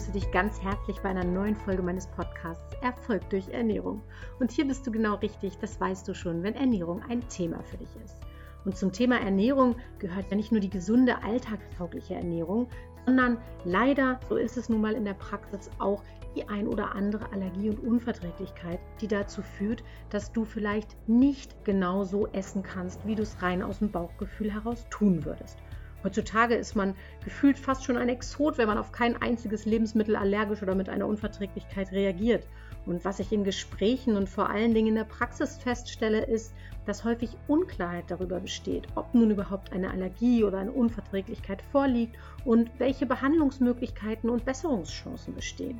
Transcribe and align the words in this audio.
begrüße 0.00 0.12
dich 0.12 0.30
ganz 0.30 0.62
herzlich 0.62 0.98
bei 1.00 1.10
einer 1.10 1.24
neuen 1.24 1.54
Folge 1.54 1.82
meines 1.82 2.06
Podcasts 2.06 2.74
Erfolg 2.80 3.28
durch 3.28 3.50
Ernährung. 3.50 4.00
Und 4.38 4.50
hier 4.50 4.66
bist 4.66 4.86
du 4.86 4.90
genau 4.90 5.16
richtig, 5.16 5.58
das 5.58 5.78
weißt 5.78 6.08
du 6.08 6.14
schon, 6.14 6.42
wenn 6.42 6.54
Ernährung 6.54 7.02
ein 7.10 7.20
Thema 7.28 7.62
für 7.64 7.76
dich 7.76 7.94
ist. 8.02 8.16
Und 8.64 8.78
zum 8.78 8.92
Thema 8.92 9.20
Ernährung 9.20 9.76
gehört 9.98 10.30
ja 10.30 10.36
nicht 10.38 10.52
nur 10.52 10.60
die 10.62 10.70
gesunde, 10.70 11.22
alltagstaugliche 11.22 12.14
Ernährung, 12.14 12.68
sondern 13.04 13.36
leider, 13.66 14.18
so 14.26 14.36
ist 14.36 14.56
es 14.56 14.70
nun 14.70 14.80
mal 14.80 14.94
in 14.94 15.04
der 15.04 15.12
Praxis, 15.12 15.68
auch 15.78 16.02
die 16.34 16.48
ein 16.48 16.66
oder 16.66 16.94
andere 16.94 17.30
Allergie 17.32 17.68
und 17.68 17.80
Unverträglichkeit, 17.80 18.80
die 19.02 19.08
dazu 19.08 19.42
führt, 19.42 19.84
dass 20.08 20.32
du 20.32 20.46
vielleicht 20.46 20.96
nicht 21.08 21.62
genau 21.66 22.04
so 22.04 22.26
essen 22.28 22.62
kannst, 22.62 23.06
wie 23.06 23.16
du 23.16 23.22
es 23.22 23.42
rein 23.42 23.62
aus 23.62 23.80
dem 23.80 23.90
Bauchgefühl 23.90 24.50
heraus 24.50 24.86
tun 24.88 25.26
würdest. 25.26 25.58
Heutzutage 26.02 26.54
ist 26.54 26.74
man 26.74 26.94
gefühlt 27.24 27.58
fast 27.58 27.84
schon 27.84 27.96
ein 27.96 28.08
Exot, 28.08 28.56
wenn 28.56 28.68
man 28.68 28.78
auf 28.78 28.92
kein 28.92 29.20
einziges 29.20 29.66
Lebensmittel 29.66 30.16
allergisch 30.16 30.62
oder 30.62 30.74
mit 30.74 30.88
einer 30.88 31.06
Unverträglichkeit 31.06 31.92
reagiert. 31.92 32.46
Und 32.86 33.04
was 33.04 33.18
ich 33.20 33.30
in 33.32 33.44
Gesprächen 33.44 34.16
und 34.16 34.28
vor 34.28 34.48
allen 34.48 34.72
Dingen 34.72 34.88
in 34.88 34.94
der 34.94 35.04
Praxis 35.04 35.56
feststelle, 35.58 36.24
ist, 36.24 36.54
dass 36.86 37.04
häufig 37.04 37.36
Unklarheit 37.46 38.04
darüber 38.08 38.40
besteht, 38.40 38.86
ob 38.94 39.14
nun 39.14 39.30
überhaupt 39.30 39.72
eine 39.72 39.90
Allergie 39.90 40.42
oder 40.44 40.58
eine 40.58 40.72
Unverträglichkeit 40.72 41.60
vorliegt 41.70 42.16
und 42.44 42.70
welche 42.78 43.04
Behandlungsmöglichkeiten 43.04 44.30
und 44.30 44.46
Besserungschancen 44.46 45.34
bestehen. 45.34 45.78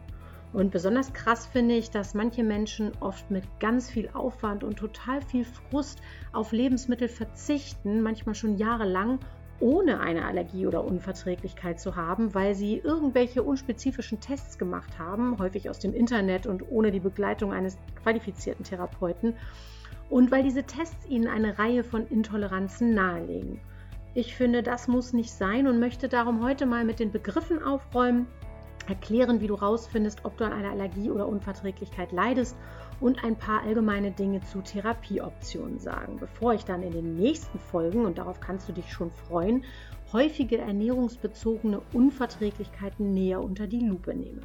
Und 0.52 0.72
besonders 0.72 1.12
krass 1.12 1.46
finde 1.46 1.76
ich, 1.76 1.90
dass 1.90 2.12
manche 2.12 2.42
Menschen 2.42 2.90
oft 3.00 3.30
mit 3.30 3.44
ganz 3.60 3.88
viel 3.88 4.10
Aufwand 4.12 4.64
und 4.64 4.76
total 4.76 5.22
viel 5.22 5.44
Frust 5.44 6.00
auf 6.32 6.52
Lebensmittel 6.52 7.08
verzichten, 7.08 8.02
manchmal 8.02 8.34
schon 8.34 8.58
jahrelang 8.58 9.20
ohne 9.60 10.00
eine 10.00 10.24
Allergie 10.24 10.66
oder 10.66 10.84
Unverträglichkeit 10.84 11.78
zu 11.78 11.96
haben, 11.96 12.34
weil 12.34 12.54
sie 12.54 12.78
irgendwelche 12.78 13.42
unspezifischen 13.42 14.20
Tests 14.20 14.58
gemacht 14.58 14.98
haben, 14.98 15.38
häufig 15.38 15.68
aus 15.70 15.78
dem 15.78 15.94
Internet 15.94 16.46
und 16.46 16.64
ohne 16.70 16.90
die 16.90 17.00
Begleitung 17.00 17.52
eines 17.52 17.78
qualifizierten 18.02 18.64
Therapeuten, 18.64 19.34
und 20.08 20.32
weil 20.32 20.42
diese 20.42 20.64
Tests 20.64 21.08
ihnen 21.08 21.28
eine 21.28 21.58
Reihe 21.58 21.84
von 21.84 22.06
Intoleranzen 22.08 22.94
nahelegen. 22.94 23.60
Ich 24.12 24.34
finde, 24.34 24.62
das 24.64 24.88
muss 24.88 25.12
nicht 25.12 25.30
sein 25.30 25.68
und 25.68 25.78
möchte 25.78 26.08
darum 26.08 26.42
heute 26.42 26.66
mal 26.66 26.84
mit 26.84 26.98
den 26.98 27.12
Begriffen 27.12 27.62
aufräumen, 27.62 28.26
erklären, 28.88 29.40
wie 29.40 29.46
du 29.46 29.54
rausfindest, 29.54 30.24
ob 30.24 30.36
du 30.36 30.44
an 30.44 30.52
einer 30.52 30.70
Allergie 30.70 31.10
oder 31.10 31.28
Unverträglichkeit 31.28 32.10
leidest 32.10 32.56
und 33.00 33.24
ein 33.24 33.36
paar 33.36 33.62
allgemeine 33.62 34.10
Dinge 34.10 34.40
zu 34.42 34.60
Therapieoptionen 34.60 35.78
sagen, 35.78 36.18
bevor 36.18 36.54
ich 36.54 36.64
dann 36.64 36.82
in 36.82 36.92
den 36.92 37.16
nächsten 37.16 37.58
Folgen, 37.58 38.04
und 38.04 38.18
darauf 38.18 38.40
kannst 38.40 38.68
du 38.68 38.72
dich 38.72 38.92
schon 38.92 39.10
freuen, 39.10 39.64
häufige 40.12 40.58
ernährungsbezogene 40.58 41.80
Unverträglichkeiten 41.92 43.12
näher 43.12 43.42
unter 43.42 43.66
die 43.66 43.86
Lupe 43.86 44.14
nehme. 44.14 44.42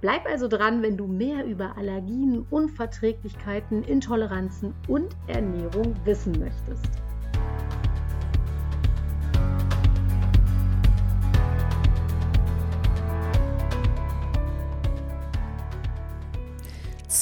Bleib 0.00 0.26
also 0.26 0.48
dran, 0.48 0.82
wenn 0.82 0.96
du 0.96 1.06
mehr 1.06 1.44
über 1.44 1.76
Allergien, 1.76 2.44
Unverträglichkeiten, 2.50 3.84
Intoleranzen 3.84 4.74
und 4.88 5.16
Ernährung 5.28 5.94
wissen 6.04 6.32
möchtest. 6.40 6.90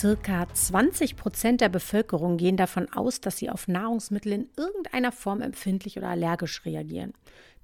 Circa 0.01 0.49
20 0.51 1.17
Prozent 1.17 1.61
der 1.61 1.69
Bevölkerung 1.69 2.39
gehen 2.39 2.57
davon 2.57 2.91
aus, 2.91 3.21
dass 3.21 3.37
sie 3.37 3.51
auf 3.51 3.69
Nahrungsmittel 3.69 4.33
in 4.33 4.49
irgendeiner 4.57 5.13
Form 5.13 5.43
empfindlich 5.43 5.99
oder 5.99 6.09
allergisch 6.09 6.65
reagieren. 6.65 7.13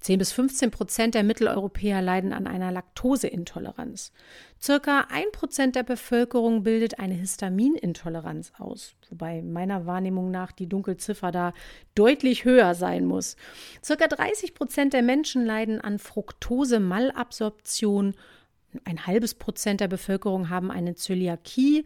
10 0.01 0.19
bis 0.19 0.33
15 0.33 0.69
Prozent 0.69 1.15
der 1.15 1.23
Mitteleuropäer 1.23 2.03
leiden 2.03 2.33
an 2.33 2.45
einer 2.45 2.71
Laktoseintoleranz. 2.71 4.11
Circa 4.61 5.07
1 5.09 5.31
Prozent 5.31 5.75
der 5.75 5.81
Bevölkerung 5.81 6.61
bildet 6.61 6.99
eine 6.99 7.15
Histaminintoleranz 7.15 8.51
aus, 8.59 8.93
wobei 9.09 9.41
meiner 9.41 9.87
Wahrnehmung 9.87 10.29
nach 10.29 10.51
die 10.51 10.69
Dunkelziffer 10.69 11.31
da 11.31 11.53
deutlich 11.95 12.45
höher 12.45 12.75
sein 12.75 13.05
muss. 13.05 13.35
Circa 13.83 14.07
30 14.07 14.53
Prozent 14.53 14.93
der 14.93 15.01
Menschen 15.01 15.43
leiden 15.43 15.81
an 15.81 15.97
Fructose-Malabsorption. 15.97 18.13
Ein 18.85 19.07
halbes 19.07 19.33
Prozent 19.33 19.81
der 19.81 19.87
Bevölkerung 19.87 20.51
haben 20.51 20.69
eine 20.69 20.93
Zöliakie 20.93 21.83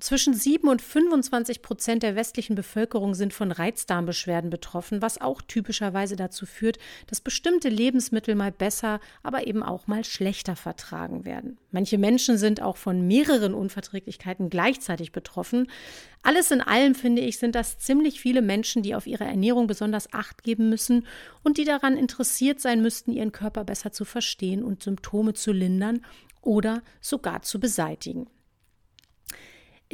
zwischen 0.00 0.34
7 0.34 0.68
und 0.68 0.82
25 0.82 1.62
Prozent 1.62 2.02
der 2.02 2.16
westlichen 2.16 2.56
Bevölkerung 2.56 3.14
sind 3.14 3.32
von 3.32 3.52
Reizdarmbeschwerden 3.52 4.50
betroffen, 4.50 5.02
was 5.02 5.20
auch 5.20 5.40
typischerweise 5.42 6.16
dazu 6.16 6.46
führt, 6.46 6.78
dass 7.06 7.20
bestimmte 7.20 7.68
Lebensmittel 7.68 8.34
mal 8.34 8.50
besser, 8.50 9.00
aber 9.22 9.46
eben 9.46 9.62
auch 9.62 9.86
mal 9.86 10.04
schlechter 10.04 10.56
vertragen 10.56 11.24
werden. 11.24 11.58
Manche 11.70 11.98
Menschen 11.98 12.38
sind 12.38 12.60
auch 12.60 12.76
von 12.76 13.06
mehreren 13.06 13.54
Unverträglichkeiten 13.54 14.50
gleichzeitig 14.50 15.12
betroffen. 15.12 15.70
Alles 16.22 16.50
in 16.50 16.60
allem 16.60 16.94
finde 16.94 17.22
ich, 17.22 17.38
sind 17.38 17.54
das 17.54 17.78
ziemlich 17.78 18.20
viele 18.20 18.42
Menschen, 18.42 18.82
die 18.82 18.94
auf 18.94 19.06
ihre 19.06 19.24
Ernährung 19.24 19.66
besonders 19.66 20.12
Acht 20.12 20.42
geben 20.42 20.68
müssen 20.68 21.06
und 21.42 21.58
die 21.58 21.64
daran 21.64 21.96
interessiert 21.96 22.60
sein 22.60 22.82
müssten, 22.82 23.12
ihren 23.12 23.32
Körper 23.32 23.64
besser 23.64 23.92
zu 23.92 24.04
verstehen 24.04 24.64
und 24.64 24.82
Symptome 24.82 25.34
zu 25.34 25.52
lindern 25.52 26.04
oder 26.42 26.82
sogar 27.00 27.42
zu 27.42 27.60
beseitigen. 27.60 28.26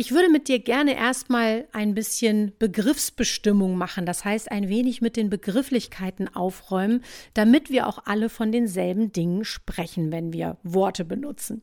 Ich 0.00 0.12
würde 0.12 0.30
mit 0.30 0.48
dir 0.48 0.60
gerne 0.60 0.96
erstmal 0.96 1.68
ein 1.72 1.92
bisschen 1.92 2.54
Begriffsbestimmung 2.58 3.76
machen, 3.76 4.06
das 4.06 4.24
heißt 4.24 4.50
ein 4.50 4.70
wenig 4.70 5.02
mit 5.02 5.14
den 5.14 5.28
Begrifflichkeiten 5.28 6.34
aufräumen, 6.34 7.04
damit 7.34 7.68
wir 7.68 7.86
auch 7.86 7.98
alle 8.06 8.30
von 8.30 8.50
denselben 8.50 9.12
Dingen 9.12 9.44
sprechen, 9.44 10.10
wenn 10.10 10.32
wir 10.32 10.56
Worte 10.62 11.04
benutzen. 11.04 11.62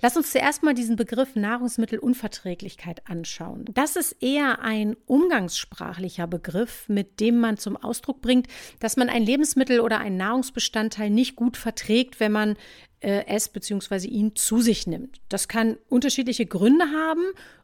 Lass 0.00 0.16
uns 0.16 0.32
zuerst 0.32 0.62
mal 0.62 0.72
diesen 0.72 0.96
Begriff 0.96 1.34
Nahrungsmittelunverträglichkeit 1.34 3.02
anschauen. 3.06 3.66
Das 3.74 3.96
ist 3.96 4.12
eher 4.22 4.62
ein 4.62 4.96
umgangssprachlicher 5.04 6.26
Begriff, 6.26 6.88
mit 6.88 7.20
dem 7.20 7.38
man 7.38 7.58
zum 7.58 7.76
Ausdruck 7.76 8.22
bringt, 8.22 8.46
dass 8.80 8.96
man 8.96 9.10
ein 9.10 9.24
Lebensmittel 9.24 9.80
oder 9.80 9.98
einen 9.98 10.16
Nahrungsbestandteil 10.16 11.10
nicht 11.10 11.36
gut 11.36 11.58
verträgt, 11.58 12.18
wenn 12.18 12.32
man 12.32 12.56
äh, 13.00 13.24
es 13.26 13.48
bzw. 13.48 14.06
ihn 14.06 14.34
zu 14.34 14.60
sich 14.60 14.86
nimmt. 14.86 15.20
Das 15.28 15.48
kann 15.48 15.76
unterschiedliche 15.88 16.46
Gründe 16.46 16.86
haben 16.86 17.22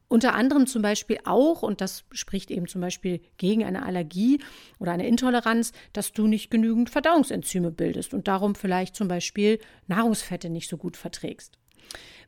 unter 0.08 0.34
anderem 0.34 0.66
zum 0.66 0.82
Beispiel 0.82 1.18
auch, 1.24 1.62
und 1.62 1.80
das 1.80 2.04
spricht 2.12 2.50
eben 2.50 2.68
zum 2.68 2.80
Beispiel 2.80 3.20
gegen 3.36 3.64
eine 3.64 3.84
Allergie 3.84 4.40
oder 4.78 4.92
eine 4.92 5.06
Intoleranz, 5.06 5.72
dass 5.92 6.12
du 6.12 6.26
nicht 6.26 6.50
genügend 6.50 6.90
Verdauungsenzyme 6.90 7.70
bildest 7.70 8.14
und 8.14 8.28
darum 8.28 8.54
vielleicht 8.54 8.94
zum 8.96 9.08
Beispiel 9.08 9.58
Nahrungsfette 9.86 10.50
nicht 10.50 10.68
so 10.68 10.76
gut 10.76 10.96
verträgst. 10.96 11.58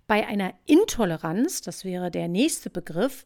Bei 0.07 0.27
einer 0.27 0.55
Intoleranz, 0.67 1.61
das 1.61 1.85
wäre 1.85 2.11
der 2.11 2.29
nächste 2.29 2.71
Begriff, 2.71 3.25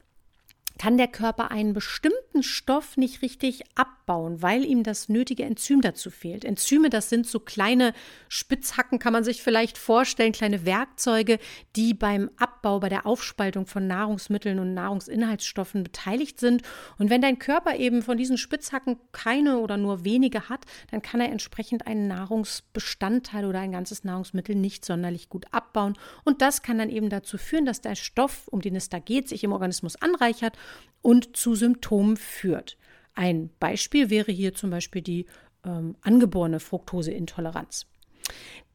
kann 0.79 0.97
der 0.97 1.09
Körper 1.09 1.51
einen 1.51 1.75
bestimmten 1.75 2.43
Stoff 2.43 2.97
nicht 2.97 3.21
richtig 3.21 3.65
abbauen, 4.11 4.43
weil 4.43 4.65
ihm 4.65 4.83
das 4.83 5.09
nötige 5.09 5.45
Enzym 5.45 5.81
dazu 5.81 6.11
fehlt. 6.11 6.45
Enzyme, 6.45 6.91
das 6.91 7.09
sind 7.09 7.27
so 7.27 7.39
kleine 7.39 7.93
Spitzhacken, 8.29 8.99
kann 8.99 9.13
man 9.13 9.23
sich 9.23 9.43
vielleicht 9.43 9.79
vorstellen, 9.79 10.33
kleine 10.33 10.65
Werkzeuge, 10.67 11.39
die 11.77 11.95
beim 11.95 12.31
Abbau, 12.37 12.81
bei 12.81 12.89
der 12.89 13.07
Aufspaltung 13.07 13.67
von 13.67 13.87
Nahrungsmitteln 13.87 14.59
und 14.59 14.75
Nahrungsinhaltsstoffen 14.75 15.85
beteiligt 15.85 16.41
sind. 16.41 16.63
Und 16.99 17.09
wenn 17.09 17.23
dein 17.23 17.39
Körper 17.39 17.77
eben 17.77 18.03
von 18.03 18.17
diesen 18.17 18.37
Spitzhacken 18.37 18.99
keine 19.13 19.59
oder 19.59 19.77
nur 19.77 20.05
wenige 20.05 20.49
hat, 20.49 20.65
dann 20.91 21.03
kann 21.03 21.21
er 21.21 21.31
entsprechend 21.31 21.87
einen 21.87 22.09
Nahrungsbestandteil 22.09 23.45
oder 23.45 23.61
ein 23.61 23.73
ganzes 23.73 24.03
Nahrungsmittel 24.03 24.57
nicht 24.57 24.85
sonderlich 24.85 25.29
gut 25.29 25.47
abbauen. 25.53 25.97
Und 26.25 26.43
das 26.43 26.63
kann 26.63 26.79
dann 26.79 26.91
eben 26.91 27.11
dazu 27.11 27.39
führen, 27.39 27.65
dass 27.65 27.81
der 27.81 27.95
Stoff, 27.95 28.49
um 28.49 28.61
den 28.61 28.75
es 28.75 28.89
da 28.89 28.99
geht, 28.99 29.29
sich 29.29 29.45
im 29.45 29.53
Organismus 29.53 29.95
anreichert 29.97 30.59
und 31.01 31.37
zu 31.37 31.55
Symptomen 31.55 32.17
führt. 32.17 32.77
Ein 33.15 33.51
Beispiel 33.59 34.11
wäre 34.11 34.33
hier 34.33 34.55
zum 34.55 34.71
Beispiel 34.71 35.03
die 35.03 35.27
ähm, 35.65 35.97
angeborene 36.03 36.61
Fructoseintoleranz. 36.61 37.87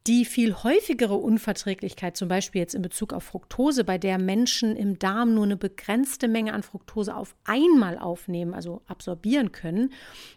Die 0.08 0.24
viel 0.24 0.54
häufigere 0.54 1.16
Unverträglichkeit, 1.16 2.16
zum 2.16 2.28
Beispiel 2.28 2.62
jetzt 2.62 2.76
in 2.76 2.84
Bezug 2.84 3.12
auf 3.12 3.24
Fructose, 3.24 3.84
bei 3.84 3.98
der 3.98 4.20
Menschen 4.20 4.76
im 4.76 5.00
Darm 5.00 5.34
nur 5.34 5.46
eine 5.46 5.58
begrenzte 5.58 6.28
Menge 6.28 6.54
an 6.54 6.62
Fructose 6.62 7.16
auf 7.16 7.36
einmal 7.44 7.98
aufnehmen, 7.98 8.54
also 8.54 8.84
absorbieren 8.86 9.52
können, 9.52 9.92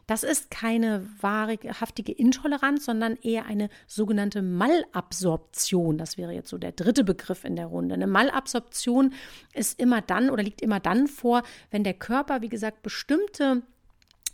das 0.06 0.22
ist 0.22 0.50
keine 0.50 1.06
wahrhaftige 1.20 2.12
Intoleranz, 2.12 2.86
sondern 2.86 3.16
eher 3.16 3.44
eine 3.44 3.68
sogenannte 3.86 4.40
Malabsorption. 4.40 5.98
Das 5.98 6.16
wäre 6.16 6.32
jetzt 6.32 6.48
so 6.48 6.56
der 6.56 6.72
dritte 6.72 7.04
Begriff 7.04 7.44
in 7.44 7.54
der 7.54 7.66
Runde. 7.66 7.94
Eine 7.94 8.06
Malabsorption 8.06 9.12
ist 9.52 9.78
immer 9.78 10.00
dann 10.00 10.30
oder 10.30 10.42
liegt 10.42 10.62
immer 10.62 10.80
dann 10.80 11.08
vor, 11.08 11.42
wenn 11.70 11.84
der 11.84 11.92
Körper, 11.92 12.40
wie 12.40 12.48
gesagt, 12.48 12.82
bestimmte 12.82 13.64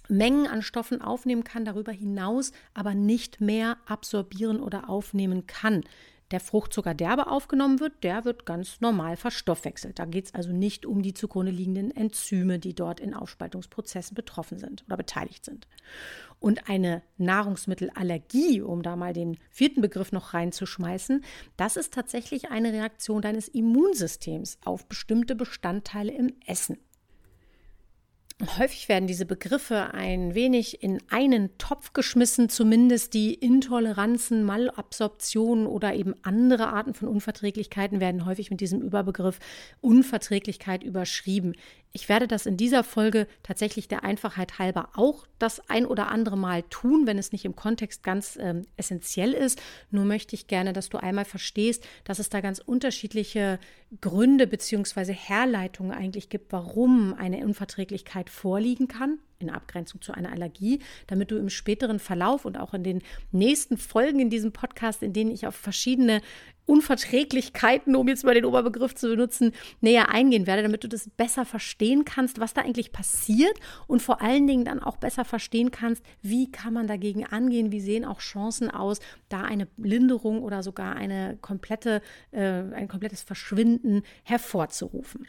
Mengen 0.09 0.47
an 0.47 0.63
Stoffen 0.63 1.01
aufnehmen 1.01 1.45
kann, 1.45 1.65
darüber 1.65 1.93
hinaus 1.93 2.53
aber 2.75 2.95
nicht 2.95 3.41
mehr 3.41 3.79
absorbieren 3.87 4.61
oder 4.61 4.89
aufnehmen 4.89 5.47
kann. 5.47 5.85
der 6.31 6.41
Fruchtzucker 6.41 6.95
derbe 6.95 7.29
aufgenommen 7.29 7.81
wird, 7.81 8.03
der 8.03 8.25
wird 8.25 8.47
ganz 8.47 8.81
normal 8.81 9.17
verstoffwechselt. 9.17 9.99
Da 9.99 10.05
geht 10.05 10.25
es 10.25 10.35
also 10.35 10.53
nicht 10.53 10.87
um 10.87 11.03
die 11.03 11.15
zugrunde 11.15 11.53
liegenden 11.53 11.95
Enzyme, 11.95 12.59
die 12.59 12.75
dort 12.75 12.99
in 12.99 13.15
Aufspaltungsprozessen 13.15 14.15
betroffen 14.15 14.59
sind 14.59 14.85
oder 14.87 14.97
beteiligt 14.97 15.45
sind. 15.45 15.69
Und 16.41 16.69
eine 16.69 17.03
Nahrungsmittelallergie, 17.19 18.63
um 18.63 18.83
da 18.83 18.97
mal 18.97 19.13
den 19.13 19.39
vierten 19.51 19.81
Begriff 19.81 20.13
noch 20.13 20.35
reinzuschmeißen, 20.35 21.23
das 21.57 21.77
ist 21.77 21.95
tatsächlich 21.95 22.51
eine 22.51 22.73
Reaktion 22.73 23.23
deines 23.23 23.47
Immunsystems 23.49 24.59
auf 24.65 24.87
bestimmte 24.87 25.37
Bestandteile 25.37 26.13
im 26.13 26.33
Essen. 26.47 26.79
Häufig 28.59 28.89
werden 28.89 29.07
diese 29.07 29.27
Begriffe 29.27 29.95
ein 29.95 30.35
wenig 30.35 30.83
in 30.83 30.99
einen 31.09 31.57
Topf 31.57 31.93
geschmissen, 31.93 32.49
zumindest 32.49 33.15
die 33.15 33.33
Intoleranzen, 33.33 34.43
Malabsorption 34.43 35.69
oder 35.69 35.95
eben 35.95 36.15
andere 36.25 36.67
Arten 36.67 36.95
von 36.95 37.07
Unverträglichkeiten 37.07 38.01
werden 38.01 38.27
häufig 38.27 38.51
mit 38.51 38.61
diesem 38.61 38.83
Überbegriff 38.83 39.39
Unverträglichkeit 39.81 40.83
überschrieben. 40.83 41.53
Ich 41.97 42.09
werde 42.09 42.27
das 42.27 42.45
in 42.45 42.57
dieser 42.57 42.83
Folge 42.83 43.29
tatsächlich 43.45 43.87
der 43.87 44.03
Einfachheit 44.03 44.59
halber 44.59 44.89
auch 44.97 45.29
das 45.39 45.71
ein 45.71 45.87
oder 45.87 46.09
andere 46.09 46.37
Mal 46.37 46.65
tun, 46.65 47.07
wenn 47.07 47.19
es 47.19 47.31
nicht 47.31 47.45
im 47.45 47.55
Kontext 47.55 48.03
ganz 48.03 48.37
ähm, 48.41 48.67
essentiell 48.77 49.33
ist. 49.33 49.63
Nur 49.93 50.05
möchte 50.05 50.35
ich 50.35 50.49
gerne, 50.49 50.73
dass 50.73 50.89
du 50.89 50.99
einmal 50.99 51.25
verstehst, 51.25 51.87
dass 52.03 52.19
es 52.19 52.31
da 52.31 52.41
ganz 52.41 52.59
unterschiedliche 52.59 53.61
Gründe 54.01 54.49
bzw. 54.49 55.13
Herleitungen 55.13 55.93
eigentlich 55.93 56.31
gibt, 56.31 56.53
warum 56.53 57.15
eine 57.15 57.45
Unverträglichkeit 57.45 58.29
vorliegen 58.29 58.89
kann 58.89 59.21
in 59.39 59.51
Abgrenzung 59.51 60.01
zu 60.01 60.13
einer 60.13 60.33
Allergie, 60.33 60.81
damit 61.07 61.31
du 61.31 61.37
im 61.37 61.51
späteren 61.51 61.99
Verlauf 61.99 62.45
und 62.45 62.59
auch 62.59 62.75
in 62.75 62.85
den 62.85 63.03
nächsten 63.33 63.77
Folgen 63.77 64.21
in 64.21 64.31
diesem 64.31 64.53
Podcast, 64.53 65.03
in 65.03 65.13
denen 65.13 65.31
ich 65.31 65.47
auf 65.47 65.55
verschiedene 65.55 66.21
Unverträglichkeiten, 66.67 67.95
um 67.95 68.09
jetzt 68.09 68.25
mal 68.25 68.35
den 68.35 68.47
Oberbegriff 68.47 68.95
zu 68.95 69.09
benutzen, 69.09 69.53
näher 69.81 70.09
eingehen 70.09 70.47
werde, 70.47 70.63
damit 70.63 70.83
du 70.83 70.89
das 70.89 71.11
besser 71.11 71.45
verstehen 71.45 72.05
kannst, 72.05 72.41
was 72.41 72.55
da 72.55 72.63
eigentlich 72.63 72.93
passiert 72.93 73.59
und 73.87 74.01
vor 74.01 74.23
allen 74.23 74.47
Dingen 74.47 74.65
dann 74.65 74.83
auch 74.83 74.97
besser 74.97 75.25
verstehen 75.25 75.71
kannst, 75.71 76.03
wie 76.23 76.51
kann 76.51 76.73
man 76.73 76.87
dagegen 76.87 77.27
angehen, 77.27 77.71
wie 77.71 77.81
sehen 77.81 78.05
auch 78.05 78.21
Chancen 78.21 78.71
aus, 78.71 79.01
da 79.29 79.43
eine 79.43 79.69
Linderung 79.77 80.43
oder 80.43 80.63
sogar 80.63 80.97
eine 80.97 81.37
komplette, 81.41 82.01
äh, 82.31 82.41
ein 82.41 82.89
komplettes 82.89 83.23
Verschwinden 83.23 84.03
hervorzurufen. 84.23 85.27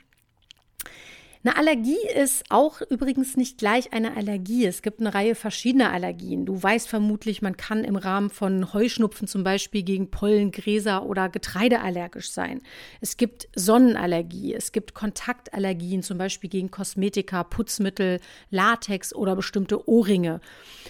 Eine 1.45 1.57
Allergie 1.57 1.99
ist 2.15 2.45
auch 2.49 2.81
übrigens 2.89 3.37
nicht 3.37 3.59
gleich 3.59 3.93
eine 3.93 4.17
Allergie. 4.17 4.65
Es 4.65 4.81
gibt 4.81 4.99
eine 4.99 5.13
Reihe 5.13 5.35
verschiedener 5.35 5.91
Allergien. 5.91 6.47
Du 6.47 6.61
weißt 6.61 6.89
vermutlich, 6.89 7.43
man 7.43 7.55
kann 7.55 7.83
im 7.83 7.97
Rahmen 7.97 8.31
von 8.31 8.73
Heuschnupfen 8.73 9.27
zum 9.27 9.43
Beispiel 9.43 9.83
gegen 9.83 10.09
Pollen, 10.09 10.49
Gräser 10.49 11.05
oder 11.05 11.29
Getreide 11.29 11.81
allergisch 11.81 12.31
sein. 12.31 12.63
Es 12.99 13.17
gibt 13.17 13.47
Sonnenallergie, 13.53 14.55
es 14.55 14.71
gibt 14.71 14.95
Kontaktallergien, 14.95 16.01
zum 16.01 16.17
Beispiel 16.17 16.49
gegen 16.49 16.71
Kosmetika, 16.71 17.43
Putzmittel, 17.43 18.21
Latex 18.49 19.13
oder 19.13 19.35
bestimmte 19.35 19.87
Ohrringe. 19.87 20.41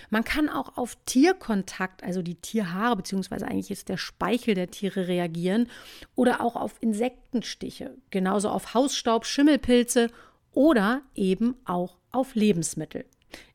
Man 0.10 0.24
kann 0.24 0.48
auch 0.48 0.78
auf 0.78 0.96
Tierkontakt, 1.06 2.02
also 2.02 2.22
die 2.22 2.36
Tierhaare, 2.36 2.96
beziehungsweise 2.96 3.46
eigentlich 3.46 3.72
ist 3.72 3.90
der 3.90 3.98
Speichel 3.98 4.56
der 4.56 4.72
Tiere 4.72 5.10
reagieren 5.10 5.68
oder 6.16 6.40
auch 6.40 6.56
auf 6.56 6.78
Insektenstiche, 6.80 7.98
genauso 8.10 8.48
auf 8.48 8.74
Hausstaub, 8.74 9.25
Schimmelpilze 9.25 10.12
oder 10.56 11.04
eben 11.13 11.56
auch 11.66 11.98
auf 12.12 12.36
Lebensmittel. 12.36 13.06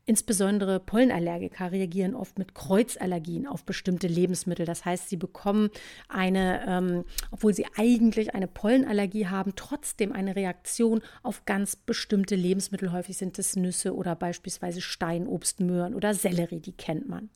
Insbesondere 0.05 0.79
Pollenallergiker 0.79 1.71
reagieren 1.71 2.15
oft 2.15 2.37
mit 2.37 2.55
Kreuzallergien 2.55 3.47
auf 3.47 3.63
bestimmte 3.63 4.07
Lebensmittel. 4.07 4.65
Das 4.65 4.83
heißt, 4.83 5.09
sie 5.09 5.15
bekommen 5.15 5.69
eine, 6.09 6.65
ähm, 6.67 7.05
obwohl 7.29 7.53
sie 7.53 7.65
eigentlich 7.77 8.33
eine 8.33 8.47
Pollenallergie 8.47 9.27
haben, 9.27 9.53
trotzdem 9.55 10.11
eine 10.11 10.35
Reaktion 10.35 11.01
auf 11.23 11.45
ganz 11.45 11.75
bestimmte 11.75 12.35
Lebensmittel. 12.35 12.91
Häufig 12.91 13.17
sind 13.17 13.37
es 13.39 13.55
Nüsse 13.55 13.95
oder 13.95 14.15
beispielsweise 14.15 14.81
Steinobst, 14.81 15.59
Möhren 15.59 15.93
oder 15.93 16.13
Sellerie, 16.13 16.59
die 16.59 16.73
kennt 16.73 17.07
man. 17.07 17.29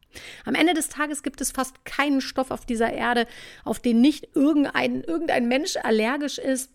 Am 0.43 0.55
Ende 0.55 0.73
des 0.73 0.89
Tages 0.89 1.23
gibt 1.23 1.41
es 1.41 1.51
fast 1.51 1.85
keinen 1.85 2.19
Stoff 2.19 2.51
auf 2.51 2.65
dieser 2.65 2.91
Erde, 2.91 3.27
auf 3.63 3.79
den 3.79 4.01
nicht 4.01 4.35
irgendein, 4.35 5.01
irgendein 5.03 5.47
Mensch 5.47 5.77
allergisch 5.81 6.39
ist. 6.39 6.71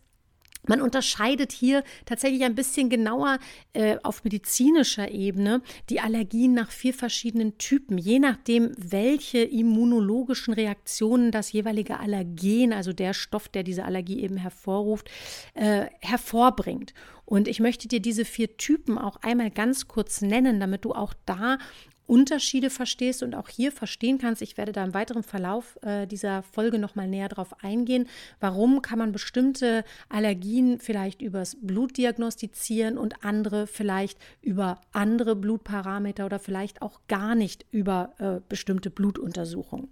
Man 0.67 0.83
unterscheidet 0.83 1.53
hier 1.53 1.83
tatsächlich 2.05 2.45
ein 2.45 2.55
bisschen 2.55 2.91
genauer 2.91 3.39
äh, 3.73 3.97
auf 4.03 4.25
medizinischer 4.25 5.11
Ebene 5.11 5.62
die 5.89 6.01
Allergien 6.01 6.55
nach 6.55 6.71
vier 6.71 6.95
verschiedenen 6.95 7.59
Typen, 7.59 7.99
je 7.99 8.19
nachdem, 8.19 8.73
welche 8.77 9.39
immunologischen 9.39 10.55
Reaktionen 10.55 11.31
das 11.31 11.53
jeweilige 11.53 11.99
Allergen, 11.99 12.73
also 12.73 12.93
der 12.93 13.15
Stoff, 13.15 13.49
der 13.49 13.62
diese 13.62 13.85
Allergie 13.85 14.21
eben 14.21 14.37
hervorruft, 14.37 15.11
äh, 15.55 15.87
hervorbringt. 16.01 16.95
Und 17.25 17.47
ich 17.47 17.61
möchte 17.61 17.89
dir 17.89 18.01
diese 18.01 18.25
vier 18.25 18.56
Typen 18.56 18.99
auch 18.99 19.17
einmal 19.23 19.51
ganz 19.51 19.87
kurz 19.87 20.21
nennen, 20.21 20.59
damit 20.59 20.85
du 20.85 20.93
auch 20.93 21.15
da 21.27 21.59
Unterschiede 22.11 22.71
verstehst 22.71 23.23
und 23.23 23.37
auch 23.37 23.49
hier 23.49 23.71
verstehen 23.71 24.19
kannst. 24.19 24.43
Ich 24.43 24.57
werde 24.57 24.73
da 24.73 24.83
im 24.85 24.95
weiteren 24.95 25.23
Verlauf 25.23 25.79
äh, 25.83 26.07
dieser 26.07 26.43
Folge 26.43 26.81
nochmal 26.81 27.07
näher 27.07 27.29
drauf 27.29 27.62
eingehen. 27.62 28.09
Warum 28.41 28.83
kann 28.83 28.99
man 28.99 29.12
bestimmte 29.12 29.85
Allergien 30.09 30.81
vielleicht 30.81 31.23
übers 31.23 31.57
Blut 31.62 31.97
diagnostizieren 31.97 32.99
und 32.99 33.25
andere 33.25 33.69
vielleicht 33.69 34.19
über 34.43 34.81
andere 34.91 35.37
Blutparameter 35.37 36.27
oder 36.27 36.41
vielleicht 36.41 36.83
auch 36.83 37.01
gar 37.07 37.37
nicht 37.37 37.65
über 37.71 38.13
äh, 38.19 38.41
bestimmte 38.49 38.91
Blutuntersuchungen. 38.91 39.89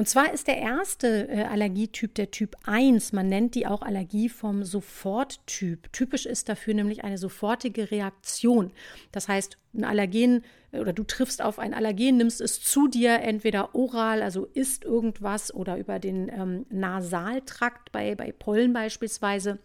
Und 0.00 0.06
zwar 0.06 0.32
ist 0.32 0.48
der 0.48 0.56
erste 0.56 1.28
äh, 1.28 1.42
Allergietyp 1.42 2.14
der 2.14 2.30
Typ 2.30 2.56
1. 2.64 3.12
Man 3.12 3.28
nennt 3.28 3.54
die 3.54 3.66
auch 3.66 3.82
Allergie 3.82 4.30
vom 4.30 4.64
Soforttyp. 4.64 5.92
Typisch 5.92 6.24
ist 6.24 6.48
dafür 6.48 6.72
nämlich 6.72 7.04
eine 7.04 7.18
sofortige 7.18 7.90
Reaktion. 7.90 8.72
Das 9.12 9.28
heißt, 9.28 9.58
ein 9.74 9.84
Allergen 9.84 10.42
oder 10.72 10.94
du 10.94 11.04
triffst 11.04 11.42
auf 11.42 11.58
ein 11.58 11.74
Allergen, 11.74 12.16
nimmst 12.16 12.40
es 12.40 12.62
zu 12.62 12.88
dir, 12.88 13.20
entweder 13.20 13.74
oral, 13.74 14.22
also 14.22 14.46
isst 14.46 14.86
irgendwas 14.86 15.52
oder 15.52 15.76
über 15.76 15.98
den 15.98 16.30
ähm, 16.30 16.64
Nasaltrakt 16.70 17.92
bei, 17.92 18.14
bei 18.14 18.32
Pollen 18.32 18.72
beispielsweise. 18.72 19.58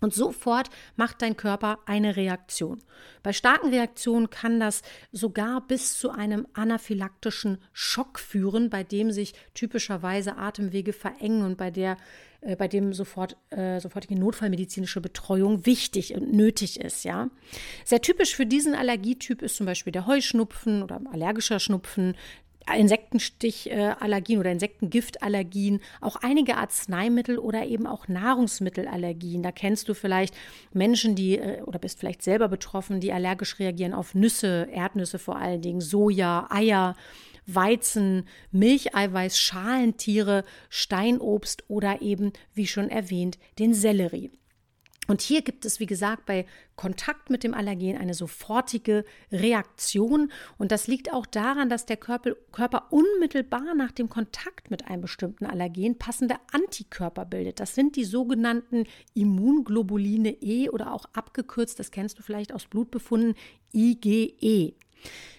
Und 0.00 0.14
sofort 0.14 0.70
macht 0.96 1.22
dein 1.22 1.36
Körper 1.36 1.78
eine 1.86 2.16
Reaktion. 2.16 2.82
Bei 3.22 3.32
starken 3.32 3.70
Reaktionen 3.70 4.30
kann 4.30 4.60
das 4.60 4.82
sogar 5.12 5.66
bis 5.66 5.98
zu 5.98 6.10
einem 6.10 6.46
anaphylaktischen 6.54 7.58
Schock 7.72 8.18
führen, 8.18 8.70
bei 8.70 8.82
dem 8.82 9.10
sich 9.10 9.34
typischerweise 9.54 10.36
Atemwege 10.36 10.92
verengen 10.92 11.44
und 11.44 11.56
bei 11.56 11.70
der 11.70 11.96
äh, 12.42 12.56
bei 12.56 12.68
dem 12.68 12.92
sofort, 12.92 13.36
äh, 13.50 13.80
sofortige 13.80 14.18
notfallmedizinische 14.18 15.00
Betreuung 15.00 15.66
wichtig 15.66 16.14
und 16.14 16.32
nötig 16.32 16.80
ist. 16.80 17.04
Ja? 17.04 17.28
Sehr 17.84 18.00
typisch 18.00 18.34
für 18.34 18.46
diesen 18.46 18.74
Allergietyp 18.74 19.42
ist 19.42 19.56
zum 19.56 19.66
Beispiel 19.66 19.92
der 19.92 20.06
Heuschnupfen 20.06 20.82
oder 20.82 21.00
allergischer 21.12 21.60
Schnupfen, 21.60 22.16
Insektenstichallergien 22.76 24.38
oder 24.38 24.52
Insektengiftallergien, 24.52 25.80
auch 26.00 26.16
einige 26.16 26.56
Arzneimittel 26.56 27.38
oder 27.38 27.66
eben 27.66 27.86
auch 27.86 28.08
Nahrungsmittelallergien. 28.08 29.42
Da 29.42 29.50
kennst 29.52 29.88
du 29.88 29.94
vielleicht 29.94 30.34
Menschen, 30.72 31.14
die 31.14 31.38
äh, 31.38 31.62
oder 31.62 31.78
bist 31.78 31.98
vielleicht 31.98 32.22
selber 32.22 32.48
betroffen, 32.48 33.00
die 33.00 33.12
allergisch 33.12 33.58
reagieren 33.58 33.94
auf 33.94 34.14
Nüsse, 34.14 34.68
Erdnüsse 34.72 35.18
vor 35.18 35.36
allen 35.36 35.62
Dingen, 35.62 35.80
Soja, 35.80 36.46
Eier 36.50 36.94
Weizen, 37.46 38.28
Milcheiweiß, 38.52 39.38
Schalentiere, 39.38 40.44
Steinobst 40.68 41.64
oder 41.68 42.00
eben, 42.02 42.32
wie 42.54 42.66
schon 42.66 42.88
erwähnt, 42.88 43.38
den 43.58 43.74
Sellerie. 43.74 44.30
Und 45.10 45.22
hier 45.22 45.42
gibt 45.42 45.64
es, 45.64 45.80
wie 45.80 45.86
gesagt, 45.86 46.24
bei 46.24 46.46
Kontakt 46.76 47.30
mit 47.30 47.42
dem 47.42 47.52
Allergen 47.52 47.98
eine 47.98 48.14
sofortige 48.14 49.04
Reaktion. 49.32 50.30
Und 50.56 50.70
das 50.70 50.86
liegt 50.86 51.12
auch 51.12 51.26
daran, 51.26 51.68
dass 51.68 51.84
der 51.84 51.96
Körper, 51.96 52.36
Körper, 52.52 52.92
unmittelbar 52.92 53.74
nach 53.74 53.90
dem 53.90 54.08
Kontakt 54.08 54.70
mit 54.70 54.86
einem 54.86 55.02
bestimmten 55.02 55.46
Allergen 55.46 55.98
passende 55.98 56.36
Antikörper 56.52 57.24
bildet. 57.24 57.58
Das 57.58 57.74
sind 57.74 57.96
die 57.96 58.04
sogenannten 58.04 58.84
Immunglobuline 59.14 60.30
E 60.40 60.68
oder 60.68 60.94
auch 60.94 61.06
abgekürzt, 61.12 61.80
das 61.80 61.90
kennst 61.90 62.20
du 62.20 62.22
vielleicht 62.22 62.54
aus 62.54 62.68
Blutbefunden, 62.68 63.34
IgE. 63.74 64.74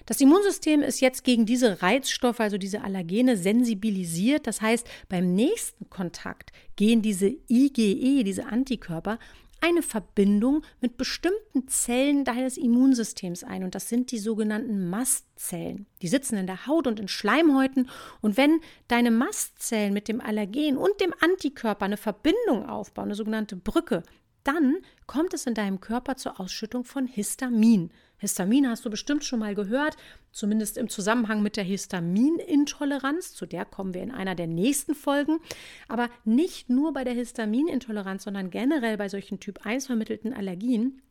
Das 0.06 0.20
Immunsystem 0.20 0.82
ist 0.82 1.00
jetzt 1.00 1.24
gegen 1.24 1.46
diese 1.46 1.82
Reizstoffe, 1.82 2.42
also 2.42 2.58
diese 2.58 2.84
Allergene, 2.84 3.38
sensibilisiert. 3.38 4.48
Das 4.48 4.60
heißt, 4.60 4.86
beim 5.08 5.34
nächsten 5.34 5.90
Kontakt 5.90 6.52
gehen 6.76 7.02
diese 7.02 7.34
IgE, 7.48 8.26
diese 8.26 8.48
Antikörper, 8.48 9.18
eine 9.62 9.82
Verbindung 9.82 10.64
mit 10.82 10.98
bestimmten 10.98 11.68
Zellen 11.68 12.26
deines 12.26 12.58
Immunsystems 12.58 13.44
ein. 13.44 13.64
Und 13.64 13.76
das 13.76 13.90
sind 13.90 14.12
die 14.12 14.20
sogenannten 14.20 14.90
Mastzellen. 14.90 15.86
Die 16.02 16.08
sitzen 16.08 16.38
in 16.38 16.48
der 16.48 16.68
Haut 16.68 16.88
und 16.88 17.00
in 17.00 17.08
Schleimhäuten. 17.08 17.90
Und 18.22 18.38
wenn 18.38 18.60
deine 18.88 19.12
Mastzellen 19.12 19.94
mit 19.94 20.08
dem 20.08 20.20
Allergen 20.20 20.78
und 20.78 21.00
dem 21.00 21.14
Antikörper 21.20 21.86
eine 21.86 21.98
Verbindung 21.98 22.68
aufbauen, 22.68 23.06
eine 23.06 23.16
sogenannte 23.16 23.56
Brücke, 23.56 24.04
dann 24.44 24.78
kommt 25.06 25.34
es 25.34 25.46
in 25.46 25.54
deinem 25.54 25.80
Körper 25.80 26.18
zur 26.18 26.40
Ausschüttung 26.40 26.84
von 26.84 27.06
Histamin. 27.06 27.92
Histamin 28.22 28.70
hast 28.70 28.86
du 28.86 28.92
bestimmt 28.92 29.24
schon 29.24 29.40
mal 29.40 29.56
gehört, 29.56 29.98
zumindest 30.32 30.78
im 30.78 30.90
Zusammenhang 30.90 31.42
mit 31.42 31.58
der 31.58 31.64
Histaminintoleranz. 31.64 33.34
Zu 33.34 33.48
der 33.48 33.66
kommen 33.66 33.96
wir 33.96 34.04
in 34.04 34.12
einer 34.12 34.36
der 34.36 34.46
nächsten 34.46 34.94
Folgen. 34.94 35.40
Aber 35.88 36.08
nicht 36.24 36.70
nur 36.70 36.94
bei 36.94 37.04
der 37.04 37.16
Histaminintoleranz, 37.16 38.24
sondern 38.24 38.52
generell 38.52 38.96
bei 38.98 39.10
solchen 39.10 39.40
Typ 39.40 39.66
1 39.66 39.88
vermittelten 39.88 40.34
Allergien 40.34 41.02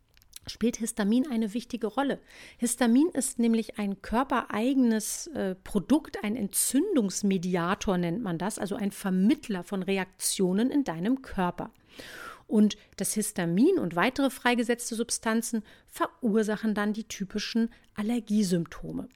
spielt 0.47 0.77
Histamin 0.77 1.29
eine 1.29 1.53
wichtige 1.53 1.89
Rolle. 1.89 2.21
Histamin 2.59 3.09
ist 3.09 3.41
nämlich 3.41 3.79
ein 3.79 4.03
körpereigenes 4.03 5.27
äh, 5.29 5.57
Produkt, 5.57 6.23
ein 6.23 6.37
Entzündungsmediator 6.37 7.99
nennt 7.99 8.23
man 8.23 8.39
das, 8.39 8.59
also 8.59 8.77
ein 8.77 8.93
Vermittler 8.93 9.65
von 9.65 9.83
Reaktionen 9.83 10.71
in 10.71 10.85
deinem 10.85 11.23
Körper. 11.23 11.73
Und 12.51 12.77
das 12.97 13.15
Histamin 13.15 13.79
und 13.79 13.95
weitere 13.95 14.29
freigesetzte 14.29 14.97
Substanzen 14.97 15.63
verursachen 15.87 16.75
dann 16.75 16.93
die 16.93 17.05
typischen 17.05 17.71
Allergiesymptome. 17.95 19.09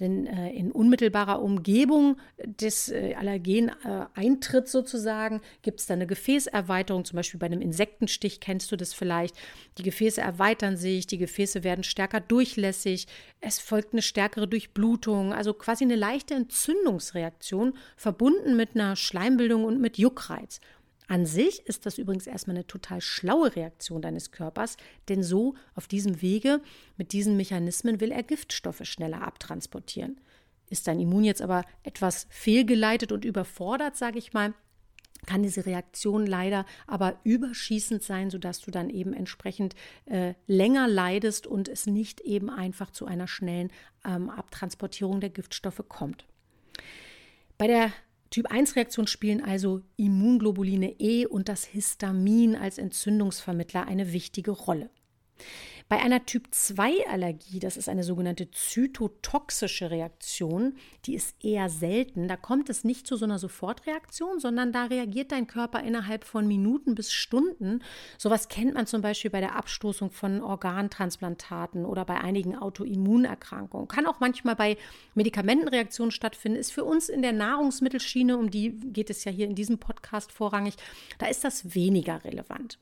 Denn 0.00 0.26
äh, 0.26 0.50
in 0.50 0.70
unmittelbarer 0.70 1.40
Umgebung 1.40 2.18
des 2.44 2.90
äh, 2.90 3.14
Allergeneintritts 3.14 4.70
sozusagen 4.70 5.40
gibt 5.62 5.80
es 5.80 5.86
dann 5.86 5.98
eine 5.98 6.06
Gefäßerweiterung, 6.06 7.06
zum 7.06 7.16
Beispiel 7.16 7.40
bei 7.40 7.46
einem 7.46 7.62
Insektenstich 7.62 8.40
kennst 8.40 8.70
du 8.70 8.76
das 8.76 8.92
vielleicht. 8.92 9.34
Die 9.78 9.82
Gefäße 9.82 10.20
erweitern 10.20 10.76
sich, 10.76 11.06
die 11.06 11.16
Gefäße 11.18 11.64
werden 11.64 11.84
stärker 11.84 12.20
durchlässig, 12.20 13.06
es 13.40 13.60
folgt 13.60 13.94
eine 13.94 14.02
stärkere 14.02 14.46
Durchblutung, 14.46 15.32
also 15.32 15.54
quasi 15.54 15.84
eine 15.84 15.96
leichte 15.96 16.34
Entzündungsreaktion 16.34 17.74
verbunden 17.96 18.56
mit 18.56 18.74
einer 18.74 18.96
Schleimbildung 18.96 19.64
und 19.64 19.80
mit 19.80 19.96
Juckreiz. 19.96 20.60
An 21.06 21.26
sich 21.26 21.66
ist 21.66 21.84
das 21.84 21.98
übrigens 21.98 22.26
erstmal 22.26 22.56
eine 22.56 22.66
total 22.66 23.00
schlaue 23.00 23.54
Reaktion 23.54 24.00
deines 24.00 24.30
Körpers, 24.30 24.76
denn 25.08 25.22
so 25.22 25.54
auf 25.74 25.86
diesem 25.86 26.22
Wege 26.22 26.60
mit 26.96 27.12
diesen 27.12 27.36
Mechanismen 27.36 28.00
will 28.00 28.10
er 28.10 28.22
Giftstoffe 28.22 28.84
schneller 28.84 29.22
abtransportieren. 29.22 30.18
Ist 30.70 30.86
dein 30.86 31.00
Immun 31.00 31.24
jetzt 31.24 31.42
aber 31.42 31.64
etwas 31.82 32.26
fehlgeleitet 32.30 33.12
und 33.12 33.24
überfordert, 33.24 33.96
sage 33.96 34.18
ich 34.18 34.32
mal, 34.32 34.54
kann 35.26 35.42
diese 35.42 35.66
Reaktion 35.66 36.26
leider 36.26 36.66
aber 36.86 37.18
überschießend 37.24 38.02
sein, 38.02 38.30
sodass 38.30 38.60
du 38.60 38.70
dann 38.70 38.90
eben 38.90 39.12
entsprechend 39.12 39.74
äh, 40.06 40.34
länger 40.46 40.88
leidest 40.88 41.46
und 41.46 41.68
es 41.68 41.86
nicht 41.86 42.20
eben 42.20 42.50
einfach 42.50 42.90
zu 42.90 43.06
einer 43.06 43.28
schnellen 43.28 43.70
ähm, 44.04 44.30
Abtransportierung 44.30 45.20
der 45.20 45.30
Giftstoffe 45.30 45.82
kommt. 45.88 46.26
Bei 47.56 47.66
der 47.66 47.92
Typ-1-Reaktionen 48.30 49.06
spielen 49.06 49.42
also 49.42 49.82
Immunglobuline 49.96 50.96
E 50.98 51.26
und 51.26 51.48
das 51.48 51.64
Histamin 51.64 52.56
als 52.56 52.78
Entzündungsvermittler 52.78 53.86
eine 53.86 54.12
wichtige 54.12 54.50
Rolle. 54.50 54.90
Bei 55.86 56.00
einer 56.00 56.24
Typ-2-Allergie, 56.24 57.60
das 57.60 57.76
ist 57.76 57.90
eine 57.90 58.04
sogenannte 58.04 58.50
zytotoxische 58.50 59.90
Reaktion, 59.90 60.76
die 61.04 61.14
ist 61.14 61.36
eher 61.44 61.68
selten. 61.68 62.26
Da 62.26 62.36
kommt 62.36 62.70
es 62.70 62.84
nicht 62.84 63.06
zu 63.06 63.16
so 63.16 63.26
einer 63.26 63.38
Sofortreaktion, 63.38 64.40
sondern 64.40 64.72
da 64.72 64.84
reagiert 64.84 65.30
dein 65.30 65.46
Körper 65.46 65.82
innerhalb 65.82 66.24
von 66.24 66.48
Minuten 66.48 66.94
bis 66.94 67.12
Stunden. 67.12 67.82
Sowas 68.16 68.48
kennt 68.48 68.72
man 68.72 68.86
zum 68.86 69.02
Beispiel 69.02 69.30
bei 69.30 69.40
der 69.40 69.56
Abstoßung 69.56 70.10
von 70.10 70.42
Organtransplantaten 70.42 71.84
oder 71.84 72.06
bei 72.06 72.18
einigen 72.18 72.56
Autoimmunerkrankungen. 72.56 73.86
Kann 73.86 74.06
auch 74.06 74.20
manchmal 74.20 74.56
bei 74.56 74.78
Medikamentenreaktionen 75.14 76.12
stattfinden. 76.12 76.58
Ist 76.58 76.72
für 76.72 76.84
uns 76.84 77.10
in 77.10 77.20
der 77.20 77.32
Nahrungsmittelschiene, 77.32 78.38
um 78.38 78.50
die 78.50 78.70
geht 78.70 79.10
es 79.10 79.24
ja 79.24 79.32
hier 79.32 79.46
in 79.46 79.54
diesem 79.54 79.78
Podcast 79.78 80.32
vorrangig, 80.32 80.76
da 81.18 81.26
ist 81.26 81.44
das 81.44 81.74
weniger 81.74 82.24
relevant. 82.24 82.78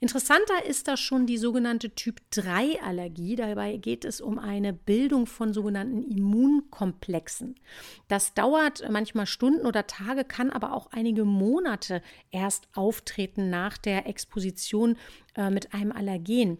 Interessanter 0.00 0.64
ist 0.66 0.88
da 0.88 0.96
schon 0.96 1.26
die 1.26 1.38
sogenannte 1.38 1.90
Typ-3-Allergie. 1.90 3.36
Dabei 3.36 3.76
geht 3.76 4.04
es 4.04 4.20
um 4.20 4.38
eine 4.38 4.72
Bildung 4.72 5.26
von 5.26 5.52
sogenannten 5.52 6.02
Immunkomplexen. 6.02 7.54
Das 8.08 8.34
dauert 8.34 8.88
manchmal 8.90 9.26
Stunden 9.26 9.66
oder 9.66 9.86
Tage, 9.86 10.24
kann 10.24 10.50
aber 10.50 10.72
auch 10.72 10.88
einige 10.92 11.24
Monate 11.24 12.02
erst 12.30 12.68
auftreten 12.74 13.50
nach 13.50 13.78
der 13.78 14.06
Exposition 14.06 14.96
äh, 15.36 15.50
mit 15.50 15.74
einem 15.74 15.92
Allergen. 15.92 16.58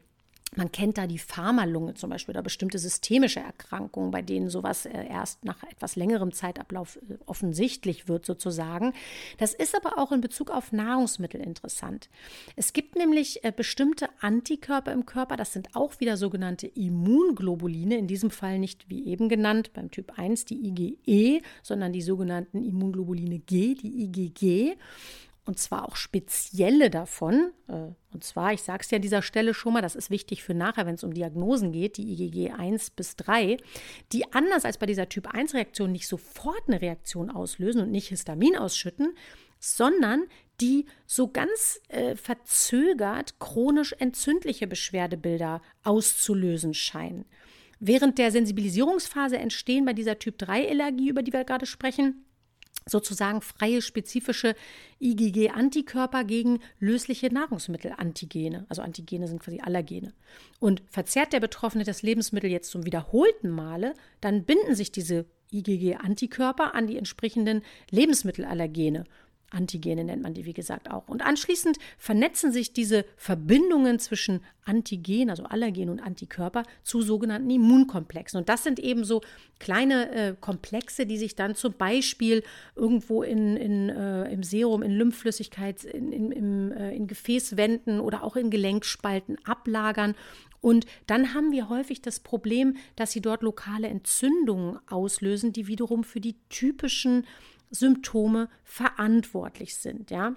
Man 0.57 0.71
kennt 0.71 0.99
da 0.99 1.07
die 1.07 1.19
Pharmalunge 1.19 1.95
zum 1.95 2.11
Beispiel 2.11 2.33
oder 2.33 2.43
bestimmte 2.43 2.79
systemische 2.79 3.41
Erkrankungen, 3.41 4.11
bei 4.11 4.23
denen 4.23 4.51
sowas 4.51 4.87
äh, 4.87 5.07
erst 5.09 5.45
nach 5.45 5.63
etwas 5.65 5.97
längerem 5.97 6.33
Zeitablauf 6.33 6.97
äh, 6.97 7.17
offensichtlich 7.27 8.09
wird 8.09 8.25
sozusagen. 8.25 8.93
Das 9.39 9.53
ist 9.53 9.75
aber 9.75 9.99
auch 9.99 10.13
in 10.13 10.21
Bezug 10.21 10.51
auf 10.51 10.73
Nahrungsmittel 10.73 11.41
interessant. 11.41 12.09
Es 12.57 12.73
gibt 12.73 12.97
nämlich 12.97 13.45
äh, 13.45 13.53
bestimmte 13.55 14.09
Antikörper 14.21 14.93
im 14.93 15.07
Körper, 15.07 15.37
das 15.37 15.53
sind 15.53 15.75
auch 15.75 15.99
wieder 15.99 16.17
sogenannte 16.17 16.69
Immunglobuline, 16.69 17.97
in 17.97 18.07
diesem 18.07 18.31
Fall 18.31 18.59
nicht 18.59 18.89
wie 18.89 19.07
eben 19.07 19.29
genannt 19.29 19.73
beim 19.75 19.91
Typ 19.91 20.19
1 20.19 20.45
die 20.45 20.69
IgE, 20.69 21.43
sondern 21.63 21.93
die 21.93 22.03
sogenannten 22.03 22.63
Immunglobuline 22.63 23.41
G, 23.41 23.75
die 23.75 24.05
IgG 24.05 24.77
und 25.47 25.59
zwar 25.59 25.87
auch 25.87 25.97
spezielle 25.97 26.91
davon. 26.91 27.53
Äh, 27.69 27.93
und 28.13 28.25
zwar, 28.25 28.53
ich 28.53 28.63
sage 28.63 28.83
es 28.83 28.91
ja 28.91 28.97
an 28.97 29.03
dieser 29.03 29.23
Stelle 29.23 29.53
schon 29.53 29.75
mal, 29.75 29.83
das 29.83 29.95
ist 29.95 30.11
wichtig 30.11 30.43
für 30.43 30.55
nachher, 30.55 30.87
wenn 30.87 30.95
es 30.95 31.05
um 31.05 31.13
Diagnosen 31.13 31.73
geht, 31.73 31.97
die 31.97 32.13
IgG 32.13 32.53
1 32.53 32.91
bis 32.91 33.17
3, 33.17 33.59
die 34.13 34.33
anders 34.33 34.65
als 34.65 34.79
bei 34.79 34.87
dieser 34.87 35.09
Typ-1-Reaktion 35.09 35.93
nicht 35.93 36.09
sofort 36.09 36.63
eine 36.67 36.81
Reaktion 36.81 37.31
auslösen 37.31 37.83
und 37.83 37.91
nicht 37.91 38.09
Histamin 38.09 38.57
ausschütten, 38.57 39.15
sondern 39.59 40.25
die 40.61 40.87
so 41.07 41.29
ganz 41.29 41.81
äh, 41.89 42.17
verzögert 42.17 43.39
chronisch 43.39 43.95
entzündliche 43.99 44.67
Beschwerdebilder 44.67 45.61
auszulösen 45.83 46.75
scheinen. 46.75 47.25
Während 47.81 48.19
der 48.19 48.31
Sensibilisierungsphase 48.31 49.37
entstehen 49.37 49.85
bei 49.85 49.93
dieser 49.93 50.19
Typ-3-Allergie, 50.19 51.09
über 51.09 51.23
die 51.23 51.33
wir 51.33 51.45
gerade 51.45 51.67
sprechen, 51.67 52.25
sozusagen 52.87 53.41
freie 53.41 53.81
spezifische 53.83 54.55
IgG-Antikörper 55.01 56.25
gegen 56.25 56.61
lösliche 56.79 57.33
Nahrungsmittelantigene. 57.33 58.67
Also 58.69 58.83
Antigene 58.83 59.27
sind 59.27 59.41
quasi 59.41 59.61
Allergene. 59.61 60.13
Und 60.61 60.83
verzehrt 60.89 61.33
der 61.33 61.41
Betroffene 61.41 61.85
das 61.85 62.03
Lebensmittel 62.03 62.51
jetzt 62.51 62.71
zum 62.71 62.85
wiederholten 62.85 63.51
Male, 63.51 63.95
dann 64.21 64.45
binden 64.45 64.75
sich 64.75 64.93
diese 64.93 65.27
IgG-Antikörper 65.53 66.75
an 66.75 66.87
die 66.87 66.99
entsprechenden 66.99 67.63
Lebensmittelallergene 67.91 69.05
Antigene 69.55 70.05
nennt 70.05 70.23
man 70.23 70.35
die, 70.35 70.45
wie 70.45 70.53
gesagt, 70.53 70.91
auch. 70.91 71.09
Und 71.09 71.25
anschließend 71.25 71.79
vernetzen 71.99 72.53
sich 72.53 72.73
diese 72.73 73.05
Verbindungen 73.17 73.99
zwischen 73.99 74.41
Antigen, 74.65 75.31
also 75.31 75.45
Allergen 75.45 75.91
und 75.91 76.01
Antikörper, 76.01 76.65
zu 76.83 77.03
sogenannten 77.03 77.51
Immunkomplexen. 77.51 78.39
Und 78.39 78.49
das 78.49 78.65
sind 78.65 78.79
eben 78.79 79.05
so 79.05 79.23
kleine 79.59 80.11
äh, 80.11 80.35
Komplexe, 80.41 81.07
die 81.07 81.19
sich 81.19 81.37
dann 81.37 81.55
zum 81.55 81.75
Beispiel 81.75 82.43
irgendwo 82.75 83.23
in, 83.23 83.57
in, 83.57 83.89
äh, 83.91 84.33
im 84.33 84.43
Serum, 84.43 84.83
in 84.83 84.93
Lymphflüssigkeit, 84.93 85.85
in, 85.85 86.13
in, 86.13 86.33
im, 86.33 86.73
äh, 86.73 86.95
in 86.95 87.07
Gefäßwänden 87.07 88.01
oder 88.01 88.25
auch 88.25 88.37
in 88.37 88.51
Gelenkspalten 88.51 89.37
ablagern 89.45 90.15
und 90.65 90.87
dann 91.07 91.35
haben 91.35 91.53
wir 91.53 91.69
häufig 91.69 92.01
das 92.01 92.21
Problem, 92.21 92.79
dass 92.97 93.13
sie 93.13 93.21
dort 93.21 93.43
lokale 93.43 93.87
Entzündungen 93.89 94.79
auslösen, 94.89 95.53
die 95.53 95.67
wiederum 95.67 96.05
für 96.05 96.23
die 96.23 96.37
typischen 96.49 97.27
Symptome 97.75 98.49
verantwortlich 98.63 99.77
sind, 99.77 100.11
ja. 100.11 100.37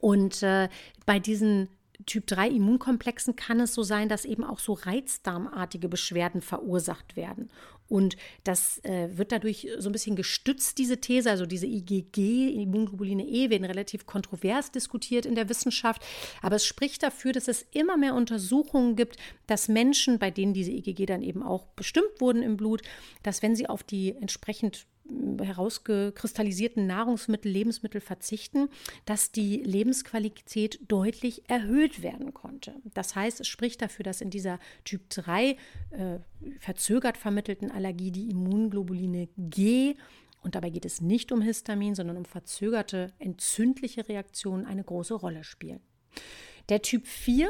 Und 0.00 0.42
äh, 0.42 0.68
bei 1.06 1.18
diesen 1.18 1.68
Typ 2.06 2.26
3 2.28 2.48
Immunkomplexen 2.50 3.34
kann 3.34 3.58
es 3.60 3.74
so 3.74 3.82
sein, 3.82 4.08
dass 4.08 4.24
eben 4.24 4.44
auch 4.44 4.60
so 4.60 4.74
reizdarmartige 4.74 5.88
Beschwerden 5.88 6.40
verursacht 6.40 7.16
werden. 7.16 7.50
Und 7.88 8.16
das 8.44 8.84
äh, 8.84 9.08
wird 9.16 9.32
dadurch 9.32 9.66
so 9.78 9.88
ein 9.88 9.92
bisschen 9.92 10.14
gestützt, 10.14 10.78
diese 10.78 11.00
These, 11.00 11.30
also 11.30 11.46
diese 11.46 11.66
IgG, 11.66 12.52
Immunglobuline 12.62 13.26
E, 13.26 13.50
werden 13.50 13.64
relativ 13.64 14.06
kontrovers 14.06 14.70
diskutiert 14.70 15.26
in 15.26 15.34
der 15.34 15.48
Wissenschaft. 15.48 16.04
Aber 16.42 16.56
es 16.56 16.66
spricht 16.66 17.02
dafür, 17.02 17.32
dass 17.32 17.48
es 17.48 17.66
immer 17.72 17.96
mehr 17.96 18.14
Untersuchungen 18.14 18.94
gibt, 18.94 19.16
dass 19.46 19.68
Menschen, 19.68 20.18
bei 20.18 20.30
denen 20.30 20.52
diese 20.52 20.70
IgG 20.70 21.06
dann 21.06 21.22
eben 21.22 21.42
auch 21.42 21.66
bestimmt 21.68 22.20
wurden 22.20 22.42
im 22.42 22.56
Blut, 22.58 22.82
dass 23.22 23.42
wenn 23.42 23.56
sie 23.56 23.68
auf 23.68 23.82
die 23.82 24.14
entsprechend 24.14 24.86
herausgekristallisierten 25.40 26.86
Nahrungsmittel, 26.86 27.50
Lebensmittel 27.50 28.00
verzichten, 28.00 28.68
dass 29.04 29.32
die 29.32 29.56
Lebensqualität 29.58 30.80
deutlich 30.88 31.48
erhöht 31.48 32.02
werden 32.02 32.34
konnte. 32.34 32.74
Das 32.94 33.14
heißt, 33.14 33.40
es 33.40 33.48
spricht 33.48 33.80
dafür, 33.82 34.02
dass 34.02 34.20
in 34.20 34.30
dieser 34.30 34.58
Typ 34.84 35.08
3 35.10 35.50
äh, 35.50 35.56
verzögert 36.58 37.16
vermittelten 37.16 37.70
Allergie 37.70 38.10
die 38.10 38.30
Immunglobuline 38.30 39.28
G 39.36 39.94
und 40.42 40.54
dabei 40.54 40.70
geht 40.70 40.84
es 40.84 41.00
nicht 41.00 41.32
um 41.32 41.42
Histamin, 41.42 41.94
sondern 41.94 42.16
um 42.16 42.24
verzögerte 42.24 43.12
entzündliche 43.18 44.08
Reaktionen 44.08 44.66
eine 44.66 44.84
große 44.84 45.14
Rolle 45.14 45.42
spielen. 45.42 45.80
Der 46.68 46.82
Typ 46.82 47.06
4 47.06 47.48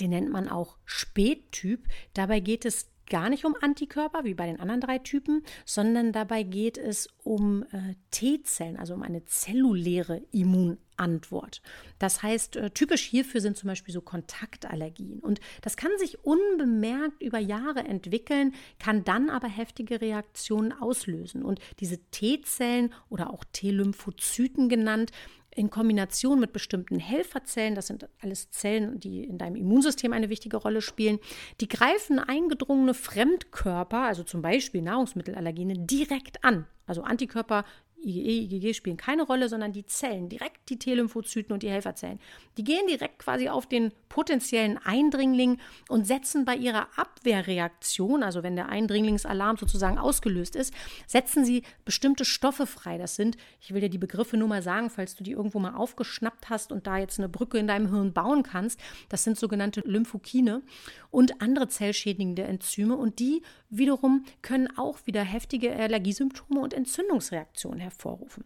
den 0.00 0.10
nennt 0.10 0.30
man 0.30 0.48
auch 0.48 0.76
Spättyp. 0.84 1.86
Dabei 2.14 2.40
geht 2.40 2.64
es 2.64 2.88
gar 3.06 3.30
nicht 3.30 3.44
um 3.44 3.54
Antikörper 3.60 4.24
wie 4.24 4.34
bei 4.34 4.46
den 4.46 4.60
anderen 4.60 4.80
drei 4.80 4.98
Typen, 4.98 5.42
sondern 5.64 6.12
dabei 6.12 6.42
geht 6.42 6.78
es 6.78 7.08
um 7.22 7.62
äh, 7.72 7.94
T-Zellen, 8.10 8.76
also 8.76 8.94
um 8.94 9.02
eine 9.02 9.24
zelluläre 9.24 10.22
Immunantwort. 10.32 10.86
Antwort. 10.96 11.62
Das 11.98 12.22
heißt, 12.22 12.56
äh, 12.56 12.70
typisch 12.70 13.02
hierfür 13.02 13.40
sind 13.40 13.56
zum 13.56 13.68
Beispiel 13.68 13.92
so 13.92 14.00
Kontaktallergien. 14.00 15.20
Und 15.20 15.40
das 15.62 15.76
kann 15.76 15.90
sich 15.98 16.24
unbemerkt 16.24 17.22
über 17.22 17.38
Jahre 17.38 17.80
entwickeln, 17.80 18.54
kann 18.78 19.04
dann 19.04 19.30
aber 19.30 19.48
heftige 19.48 20.00
Reaktionen 20.00 20.72
auslösen. 20.72 21.42
Und 21.42 21.60
diese 21.80 21.98
T-Zellen 22.10 22.92
oder 23.08 23.30
auch 23.30 23.44
T-Lymphozyten 23.52 24.68
genannt, 24.68 25.12
in 25.56 25.70
Kombination 25.70 26.38
mit 26.38 26.52
bestimmten 26.52 26.98
Helferzellen, 26.98 27.74
das 27.74 27.86
sind 27.86 28.08
alles 28.20 28.50
Zellen, 28.50 29.00
die 29.00 29.24
in 29.24 29.38
deinem 29.38 29.56
Immunsystem 29.56 30.12
eine 30.12 30.28
wichtige 30.28 30.58
Rolle 30.58 30.82
spielen, 30.82 31.18
die 31.60 31.68
greifen 31.68 32.18
eingedrungene 32.18 32.94
Fremdkörper, 32.94 34.02
also 34.02 34.22
zum 34.22 34.42
Beispiel 34.42 34.82
Nahrungsmittelallergene, 34.82 35.74
direkt 35.78 36.44
an. 36.44 36.66
Also 36.86 37.02
Antikörper 37.02 37.64
IgE, 38.04 38.54
IgG 38.54 38.74
spielen 38.74 38.96
keine 38.96 39.22
Rolle, 39.22 39.48
sondern 39.48 39.72
die 39.72 39.86
Zellen, 39.86 40.28
direkt 40.28 40.68
die 40.68 40.78
T-Lymphozyten 40.78 41.52
und 41.52 41.62
die 41.62 41.70
Helferzellen. 41.70 42.20
Die 42.56 42.64
gehen 42.64 42.86
direkt 42.86 43.18
quasi 43.18 43.48
auf 43.48 43.66
den 43.66 43.92
potenziellen 44.08 44.78
Eindringling 44.78 45.58
und 45.88 46.06
setzen 46.06 46.44
bei 46.44 46.56
ihrer 46.56 46.88
Abwehrreaktion, 46.96 48.22
also 48.22 48.42
wenn 48.42 48.56
der 48.56 48.68
Eindringlingsalarm 48.68 49.56
sozusagen 49.56 49.98
ausgelöst 49.98 50.56
ist, 50.56 50.72
setzen 51.06 51.44
sie 51.44 51.62
bestimmte 51.84 52.24
Stoffe 52.24 52.66
frei. 52.66 52.98
Das 52.98 53.16
sind, 53.16 53.36
ich 53.60 53.74
will 53.74 53.80
dir 53.80 53.90
die 53.90 53.98
Begriffe 53.98 54.36
nur 54.36 54.48
mal 54.48 54.62
sagen, 54.62 54.90
falls 54.90 55.16
du 55.16 55.24
die 55.24 55.32
irgendwo 55.32 55.58
mal 55.58 55.74
aufgeschnappt 55.74 56.48
hast 56.48 56.72
und 56.72 56.86
da 56.86 56.98
jetzt 56.98 57.18
eine 57.18 57.28
Brücke 57.28 57.58
in 57.58 57.66
deinem 57.66 57.90
Hirn 57.90 58.12
bauen 58.12 58.42
kannst. 58.42 58.80
Das 59.08 59.24
sind 59.24 59.38
sogenannte 59.38 59.80
Lymphokine 59.80 60.62
und 61.10 61.40
andere 61.40 61.68
zellschädigende 61.68 62.44
Enzyme 62.44 62.96
und 62.96 63.18
die 63.18 63.42
wiederum 63.70 64.24
können 64.42 64.68
auch 64.76 64.98
wieder 65.06 65.22
heftige 65.22 65.74
Allergiesymptome 65.74 66.60
und 66.60 66.74
Entzündungsreaktionen 66.74 67.80
hervorrufen. 67.80 68.44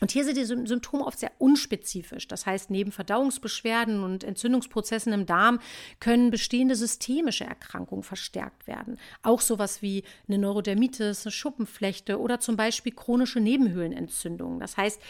Und 0.00 0.10
hier 0.10 0.24
sind 0.24 0.36
die 0.36 0.44
Symptome 0.44 1.04
oft 1.04 1.18
sehr 1.18 1.32
unspezifisch. 1.38 2.26
Das 2.26 2.46
heißt, 2.46 2.70
neben 2.70 2.90
Verdauungsbeschwerden 2.90 4.02
und 4.02 4.24
Entzündungsprozessen 4.24 5.12
im 5.12 5.26
Darm 5.26 5.60
können 6.00 6.30
bestehende 6.30 6.74
systemische 6.74 7.44
Erkrankungen 7.44 8.02
verstärkt 8.02 8.66
werden. 8.66 8.98
Auch 9.22 9.40
sowas 9.40 9.82
wie 9.82 10.04
eine 10.26 10.38
Neurodermitis, 10.38 11.26
eine 11.26 11.32
Schuppenflechte 11.32 12.18
oder 12.18 12.40
zum 12.40 12.56
Beispiel 12.56 12.92
chronische 12.92 13.40
Nebenhöhlenentzündungen. 13.40 14.58
Das 14.58 14.76
heißt, 14.76 15.00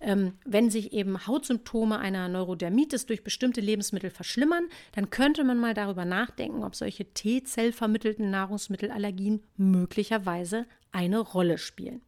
ähm, 0.00 0.32
wenn 0.44 0.70
sich 0.70 0.92
eben 0.92 1.26
Hautsymptome 1.26 1.98
einer 1.98 2.28
Neurodermitis 2.28 3.06
durch 3.06 3.22
bestimmte 3.22 3.60
Lebensmittel 3.60 4.10
verschlimmern, 4.10 4.64
dann 4.92 5.10
könnte 5.10 5.44
man 5.44 5.58
mal 5.58 5.74
darüber 5.74 6.04
nachdenken, 6.04 6.64
ob 6.64 6.74
solche 6.74 7.04
T-Zell 7.04 7.72
vermittelten 7.72 8.30
Nahrungsmittelallergien 8.30 9.42
möglicherweise 9.56 10.66
eine 10.92 11.20
Rolle 11.20 11.58
spielen. 11.58 12.00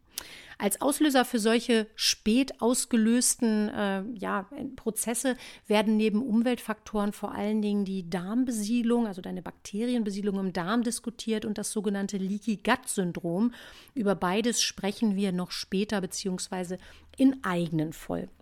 Als 0.59 0.81
Auslöser 0.81 1.25
für 1.25 1.39
solche 1.39 1.87
spät 1.95 2.61
ausgelösten 2.61 3.69
äh, 3.69 4.03
ja, 4.15 4.49
Prozesse 4.77 5.37
werden 5.67 5.97
neben 5.97 6.23
Umweltfaktoren 6.23 7.13
vor 7.13 7.35
allen 7.35 7.63
Dingen 7.63 7.85
die 7.85 8.09
Darmbesiedlung, 8.09 9.07
also 9.07 9.23
deine 9.23 9.43
Bakterienbesiedlung 9.43 10.39
im 10.39 10.53
Darm 10.53 10.83
diskutiert 10.83 11.45
und 11.45 11.59
das 11.59 11.73
sogenannte 11.73 12.17
Leaky 12.17 12.57
Gut 12.57 12.89
Syndrom. 12.89 13.53
Über 13.95 14.15
beides 14.15 14.63
sprechen 14.63 15.17
wir 15.17 15.33
noch 15.33 15.51
später 15.51 16.01
beziehungsweise 16.01 16.79
in 17.17 17.43
eigenen 17.45 17.93
Folgen. 17.93 18.42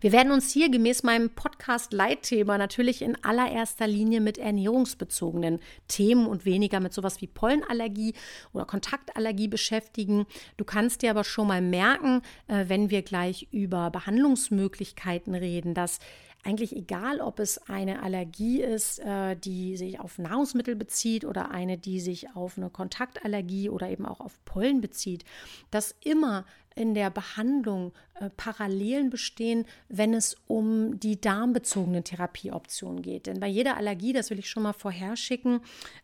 Wir 0.00 0.12
werden 0.12 0.32
uns 0.32 0.52
hier 0.52 0.70
gemäß 0.70 1.02
meinem 1.02 1.30
Podcast-Leitthema 1.30 2.58
natürlich 2.58 3.02
in 3.02 3.22
allererster 3.24 3.86
Linie 3.86 4.20
mit 4.20 4.38
ernährungsbezogenen 4.38 5.60
Themen 5.88 6.26
und 6.26 6.44
weniger 6.44 6.80
mit 6.80 6.92
sowas 6.92 7.20
wie 7.20 7.26
Pollenallergie 7.26 8.14
oder 8.52 8.64
Kontaktallergie 8.64 9.48
beschäftigen. 9.48 10.26
Du 10.56 10.64
kannst 10.64 11.02
dir 11.02 11.10
aber 11.10 11.24
schon 11.24 11.48
mal 11.48 11.62
merken, 11.62 12.22
äh, 12.48 12.64
wenn 12.68 12.90
wir 12.90 13.02
gleich 13.02 13.48
über 13.52 13.90
Behandlungsmöglichkeiten 13.90 15.34
reden, 15.34 15.74
dass 15.74 15.98
eigentlich 16.46 16.76
egal, 16.76 17.20
ob 17.20 17.40
es 17.40 17.58
eine 17.68 18.02
Allergie 18.02 18.62
ist, 18.62 19.00
äh, 19.00 19.36
die 19.36 19.76
sich 19.76 19.98
auf 19.98 20.18
Nahrungsmittel 20.18 20.76
bezieht 20.76 21.24
oder 21.24 21.50
eine, 21.50 21.76
die 21.76 22.00
sich 22.00 22.34
auf 22.36 22.56
eine 22.56 22.70
Kontaktallergie 22.70 23.68
oder 23.68 23.90
eben 23.90 24.06
auch 24.06 24.20
auf 24.20 24.42
Pollen 24.44 24.80
bezieht, 24.80 25.24
dass 25.70 25.94
immer 26.04 26.44
in 26.76 26.94
der 26.94 27.10
Behandlung 27.10 27.92
äh, 28.20 28.30
Parallelen 28.30 29.10
bestehen, 29.10 29.64
wenn 29.88 30.14
es 30.14 30.36
um 30.46 31.00
die 31.00 31.20
darmbezogenen 31.20 32.04
Therapieoptionen 32.04 33.02
geht. 33.02 33.26
Denn 33.26 33.40
bei 33.40 33.46
jeder 33.46 33.76
Allergie, 33.76 34.12
das 34.12 34.30
will 34.30 34.38
ich 34.38 34.48
schon 34.48 34.62
mal 34.62 34.74
vorherschicken, 34.74 35.60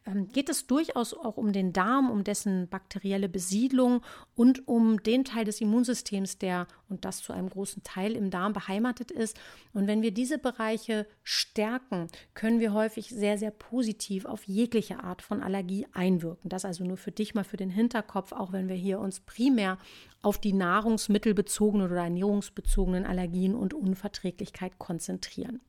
ähm, 0.06 0.28
geht 0.28 0.48
es 0.48 0.66
durchaus 0.66 1.14
auch 1.14 1.36
um 1.36 1.52
den 1.52 1.72
Darm, 1.72 2.10
um 2.10 2.24
dessen 2.24 2.68
bakterielle 2.68 3.28
Besiedlung 3.28 4.02
und 4.34 4.66
um 4.66 5.02
den 5.02 5.24
Teil 5.24 5.44
des 5.44 5.60
Immunsystems, 5.60 6.38
der 6.38 6.66
und 6.88 7.04
das 7.04 7.18
zu 7.18 7.32
einem 7.32 7.50
großen 7.50 7.82
Teil 7.82 8.16
im 8.16 8.30
Darm 8.30 8.54
beheimatet 8.54 9.10
ist. 9.10 9.38
Und 9.74 9.86
wenn 9.86 10.02
wir 10.02 10.10
diese 10.10 10.38
Bereiche 10.38 11.06
stärken, 11.22 12.08
können 12.34 12.60
wir 12.60 12.72
häufig 12.72 13.10
sehr, 13.10 13.36
sehr 13.36 13.50
positiv 13.50 14.24
auf 14.24 14.44
jegliche 14.44 15.02
Art 15.04 15.22
von 15.22 15.42
Allergie 15.42 15.86
einwirken. 15.92 16.48
Das 16.48 16.64
also 16.64 16.84
nur 16.84 16.96
für 16.96 17.12
dich 17.12 17.34
mal 17.34 17.44
für 17.44 17.56
den 17.58 17.70
Hinterkopf, 17.70 18.32
auch 18.32 18.52
wenn 18.52 18.68
wir 18.68 18.76
hier 18.76 19.00
uns 19.00 19.20
primär 19.20 19.78
auf 20.22 20.38
die 20.38 20.52
nahrungsmittelbezogenen 20.52 21.90
oder 21.90 22.02
ernährungsbezogenen 22.04 23.04
Allergien 23.04 23.54
und 23.54 23.74
Unverträglichkeit 23.74 24.78
konzentrieren. 24.78 25.60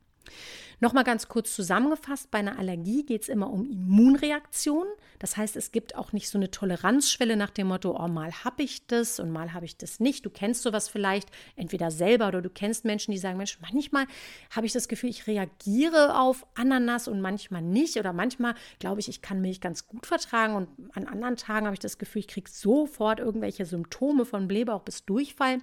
Nochmal 0.84 1.06
ganz 1.06 1.30
kurz 1.30 1.56
zusammengefasst, 1.56 2.30
bei 2.30 2.40
einer 2.40 2.60
Allergie 2.60 3.06
geht 3.06 3.22
es 3.22 3.30
immer 3.30 3.50
um 3.50 3.66
Immunreaktionen. 3.66 4.92
Das 5.18 5.38
heißt, 5.38 5.56
es 5.56 5.72
gibt 5.72 5.96
auch 5.96 6.12
nicht 6.12 6.30
so 6.30 6.38
eine 6.38 6.52
Toleranzschwelle 6.52 7.38
nach 7.38 7.52
dem 7.52 7.68
Motto, 7.68 7.98
oh, 7.98 8.08
mal 8.10 8.34
habe 8.44 8.64
ich 8.64 8.86
das 8.88 9.18
und 9.20 9.32
mal 9.32 9.54
habe 9.54 9.64
ich 9.66 9.78
das 9.78 10.02
nicht. 10.02 10.26
Du 10.26 10.30
kennst 10.30 10.62
sowas 10.62 10.90
vielleicht 10.90 11.30
entweder 11.56 11.90
selber 11.90 12.28
oder 12.28 12.42
du 12.42 12.50
kennst 12.50 12.84
Menschen, 12.84 13.14
die 13.14 13.18
sagen, 13.18 13.38
Mensch, 13.38 13.60
manchmal 13.62 14.08
habe 14.54 14.66
ich 14.66 14.74
das 14.74 14.90
Gefühl, 14.90 15.10
ich 15.10 15.26
reagiere 15.26 16.20
auf 16.20 16.46
Ananas 16.56 17.08
und 17.08 17.22
manchmal 17.22 17.62
nicht. 17.62 17.98
Oder 17.98 18.12
manchmal 18.12 18.56
glaube 18.80 19.00
ich, 19.00 19.08
ich 19.08 19.22
kann 19.22 19.40
Milch 19.40 19.62
ganz 19.62 19.88
gut 19.88 20.06
vertragen 20.06 20.56
und 20.56 20.68
an 20.96 21.08
anderen 21.08 21.38
Tagen 21.38 21.66
habe 21.66 21.76
ich 21.76 21.80
das 21.80 21.98
Gefühl, 21.98 22.20
ich 22.20 22.28
kriege 22.28 22.50
sofort 22.50 23.20
irgendwelche 23.20 23.66
Symptome 23.66 24.26
von 24.26 24.50
Blähbauch 24.50 24.82
bis 24.82 25.06
Durchfall. 25.06 25.60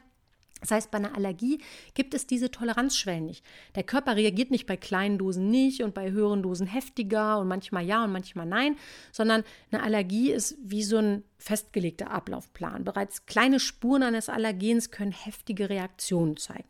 Das 0.60 0.70
heißt, 0.70 0.90
bei 0.90 0.98
einer 0.98 1.14
Allergie 1.16 1.60
gibt 1.94 2.14
es 2.14 2.26
diese 2.26 2.50
Toleranzschwellen 2.50 3.24
nicht. 3.24 3.44
Der 3.74 3.82
Körper 3.82 4.16
reagiert 4.16 4.50
nicht 4.50 4.66
bei 4.66 4.76
kleinen 4.76 5.18
Dosen 5.18 5.50
nicht 5.50 5.82
und 5.82 5.94
bei 5.94 6.10
höheren 6.10 6.42
Dosen 6.42 6.66
heftiger 6.66 7.38
und 7.38 7.48
manchmal 7.48 7.84
ja 7.84 8.04
und 8.04 8.12
manchmal 8.12 8.46
nein, 8.46 8.76
sondern 9.12 9.42
eine 9.70 9.82
Allergie 9.82 10.30
ist 10.30 10.56
wie 10.62 10.82
so 10.82 10.98
ein 10.98 11.24
festgelegter 11.38 12.10
Ablaufplan. 12.10 12.84
Bereits 12.84 13.26
kleine 13.26 13.60
Spuren 13.60 14.02
eines 14.02 14.28
Allergens 14.28 14.90
können 14.90 15.12
heftige 15.12 15.70
Reaktionen 15.70 16.36
zeigen. 16.36 16.68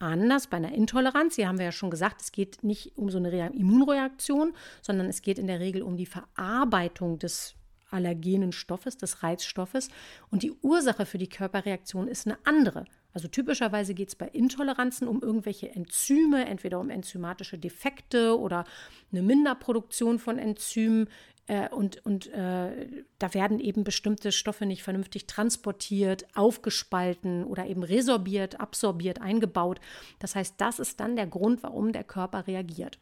Anders 0.00 0.46
bei 0.46 0.58
einer 0.58 0.72
Intoleranz, 0.72 1.34
hier 1.34 1.48
haben 1.48 1.58
wir 1.58 1.64
ja 1.64 1.72
schon 1.72 1.90
gesagt, 1.90 2.20
es 2.20 2.30
geht 2.30 2.62
nicht 2.62 2.96
um 2.96 3.10
so 3.10 3.18
eine 3.18 3.30
Immunreaktion, 3.52 4.54
sondern 4.80 5.08
es 5.08 5.22
geht 5.22 5.40
in 5.40 5.48
der 5.48 5.58
Regel 5.58 5.82
um 5.82 5.96
die 5.96 6.06
Verarbeitung 6.06 7.18
des 7.18 7.56
allergenen 7.90 8.52
Stoffes, 8.52 8.96
des 8.96 9.22
Reizstoffes. 9.22 9.88
Und 10.30 10.42
die 10.42 10.52
Ursache 10.62 11.04
für 11.04 11.18
die 11.18 11.28
Körperreaktion 11.28 12.06
ist 12.06 12.26
eine 12.26 12.38
andere. 12.44 12.84
Also 13.12 13.28
typischerweise 13.28 13.94
geht 13.94 14.08
es 14.08 14.16
bei 14.16 14.28
Intoleranzen 14.28 15.08
um 15.08 15.22
irgendwelche 15.22 15.70
Enzyme, 15.70 16.46
entweder 16.46 16.78
um 16.78 16.90
enzymatische 16.90 17.58
Defekte 17.58 18.38
oder 18.38 18.64
eine 19.10 19.22
Minderproduktion 19.22 20.18
von 20.18 20.38
Enzymen. 20.38 21.08
Äh, 21.46 21.70
und 21.70 22.04
und 22.04 22.26
äh, 22.28 22.86
da 23.18 23.34
werden 23.34 23.58
eben 23.58 23.82
bestimmte 23.82 24.30
Stoffe 24.30 24.66
nicht 24.66 24.82
vernünftig 24.82 25.26
transportiert, 25.26 26.26
aufgespalten 26.34 27.44
oder 27.44 27.66
eben 27.66 27.82
resorbiert, 27.82 28.60
absorbiert, 28.60 29.20
eingebaut. 29.20 29.80
Das 30.18 30.34
heißt, 30.34 30.54
das 30.58 30.78
ist 30.78 31.00
dann 31.00 31.16
der 31.16 31.26
Grund, 31.26 31.62
warum 31.62 31.92
der 31.92 32.04
Körper 32.04 32.46
reagiert. 32.46 32.98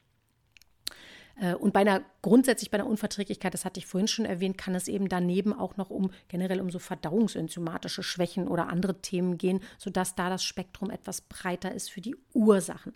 Äh, 1.41 1.55
und 1.55 1.73
bei 1.73 1.81
einer 1.81 2.03
grundsätzlich 2.23 2.71
bei 2.71 2.79
einer 2.79 2.89
Unverträglichkeit, 2.89 3.55
das 3.55 3.65
hatte 3.65 3.79
ich 3.79 3.87
vorhin 3.87 4.09
schon 4.09 4.25
erwähnt, 4.25 4.59
kann 4.59 4.75
es 4.75 4.89
eben 4.89 5.09
daneben 5.09 5.53
auch 5.53 5.77
noch 5.77 5.91
um 5.91 6.11
generell 6.29 6.61
um 6.61 6.71
so 6.71 6.79
verdauungsenzymatische 6.79 8.03
Schwächen 8.03 8.49
oder 8.49 8.69
andere 8.69 9.01
Themen 9.01 9.39
gehen, 9.39 9.61
sodass 9.79 10.15
da 10.15 10.29
das 10.29 10.45
Spektrum 10.45 10.91
etwas 10.91 11.21
breiter 11.23 11.73
ist 11.73 11.91
für 11.91 12.01
die 12.01 12.17
Ursachen. 12.33 12.95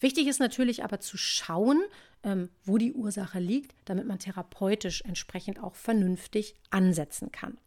Wichtig 0.00 0.26
ist 0.26 0.40
natürlich 0.40 0.84
aber 0.84 1.00
zu 1.00 1.16
schauen, 1.16 1.82
ähm, 2.24 2.50
wo 2.64 2.78
die 2.78 2.92
Ursache 2.92 3.38
liegt, 3.38 3.74
damit 3.84 4.06
man 4.06 4.18
therapeutisch 4.18 5.02
entsprechend 5.02 5.62
auch 5.62 5.74
vernünftig 5.74 6.56
ansetzen 6.70 7.30
kann. 7.32 7.58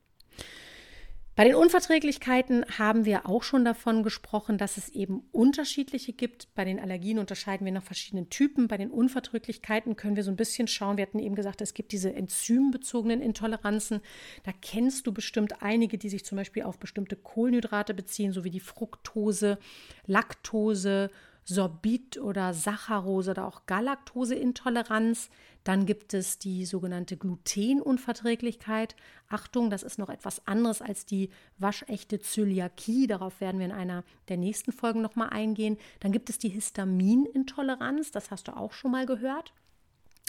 Bei 1.37 1.43
den 1.43 1.53
Unverträglichkeiten 1.53 2.65
haben 2.79 3.05
wir 3.05 3.29
auch 3.29 3.43
schon 3.43 3.63
davon 3.63 4.01
gesprochen, 4.01 4.57
dass 4.57 4.77
es 4.77 4.89
eben 4.89 5.21
unterschiedliche 5.31 6.11
gibt. 6.11 6.47
Bei 6.55 6.65
den 6.65 6.79
Allergien 6.79 7.19
unterscheiden 7.19 7.63
wir 7.63 7.71
nach 7.71 7.83
verschiedenen 7.83 8.31
Typen. 8.31 8.67
Bei 8.67 8.77
den 8.77 8.89
Unverträglichkeiten 8.89 9.95
können 9.95 10.15
wir 10.15 10.23
so 10.23 10.31
ein 10.31 10.35
bisschen 10.35 10.67
schauen. 10.67 10.97
Wir 10.97 11.03
hatten 11.03 11.19
eben 11.19 11.35
gesagt, 11.35 11.61
es 11.61 11.75
gibt 11.75 11.91
diese 11.91 12.11
enzymbezogenen 12.11 13.21
Intoleranzen. 13.21 14.01
Da 14.45 14.51
kennst 14.63 15.05
du 15.05 15.13
bestimmt 15.13 15.61
einige, 15.61 15.99
die 15.99 16.09
sich 16.09 16.25
zum 16.25 16.37
Beispiel 16.37 16.63
auf 16.63 16.79
bestimmte 16.79 17.15
Kohlenhydrate 17.15 17.93
beziehen, 17.93 18.31
so 18.31 18.43
wie 18.43 18.49
die 18.49 18.59
Fructose, 18.59 19.59
Laktose, 20.07 21.11
Sorbit 21.45 22.17
oder 22.17 22.55
Saccharose 22.55 23.29
oder 23.29 23.45
auch 23.45 23.67
Galaktoseintoleranz. 23.67 25.29
Dann 25.67 25.85
gibt 25.85 26.13
es 26.13 26.39
die 26.39 26.63
sogenannte 26.63 27.17
Glutenunverträglichkeit. 27.17 28.95
Achtung, 29.27 29.69
das 29.69 29.83
ist 29.83 29.99
noch 29.99 30.07
etwas 30.07 30.47
anderes 30.47 30.81
als 30.81 31.05
die 31.05 31.29
waschechte 31.57 32.21
Zöliakie. 32.21 33.05
Darauf 33.05 33.41
werden 33.41 33.59
wir 33.59 33.65
in 33.65 33.73
einer 33.73 34.05
der 34.29 34.37
nächsten 34.37 34.71
Folgen 34.71 35.01
nochmal 35.01 35.31
eingehen. 35.31 35.77
Dann 35.99 36.13
gibt 36.13 36.29
es 36.29 36.37
die 36.37 36.47
Histaminintoleranz. 36.47 38.11
Das 38.11 38.31
hast 38.31 38.47
du 38.47 38.55
auch 38.55 38.71
schon 38.71 38.91
mal 38.91 39.05
gehört. 39.05 39.51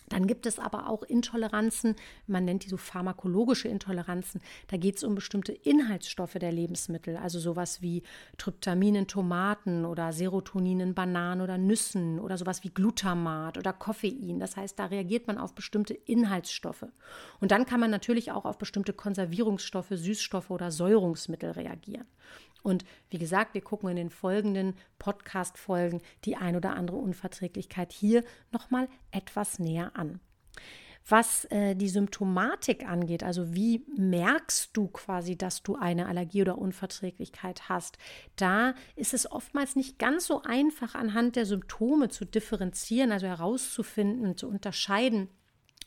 Dann 0.08 0.26
gibt 0.26 0.46
es 0.46 0.58
aber 0.58 0.88
auch 0.88 1.02
Intoleranzen, 1.02 1.96
man 2.26 2.44
nennt 2.44 2.64
die 2.64 2.68
so 2.68 2.76
pharmakologische 2.76 3.68
Intoleranzen. 3.68 4.40
Da 4.68 4.76
geht 4.76 4.96
es 4.96 5.04
um 5.04 5.14
bestimmte 5.14 5.52
Inhaltsstoffe 5.52 6.34
der 6.34 6.52
Lebensmittel, 6.52 7.16
also 7.16 7.38
sowas 7.38 7.82
wie 7.82 8.02
Tryptamin 8.36 8.94
in 8.94 9.06
Tomaten 9.06 9.84
oder 9.84 10.12
Serotonin 10.12 10.80
in 10.80 10.94
Bananen 10.94 11.42
oder 11.42 11.58
Nüssen 11.58 12.18
oder 12.20 12.38
sowas 12.38 12.64
wie 12.64 12.70
Glutamat 12.70 13.58
oder 13.58 13.72
Koffein. 13.72 14.38
Das 14.38 14.56
heißt, 14.56 14.78
da 14.78 14.86
reagiert 14.86 15.26
man 15.26 15.38
auf 15.38 15.54
bestimmte 15.54 15.94
Inhaltsstoffe. 15.94 16.86
Und 17.40 17.50
dann 17.50 17.66
kann 17.66 17.80
man 17.80 17.90
natürlich 17.90 18.32
auch 18.32 18.44
auf 18.44 18.58
bestimmte 18.58 18.92
Konservierungsstoffe, 18.92 19.90
Süßstoffe 19.90 20.50
oder 20.50 20.70
Säurungsmittel 20.70 21.50
reagieren. 21.50 22.06
Und 22.62 22.84
wie 23.10 23.18
gesagt, 23.18 23.54
wir 23.54 23.60
gucken 23.60 23.88
in 23.88 23.96
den 23.96 24.10
folgenden 24.10 24.74
Podcast-Folgen 24.98 26.00
die 26.24 26.36
ein 26.36 26.56
oder 26.56 26.74
andere 26.74 26.96
Unverträglichkeit 26.96 27.92
hier 27.92 28.24
nochmal 28.52 28.88
etwas 29.10 29.58
näher 29.58 29.92
an. 29.94 30.20
Was 31.10 31.46
äh, 31.46 31.74
die 31.74 31.88
Symptomatik 31.88 32.86
angeht, 32.86 33.22
also 33.22 33.54
wie 33.54 33.82
merkst 33.96 34.76
du 34.76 34.88
quasi, 34.88 35.38
dass 35.38 35.62
du 35.62 35.76
eine 35.76 36.06
Allergie 36.06 36.42
oder 36.42 36.58
Unverträglichkeit 36.58 37.70
hast, 37.70 37.96
da 38.36 38.74
ist 38.94 39.14
es 39.14 39.30
oftmals 39.30 39.74
nicht 39.74 39.98
ganz 39.98 40.26
so 40.26 40.42
einfach 40.42 40.94
anhand 40.94 41.36
der 41.36 41.46
Symptome 41.46 42.10
zu 42.10 42.26
differenzieren, 42.26 43.10
also 43.10 43.26
herauszufinden, 43.26 44.36
zu 44.36 44.48
unterscheiden, 44.48 45.28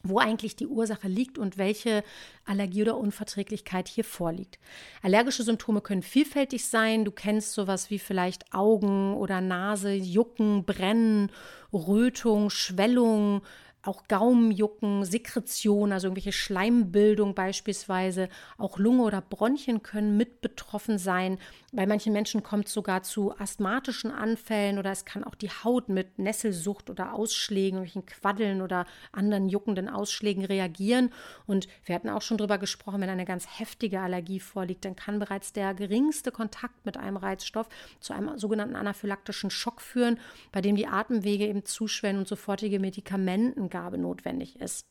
wo 0.04 0.20
eigentlich 0.20 0.56
die 0.56 0.68
Ursache 0.68 1.08
liegt 1.08 1.38
und 1.38 1.58
welche 1.58 2.04
Allergie 2.46 2.82
oder 2.82 2.98
Unverträglichkeit 2.98 3.88
hier 3.88 4.04
vorliegt. 4.04 4.58
Allergische 5.04 5.44
Symptome 5.44 5.82
können 5.82 6.02
vielfältig 6.02 6.66
sein. 6.66 7.06
Du 7.06 7.12
kennst 7.12 7.54
sowas 7.54 7.90
wie 7.90 8.00
vielleicht 8.00 8.54
Augen 8.54 9.14
oder 9.16 9.42
Nase, 9.42 9.94
Jucken, 9.94 10.66
Brennen, 10.66 11.32
Rötung, 11.72 12.50
Schwellung, 12.50 13.42
auch 13.84 14.04
Gaumenjucken, 14.08 15.06
Sekretion, 15.06 15.92
also 15.92 16.08
irgendwelche 16.08 16.32
Schleimbildung 16.32 17.34
beispielsweise, 17.34 18.30
auch 18.58 18.78
Lunge 18.78 19.04
oder 19.04 19.22
Bronchien 19.22 19.82
können 19.82 20.18
mit 20.18 20.42
betroffen 20.42 20.98
sein. 20.98 21.40
Bei 21.72 21.88
manchen 21.88 22.14
Menschen 22.14 22.44
kommt 22.44 22.68
es 22.68 22.74
sogar 22.74 23.02
zu 23.02 23.38
asthmatischen 23.38 24.12
Anfällen 24.12 24.78
oder 24.78 24.92
es 24.92 25.06
kann 25.06 25.24
auch 25.24 25.36
die 25.36 25.50
Haut 25.50 25.90
mit 25.90 26.20
Nesselsucht 26.20 26.90
oder 26.90 27.14
Ausschlägen, 27.14 27.78
irgendwelchen 27.78 28.06
Quaddeln 28.06 28.62
oder 28.62 28.86
anderen 29.12 29.50
juckenden 29.50 29.90
Ausschlägen 29.90 30.46
reagieren. 30.46 31.12
Und 31.48 31.68
wir 31.86 31.96
hatten 31.96 32.10
auch 32.10 32.22
schon 32.22 32.38
darüber 32.38 32.58
gesprochen, 32.58 33.02
wenn 33.02 33.10
eine 33.10 33.26
ganz 33.26 33.48
heftige 33.58 34.02
Allergie 34.02 34.40
vorliegt, 34.40 34.86
dann 34.86 34.96
kann 34.96 35.20
bereits 35.20 35.54
der 35.54 35.74
geringste 35.74 36.32
Kontakt 36.32 36.86
mit 36.86 36.98
einem 36.98 37.18
Reizstoff 37.18 37.68
zu 38.00 38.14
einem 38.14 38.38
sogenannten 38.38 38.76
anaphylaktischen 38.76 39.50
Schock 39.50 39.82
führen, 39.82 40.20
bei 40.52 40.62
dem 40.62 40.76
die 40.76 40.88
Atemwege 40.88 41.48
eben 41.48 41.66
zuschwellen 41.66 42.20
und 42.20 42.28
sofortige 42.28 42.80
Medikamenten 42.80 43.71
Angabe 43.72 43.98
notwendig 43.98 44.60
ist. 44.60 44.88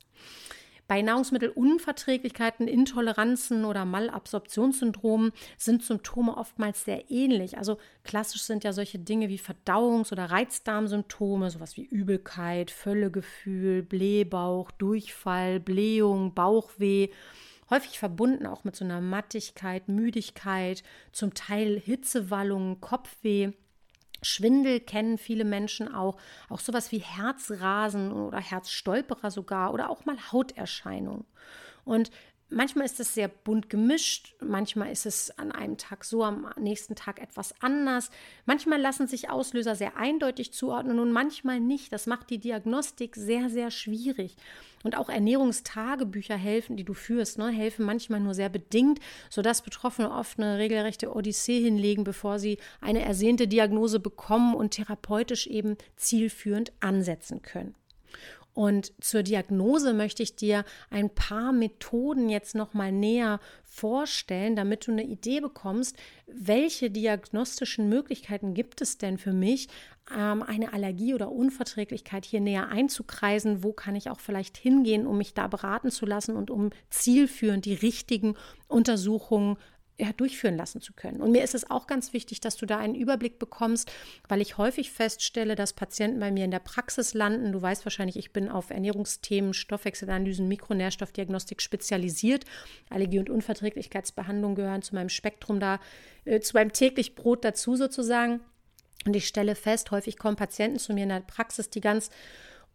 Bei 0.89 1.03
Nahrungsmittelunverträglichkeiten, 1.03 2.67
Intoleranzen 2.67 3.65
oder 3.65 3.85
Malabsorptionssyndromen 3.85 5.31
sind 5.57 5.85
Symptome 5.85 6.37
oftmals 6.37 6.85
sehr 6.85 7.13
ähnlich. 7.13 7.59
Also 7.59 7.79
klassisch 8.03 8.43
sind 8.43 8.65
ja 8.65 8.73
solche 8.73 8.99
Dinge 8.99 9.29
wie 9.29 9.39
Verdauungs- 9.39 10.11
oder 10.11 10.25
Reizdarmsymptome, 10.25 11.51
sowas 11.51 11.77
wie 11.77 11.85
Übelkeit, 11.85 12.73
Völlegefühl, 12.73 13.85
Blähbauch, 13.85 14.73
Durchfall, 14.73 15.61
Blähung, 15.61 16.35
Bauchweh 16.35 17.11
häufig 17.71 18.01
verbunden 18.01 18.47
auch 18.47 18.65
mit 18.65 18.75
so 18.75 18.85
einer 18.85 19.01
Mattigkeit, 19.01 19.89
Müdigkeit, 19.89 20.83
zum 21.13 21.35
Teil 21.35 21.79
Hitzewallungen, 21.79 22.81
Kopfweh. 22.81 23.53
Schwindel 24.23 24.81
kennen 24.81 25.19
viele 25.19 25.45
Menschen 25.45 25.93
auch, 25.93 26.17
auch 26.49 26.61
sowas 26.61 26.93
wie 26.93 26.99
Herzrasen 26.99 28.13
oder 28.13 28.39
Herzstolperer 28.39 29.31
sogar 29.31 29.73
oder 29.73 29.91
auch 29.91 30.05
mal 30.05 30.17
Hauterscheinungen. 30.33 31.25
Und 31.85 32.11
Manchmal 32.53 32.85
ist 32.85 32.99
es 32.99 33.15
sehr 33.15 33.29
bunt 33.29 33.71
gemischt, 33.71 34.35
manchmal 34.41 34.91
ist 34.91 35.07
es 35.07 35.31
an 35.39 35.53
einem 35.53 35.77
Tag 35.77 36.05
so, 36.05 36.25
am 36.25 36.51
nächsten 36.59 36.97
Tag 36.97 37.23
etwas 37.23 37.55
anders. 37.61 38.11
Manchmal 38.45 38.81
lassen 38.81 39.07
sich 39.07 39.31
Auslöser 39.31 39.77
sehr 39.77 39.97
eindeutig 39.97 40.53
zuordnen 40.53 40.99
und 40.99 41.13
manchmal 41.13 41.61
nicht. 41.61 41.93
Das 41.93 42.09
macht 42.09 42.29
die 42.29 42.39
Diagnostik 42.39 43.15
sehr, 43.15 43.51
sehr 43.51 43.71
schwierig. 43.71 44.37
Und 44.83 44.97
auch 44.97 45.09
Ernährungstagebücher 45.09 46.37
helfen, 46.37 46.77
die 46.77 46.83
du 46.83 46.93
führst, 46.93 47.39
ne, 47.39 47.51
helfen 47.51 47.87
manchmal 47.87 48.19
nur 48.19 48.35
sehr 48.35 48.49
bedingt, 48.49 48.99
sodass 49.29 49.63
Betroffene 49.63 50.11
oft 50.11 50.41
eine 50.41 50.59
regelrechte 50.59 51.15
Odyssee 51.15 51.63
hinlegen, 51.63 52.03
bevor 52.03 52.41
sie 52.41 52.59
eine 52.81 53.03
ersehnte 53.05 53.47
Diagnose 53.47 54.01
bekommen 54.01 54.57
und 54.57 54.73
therapeutisch 54.73 55.47
eben 55.47 55.77
zielführend 55.95 56.73
ansetzen 56.81 57.43
können. 57.43 57.77
Und 58.55 58.93
zur 59.03 59.23
Diagnose 59.23 59.93
möchte 59.93 60.23
ich 60.23 60.37
dir 60.37 60.65
ein 60.91 61.11
paar 61.11 61.53
Methoden 61.53 62.29
jetzt 62.29 62.55
noch 62.55 62.75
mal 62.75 62.91
näher 62.91 63.41
vorstellen, 63.65 64.57
damit 64.57 64.87
du 64.87 64.93
eine 64.93 65.05
Idee 65.05 65.41
bekommst, 65.41 65.97
welche 66.27 66.91
diagnostischen 66.91 67.89
Möglichkeiten 67.89 68.55
gibt 68.55 68.81
es 68.81 68.99
denn 68.99 69.19
für 69.19 69.33
mich, 69.33 69.69
ähm, 70.17 70.43
eine 70.43 70.73
Allergie 70.73 71.15
oder 71.15 71.31
Unverträglichkeit 71.31 72.25
hier 72.25 72.41
näher 72.41 72.69
einzukreisen? 72.69 73.63
Wo 73.63 73.73
kann 73.73 73.95
ich 73.95 74.11
auch 74.11 74.21
vielleicht 74.21 74.57
hingehen, 74.57 75.07
um 75.07 75.19
mich 75.19 75.35
da 75.35 75.47
beraten 75.47 75.91
zu 75.91 76.05
lassen 76.05 76.37
und 76.37 76.51
um 76.51 76.71
zielführend 76.91 77.65
die 77.65 77.75
richtigen 77.75 78.35
Untersuchungen 78.67 79.57
ja, 80.01 80.13
durchführen 80.13 80.57
lassen 80.57 80.81
zu 80.81 80.95
können. 80.95 81.21
Und 81.21 81.31
mir 81.33 81.43
ist 81.43 81.55
es 81.55 81.71
auch 81.71 81.87
ganz 81.87 82.13
wichtig, 82.15 82.41
dass 82.41 82.57
du 82.57 82.65
da 82.65 82.79
einen 82.79 82.95
Überblick 82.95 83.39
bekommst, 83.39 83.93
weil 84.29 84.41
ich 84.41 84.57
häufig 84.57 84.91
feststelle, 84.91 85.57
dass 85.57 85.75
Patienten 85.75 86.21
bei 86.21 86.31
mir 86.31 86.47
in 86.47 86.51
der 86.51 86.59
Praxis 86.59 87.13
landen. 87.13 87.53
Du 87.53 87.61
weißt 87.61 87.85
wahrscheinlich, 87.85 88.17
ich 88.17 88.33
bin 88.33 88.49
auf 88.49 88.71
Ernährungsthemen, 88.71 89.53
Stoffwechselanalysen, 89.53 90.49
Mikronährstoffdiagnostik 90.49 91.61
spezialisiert. 91.61 92.47
Allergie- 92.89 93.19
und 93.19 93.29
Unverträglichkeitsbehandlung 93.29 94.55
gehören 94.55 94.83
zu 94.83 94.95
meinem 94.95 95.11
Spektrum 95.11 95.61
da, 95.61 95.81
äh, 96.25 96.41
zu 96.41 96.57
meinem 96.57 96.73
täglich 96.73 97.15
Brot 97.15 97.45
dazu 97.45 97.77
sozusagen. 97.77 98.41
Und 99.05 99.15
ich 99.15 99.27
stelle 99.27 99.55
fest, 99.55 99.91
häufig 99.91 100.19
kommen 100.19 100.37
Patienten 100.37 100.79
zu 100.79 100.95
mir 100.95 101.03
in 101.03 101.09
der 101.11 101.21
Praxis, 101.21 101.69
die 101.69 101.81
ganz 101.81 102.11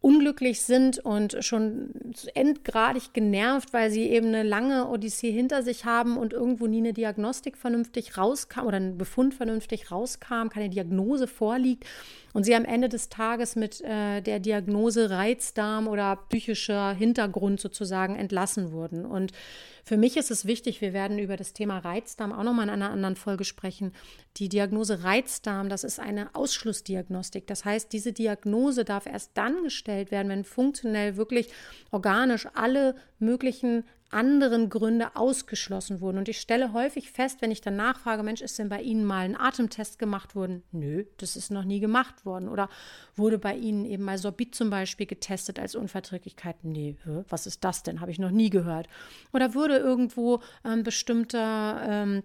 unglücklich 0.06 0.62
sind 0.62 1.00
und 1.00 1.36
schon 1.40 1.90
endgradig 2.34 3.12
genervt, 3.12 3.72
weil 3.72 3.90
sie 3.90 4.04
eben 4.04 4.28
eine 4.28 4.44
lange 4.44 4.86
Odyssee 4.86 5.32
hinter 5.32 5.64
sich 5.64 5.84
haben 5.84 6.16
und 6.16 6.32
irgendwo 6.32 6.68
nie 6.68 6.78
eine 6.78 6.92
Diagnostik 6.92 7.56
vernünftig 7.56 8.16
rauskam 8.16 8.66
oder 8.66 8.76
ein 8.76 8.98
Befund 8.98 9.34
vernünftig 9.34 9.90
rauskam, 9.90 10.48
keine 10.48 10.70
Diagnose 10.70 11.26
vorliegt 11.26 11.86
und 12.34 12.44
sie 12.44 12.54
am 12.54 12.64
Ende 12.64 12.88
des 12.88 13.08
Tages 13.08 13.56
mit 13.56 13.80
äh, 13.80 14.20
der 14.20 14.38
Diagnose 14.38 15.10
Reizdarm 15.10 15.88
oder 15.88 16.20
psychischer 16.28 16.92
Hintergrund 16.94 17.60
sozusagen 17.60 18.14
entlassen 18.14 18.70
wurden. 18.70 19.06
Und 19.06 19.32
für 19.88 19.96
mich 19.96 20.16
ist 20.16 20.32
es 20.32 20.46
wichtig, 20.46 20.80
wir 20.80 20.92
werden 20.92 21.16
über 21.20 21.36
das 21.36 21.52
Thema 21.52 21.78
Reizdarm 21.78 22.32
auch 22.32 22.42
nochmal 22.42 22.64
in 22.66 22.72
einer 22.72 22.90
anderen 22.90 23.14
Folge 23.14 23.44
sprechen. 23.44 23.92
Die 24.36 24.48
Diagnose 24.48 25.04
Reizdarm, 25.04 25.68
das 25.68 25.84
ist 25.84 26.00
eine 26.00 26.34
Ausschlussdiagnostik. 26.34 27.46
Das 27.46 27.64
heißt, 27.64 27.92
diese 27.92 28.12
Diagnose 28.12 28.84
darf 28.84 29.06
erst 29.06 29.30
dann 29.34 29.62
gestellt 29.62 30.10
werden, 30.10 30.28
wenn 30.28 30.42
funktionell 30.42 31.16
wirklich 31.16 31.50
organisch 31.92 32.48
alle 32.54 32.96
möglichen 33.20 33.84
anderen 34.10 34.70
Gründe 34.70 35.16
ausgeschlossen 35.16 36.00
wurden. 36.00 36.18
Und 36.18 36.28
ich 36.28 36.40
stelle 36.40 36.72
häufig 36.72 37.10
fest, 37.10 37.42
wenn 37.42 37.50
ich 37.50 37.60
dann 37.60 37.76
nachfrage, 37.76 38.22
Mensch, 38.22 38.40
ist 38.40 38.58
denn 38.58 38.68
bei 38.68 38.80
Ihnen 38.80 39.04
mal 39.04 39.24
ein 39.24 39.38
Atemtest 39.38 39.98
gemacht 39.98 40.34
worden? 40.34 40.62
Nö, 40.72 41.04
das 41.18 41.36
ist 41.36 41.50
noch 41.50 41.64
nie 41.64 41.80
gemacht 41.80 42.24
worden. 42.24 42.48
Oder 42.48 42.68
wurde 43.14 43.38
bei 43.38 43.54
Ihnen 43.56 43.84
eben 43.84 44.04
mal 44.04 44.18
Sorbit 44.18 44.54
zum 44.54 44.70
Beispiel 44.70 45.06
getestet 45.06 45.58
als 45.58 45.74
Unverträglichkeit? 45.74 46.56
Nee, 46.62 46.96
was 47.28 47.46
ist 47.46 47.64
das 47.64 47.82
denn? 47.82 48.00
Habe 48.00 48.10
ich 48.10 48.18
noch 48.18 48.30
nie 48.30 48.50
gehört. 48.50 48.88
Oder 49.32 49.54
wurde 49.54 49.76
irgendwo 49.76 50.40
ein 50.62 50.78
ähm, 50.78 50.82
bestimmter 50.84 51.80
ähm, 51.86 52.22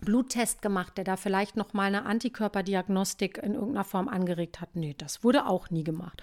Bluttest 0.00 0.62
gemacht, 0.62 0.98
der 0.98 1.04
da 1.04 1.16
vielleicht 1.16 1.56
noch 1.56 1.72
mal 1.72 1.84
eine 1.84 2.04
Antikörperdiagnostik 2.04 3.38
in 3.38 3.54
irgendeiner 3.54 3.84
Form 3.84 4.08
angeregt 4.08 4.60
hat? 4.60 4.74
Nee, 4.74 4.94
das 4.98 5.22
wurde 5.22 5.46
auch 5.46 5.70
nie 5.70 5.84
gemacht. 5.84 6.22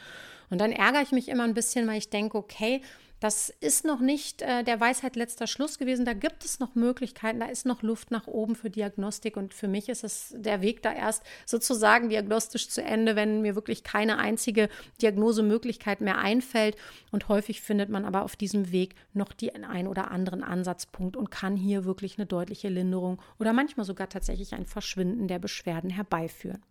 Und 0.49 0.59
dann 0.59 0.71
ärgere 0.71 1.01
ich 1.01 1.11
mich 1.11 1.29
immer 1.29 1.43
ein 1.43 1.53
bisschen, 1.53 1.87
weil 1.87 1.97
ich 1.97 2.09
denke, 2.09 2.37
okay, 2.37 2.81
das 3.19 3.49
ist 3.59 3.83
noch 3.83 3.99
nicht 3.99 4.41
äh, 4.41 4.63
der 4.63 4.79
Weisheit 4.79 5.17
letzter 5.17 5.45
Schluss 5.45 5.77
gewesen. 5.77 6.05
Da 6.05 6.13
gibt 6.13 6.45
es 6.45 6.59
noch 6.59 6.75
Möglichkeiten, 6.75 7.41
da 7.41 7.47
ist 7.47 7.65
noch 7.65 7.81
Luft 7.81 8.11
nach 8.11 8.27
oben 8.27 8.55
für 8.55 8.69
Diagnostik. 8.69 9.35
Und 9.35 9.53
für 9.53 9.67
mich 9.67 9.89
ist 9.89 10.05
es 10.05 10.33
der 10.37 10.61
Weg 10.61 10.81
da 10.83 10.93
erst 10.93 11.23
sozusagen 11.45 12.09
diagnostisch 12.09 12.69
zu 12.69 12.81
Ende, 12.81 13.17
wenn 13.17 13.41
mir 13.41 13.55
wirklich 13.55 13.83
keine 13.83 14.19
einzige 14.19 14.69
Diagnosemöglichkeit 15.01 15.99
mehr 15.99 16.17
einfällt. 16.17 16.77
Und 17.11 17.27
häufig 17.27 17.61
findet 17.61 17.89
man 17.89 18.05
aber 18.05 18.23
auf 18.23 18.37
diesem 18.37 18.71
Weg 18.71 18.95
noch 19.13 19.33
den 19.33 19.65
ein 19.65 19.87
oder 19.87 20.11
anderen 20.11 20.43
Ansatzpunkt 20.43 21.17
und 21.17 21.29
kann 21.29 21.57
hier 21.57 21.83
wirklich 21.83 22.17
eine 22.17 22.25
deutliche 22.25 22.69
Linderung 22.69 23.21
oder 23.37 23.51
manchmal 23.51 23.85
sogar 23.85 24.07
tatsächlich 24.07 24.53
ein 24.53 24.65
Verschwinden 24.65 25.27
der 25.27 25.39
Beschwerden 25.39 25.89
herbeiführen. 25.89 26.63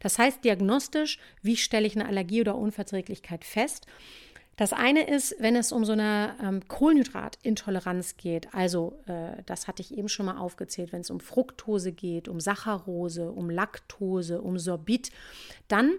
Das 0.00 0.18
heißt, 0.18 0.44
diagnostisch, 0.44 1.18
wie 1.42 1.56
stelle 1.56 1.86
ich 1.86 1.96
eine 1.96 2.06
Allergie 2.06 2.40
oder 2.40 2.56
Unverträglichkeit 2.56 3.44
fest? 3.44 3.86
Das 4.56 4.74
eine 4.74 5.08
ist, 5.08 5.36
wenn 5.38 5.56
es 5.56 5.72
um 5.72 5.86
so 5.86 5.92
eine 5.92 6.36
ähm, 6.42 6.68
Kohlenhydratintoleranz 6.68 8.18
geht, 8.18 8.52
also 8.52 9.00
äh, 9.06 9.42
das 9.46 9.66
hatte 9.66 9.80
ich 9.80 9.96
eben 9.96 10.10
schon 10.10 10.26
mal 10.26 10.36
aufgezählt, 10.36 10.92
wenn 10.92 11.00
es 11.00 11.08
um 11.08 11.18
Fructose 11.18 11.92
geht, 11.92 12.28
um 12.28 12.40
Saccharose, 12.40 13.32
um 13.32 13.48
Laktose, 13.48 14.42
um 14.42 14.58
Sorbit, 14.58 15.12
dann 15.68 15.92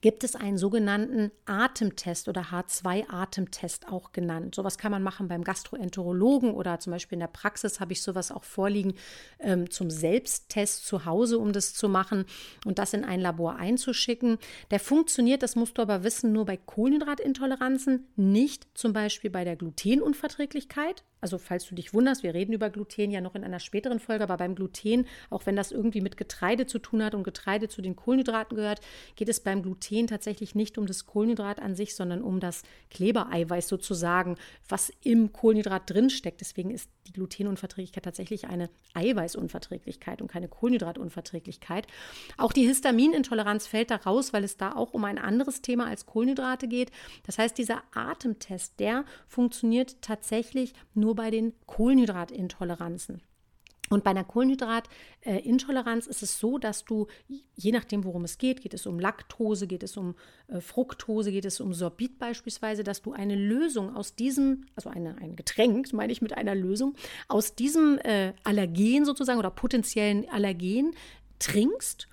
gibt 0.00 0.24
es 0.24 0.34
einen 0.34 0.58
sogenannten 0.58 1.30
Atemtest 1.44 2.28
oder 2.28 2.46
H2-Atemtest 2.46 3.88
auch 3.88 4.12
genannt. 4.12 4.54
Sowas 4.54 4.78
kann 4.78 4.90
man 4.90 5.02
machen 5.02 5.28
beim 5.28 5.44
Gastroenterologen 5.44 6.52
oder 6.52 6.80
zum 6.80 6.92
Beispiel 6.92 7.16
in 7.16 7.20
der 7.20 7.26
Praxis 7.26 7.80
habe 7.80 7.92
ich 7.92 8.02
sowas 8.02 8.32
auch 8.32 8.44
vorliegen 8.44 8.94
ähm, 9.38 9.70
zum 9.70 9.90
Selbsttest 9.90 10.86
zu 10.86 11.04
Hause, 11.04 11.38
um 11.38 11.52
das 11.52 11.74
zu 11.74 11.88
machen 11.88 12.24
und 12.64 12.78
das 12.78 12.94
in 12.94 13.04
ein 13.04 13.20
Labor 13.20 13.56
einzuschicken. 13.56 14.38
Der 14.70 14.80
funktioniert, 14.80 15.42
das 15.42 15.56
musst 15.56 15.78
du 15.78 15.82
aber 15.82 16.04
wissen, 16.04 16.32
nur 16.32 16.46
bei 16.46 16.56
Kohlenhydratintoleranzen, 16.56 18.08
nicht 18.16 18.66
zum 18.74 18.92
Beispiel 18.92 19.30
bei 19.30 19.44
der 19.44 19.56
Glutenunverträglichkeit. 19.56 21.04
Also 21.20 21.38
falls 21.38 21.66
du 21.66 21.76
dich 21.76 21.94
wunderst, 21.94 22.24
wir 22.24 22.34
reden 22.34 22.52
über 22.52 22.68
Gluten 22.68 23.12
ja 23.12 23.20
noch 23.20 23.36
in 23.36 23.44
einer 23.44 23.60
späteren 23.60 24.00
Folge, 24.00 24.24
aber 24.24 24.36
beim 24.38 24.56
Gluten, 24.56 25.06
auch 25.30 25.46
wenn 25.46 25.54
das 25.54 25.70
irgendwie 25.70 26.00
mit 26.00 26.16
Getreide 26.16 26.66
zu 26.66 26.80
tun 26.80 27.04
hat 27.04 27.14
und 27.14 27.22
Getreide 27.22 27.68
zu 27.68 27.80
den 27.80 27.94
Kohlenhydraten 27.94 28.56
gehört, 28.56 28.80
geht 29.14 29.28
es 29.28 29.38
beim 29.38 29.62
Gluten 29.62 29.81
tatsächlich 30.06 30.54
nicht 30.54 30.78
um 30.78 30.86
das 30.86 31.06
Kohlenhydrat 31.06 31.60
an 31.60 31.74
sich, 31.74 31.94
sondern 31.94 32.22
um 32.22 32.40
das 32.40 32.62
Klebereiweiß 32.90 33.68
sozusagen, 33.68 34.36
was 34.68 34.92
im 35.02 35.32
Kohlenhydrat 35.32 35.90
drinsteckt. 35.90 36.40
Deswegen 36.40 36.70
ist 36.70 36.88
die 37.06 37.12
Glutenunverträglichkeit 37.12 38.04
tatsächlich 38.04 38.46
eine 38.46 38.70
Eiweißunverträglichkeit 38.94 40.22
und 40.22 40.28
keine 40.28 40.48
Kohlenhydratunverträglichkeit. 40.48 41.86
Auch 42.38 42.52
die 42.52 42.66
Histaminintoleranz 42.66 43.66
fällt 43.66 43.90
da 43.90 43.96
raus, 43.96 44.32
weil 44.32 44.44
es 44.44 44.56
da 44.56 44.72
auch 44.72 44.92
um 44.92 45.04
ein 45.04 45.18
anderes 45.18 45.62
Thema 45.62 45.86
als 45.86 46.06
Kohlenhydrate 46.06 46.68
geht. 46.68 46.90
Das 47.24 47.38
heißt, 47.38 47.58
dieser 47.58 47.82
Atemtest, 47.92 48.78
der 48.78 49.04
funktioniert 49.26 50.00
tatsächlich 50.00 50.74
nur 50.94 51.14
bei 51.14 51.30
den 51.30 51.52
Kohlenhydratintoleranzen. 51.66 53.22
Und 53.90 54.04
bei 54.04 54.10
einer 54.10 54.24
Kohlenhydratintoleranz 54.24 56.06
ist 56.06 56.22
es 56.22 56.38
so, 56.38 56.56
dass 56.56 56.84
du, 56.84 57.08
je 57.54 57.72
nachdem, 57.72 58.04
worum 58.04 58.24
es 58.24 58.38
geht, 58.38 58.62
geht 58.62 58.72
es 58.72 58.86
um 58.86 58.98
Laktose, 58.98 59.66
geht 59.66 59.82
es 59.82 59.96
um 59.96 60.14
äh, 60.48 60.60
Fructose, 60.60 61.30
geht 61.30 61.44
es 61.44 61.60
um 61.60 61.74
Sorbit 61.74 62.18
beispielsweise, 62.18 62.84
dass 62.84 63.02
du 63.02 63.12
eine 63.12 63.34
Lösung 63.34 63.94
aus 63.94 64.14
diesem, 64.14 64.64
also 64.76 64.88
eine, 64.88 65.18
ein 65.18 65.36
Getränk, 65.36 65.92
meine 65.92 66.12
ich 66.12 66.22
mit 66.22 66.32
einer 66.32 66.54
Lösung, 66.54 66.94
aus 67.28 67.54
diesem 67.54 67.98
äh, 67.98 68.32
Allergen 68.44 69.04
sozusagen 69.04 69.38
oder 69.38 69.50
potenziellen 69.50 70.26
Allergen 70.30 70.94
trinkst, 71.38 72.08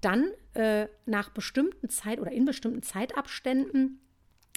dann 0.00 0.30
äh, 0.54 0.88
nach 1.06 1.30
bestimmten 1.30 1.90
Zeit 1.90 2.18
oder 2.18 2.32
in 2.32 2.44
bestimmten 2.44 2.82
Zeitabständen 2.82 4.00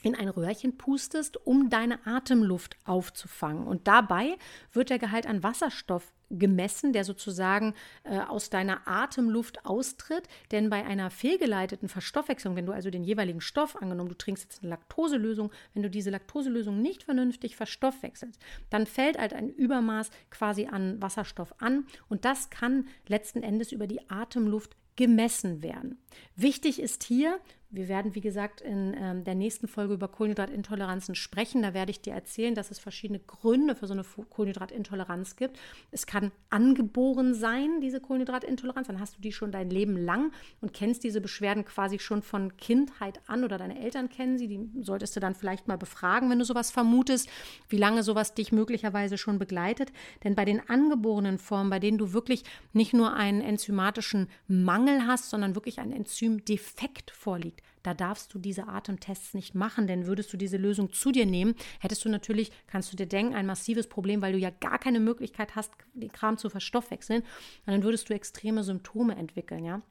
in 0.03 0.15
ein 0.15 0.29
Röhrchen 0.29 0.77
pustest, 0.77 1.37
um 1.47 1.69
deine 1.69 2.05
Atemluft 2.05 2.77
aufzufangen. 2.85 3.65
Und 3.65 3.87
dabei 3.87 4.37
wird 4.71 4.89
der 4.89 4.99
Gehalt 4.99 5.25
an 5.25 5.41
Wasserstoff 5.41 6.13
gemessen, 6.29 6.93
der 6.93 7.03
sozusagen 7.03 7.73
äh, 8.03 8.19
aus 8.19 8.49
deiner 8.49 8.87
Atemluft 8.87 9.65
austritt. 9.65 10.27
Denn 10.51 10.69
bei 10.69 10.83
einer 10.83 11.09
fehlgeleiteten 11.09 11.89
Verstoffwechslung, 11.89 12.55
wenn 12.55 12.65
du 12.65 12.73
also 12.73 12.89
den 12.89 13.03
jeweiligen 13.03 13.41
Stoff, 13.41 13.75
angenommen 13.75 14.09
du 14.09 14.17
trinkst 14.17 14.43
jetzt 14.43 14.61
eine 14.61 14.69
Laktoselösung, 14.69 15.51
wenn 15.73 15.83
du 15.83 15.89
diese 15.89 16.09
Laktoselösung 16.09 16.81
nicht 16.81 17.03
vernünftig 17.03 17.55
verstoffwechselst, 17.55 18.41
dann 18.69 18.85
fällt 18.85 19.17
halt 19.17 19.33
ein 19.33 19.49
Übermaß 19.49 20.09
quasi 20.29 20.67
an 20.67 21.01
Wasserstoff 21.01 21.53
an 21.59 21.85
und 22.09 22.25
das 22.25 22.49
kann 22.49 22.87
letzten 23.07 23.43
Endes 23.43 23.71
über 23.71 23.87
die 23.87 24.09
Atemluft 24.09 24.75
gemessen 24.95 25.62
werden. 25.62 25.97
Wichtig 26.36 26.79
ist 26.79 27.03
hier, 27.03 27.39
wir 27.73 27.88
werden, 27.88 28.13
wie 28.13 28.21
gesagt, 28.21 28.62
in 28.62 28.95
ähm, 28.95 29.23
der 29.23 29.34
nächsten 29.34 29.67
Folge 29.67 29.95
über 29.95 30.08
Kohlenhydratintoleranzen 30.08 31.15
sprechen. 31.15 31.63
Da 31.63 31.73
werde 31.73 31.89
ich 31.89 32.01
dir 32.01 32.13
erzählen, 32.13 32.53
dass 32.53 32.69
es 32.69 32.77
verschiedene 32.77 33.17
Gründe 33.17 33.73
für 33.73 33.88
so 33.88 33.93
eine 33.93 34.03
Kohlenhydratintoleranz 34.03 35.38
gibt. 35.38 35.58
Es 35.89 36.06
kann 36.06 36.32
angeboren 36.51 37.34
sein, 37.34 37.82
diese 37.82 37.99
Kohlenhydratintoleranz. 37.99 38.88
Dann 38.88 38.99
hast 38.99 39.17
du 39.17 39.21
die 39.21 39.32
schon 39.32 39.51
dein 39.51 39.71
Leben 39.71 39.97
lang 39.97 40.32
und 40.62 40.71
kennst 40.73 41.03
diese 41.03 41.19
Beschwerden 41.19 41.65
quasi 41.65 41.97
schon 41.97 42.21
von 42.21 42.58
Kindheit 42.58 43.19
an 43.25 43.43
oder 43.43 43.58
deine 43.58 43.79
Eltern 43.79 44.08
kennen 44.08 44.38
sie. 44.38 44.47
Die 44.47 44.69
solltest 44.79 45.15
du 45.15 45.19
dann 45.19 45.34
vielleicht 45.34 45.67
mal 45.67 45.79
befragen, 45.79 46.29
wenn 46.29 46.38
du 46.38 46.45
sowas 46.45 46.69
vermutest, 46.69 47.27
wie 47.69 47.77
lange 47.77 48.03
sowas 48.03 48.36
dich 48.36 48.51
möglicherweise 48.51 49.17
schon 49.17 49.39
begleitet. 49.39 49.91
Denn 50.23 50.36
bei 50.36 50.45
den 50.45 50.62
angeborenen 50.69 51.39
Formen, 51.39 51.71
bei 51.71 51.79
denen 51.79 51.97
du 51.97 52.13
wirklich 52.13 52.43
nicht 52.71 52.93
nur 52.93 53.13
einen 53.15 53.41
enzymatischen 53.41 54.29
Mangel 54.47 54.83
hast, 55.08 55.30
sondern 55.30 55.56
wirklich 55.56 55.80
ein 55.80 55.91
Enzymdefekt 55.91 57.12
vorliegt, 57.12 57.62
da 57.84 57.93
darfst 57.93 58.34
du 58.34 58.39
diese 58.39 58.67
Atemtests 58.67 59.34
nicht 59.34 59.56
machen, 59.56 59.88
denn 59.88 60.08
würdest 60.08 60.32
du 60.32 60.38
diese 60.38 60.58
Lösung 60.58 60.91
zu 60.93 61.12
dir 61.12 61.26
nehmen, 61.26 61.56
hättest 61.80 62.06
du 62.06 62.10
natürlich, 62.10 62.52
kannst 62.67 62.91
du 62.91 62.98
dir 62.98 63.08
denken, 63.08 63.36
ein 63.36 63.46
massives 63.46 63.88
Problem, 63.88 64.22
weil 64.22 64.34
du 64.34 64.39
ja 64.39 64.50
gar 64.50 64.80
keine 64.80 65.00
Möglichkeit 65.00 65.56
hast, 65.56 65.72
den 65.93 66.12
Kram 66.12 66.38
zu 66.38 66.50
verstoffwechseln. 66.50 67.22
Und 67.22 67.74
dann 67.74 67.84
würdest 67.84 68.10
du 68.10 68.13
extreme 68.13 68.63
Symptome 68.63 69.15
entwickeln, 69.15 69.65
ja. 69.65 69.82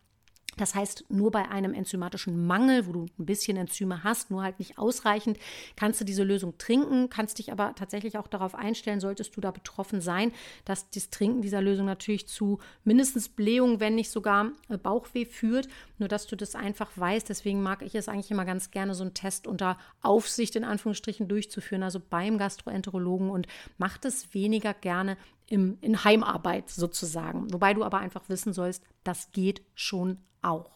Das 0.56 0.74
heißt, 0.74 1.06
nur 1.08 1.30
bei 1.30 1.48
einem 1.48 1.72
enzymatischen 1.72 2.46
Mangel, 2.46 2.86
wo 2.86 2.92
du 2.92 3.06
ein 3.18 3.26
bisschen 3.26 3.56
Enzyme 3.56 4.04
hast, 4.04 4.30
nur 4.30 4.42
halt 4.42 4.58
nicht 4.58 4.76
ausreichend, 4.76 5.38
kannst 5.76 6.00
du 6.00 6.04
diese 6.04 6.24
Lösung 6.24 6.58
trinken, 6.58 7.08
kannst 7.08 7.38
dich 7.38 7.50
aber 7.52 7.74
tatsächlich 7.74 8.18
auch 8.18 8.26
darauf 8.26 8.54
einstellen, 8.54 9.00
solltest 9.00 9.34
du 9.36 9.40
da 9.40 9.50
betroffen 9.50 10.00
sein, 10.00 10.32
dass 10.64 10.90
das 10.90 11.08
Trinken 11.10 11.40
dieser 11.40 11.62
Lösung 11.62 11.86
natürlich 11.86 12.28
zu 12.28 12.58
mindestens 12.84 13.30
Blähung, 13.30 13.80
wenn 13.80 13.94
nicht 13.94 14.10
sogar 14.10 14.52
äh, 14.68 14.76
Bauchweh 14.76 15.24
führt. 15.24 15.68
Nur 16.02 16.08
dass 16.08 16.26
du 16.26 16.36
das 16.36 16.56
einfach 16.56 16.90
weißt. 16.96 17.28
Deswegen 17.28 17.62
mag 17.62 17.80
ich 17.82 17.94
es 17.94 18.08
eigentlich 18.08 18.32
immer 18.32 18.44
ganz 18.44 18.72
gerne, 18.72 18.92
so 18.94 19.04
einen 19.04 19.14
Test 19.14 19.46
unter 19.46 19.78
Aufsicht 20.02 20.56
in 20.56 20.64
Anführungsstrichen 20.64 21.28
durchzuführen, 21.28 21.84
also 21.84 22.00
beim 22.00 22.38
Gastroenterologen 22.38 23.30
und 23.30 23.46
macht 23.78 24.04
es 24.04 24.34
weniger 24.34 24.74
gerne 24.74 25.16
im, 25.46 25.78
in 25.80 26.02
Heimarbeit 26.02 26.70
sozusagen. 26.70 27.52
Wobei 27.52 27.72
du 27.72 27.84
aber 27.84 27.98
einfach 27.98 28.28
wissen 28.28 28.52
sollst, 28.52 28.82
das 29.04 29.30
geht 29.30 29.62
schon 29.76 30.18
auch. 30.42 30.72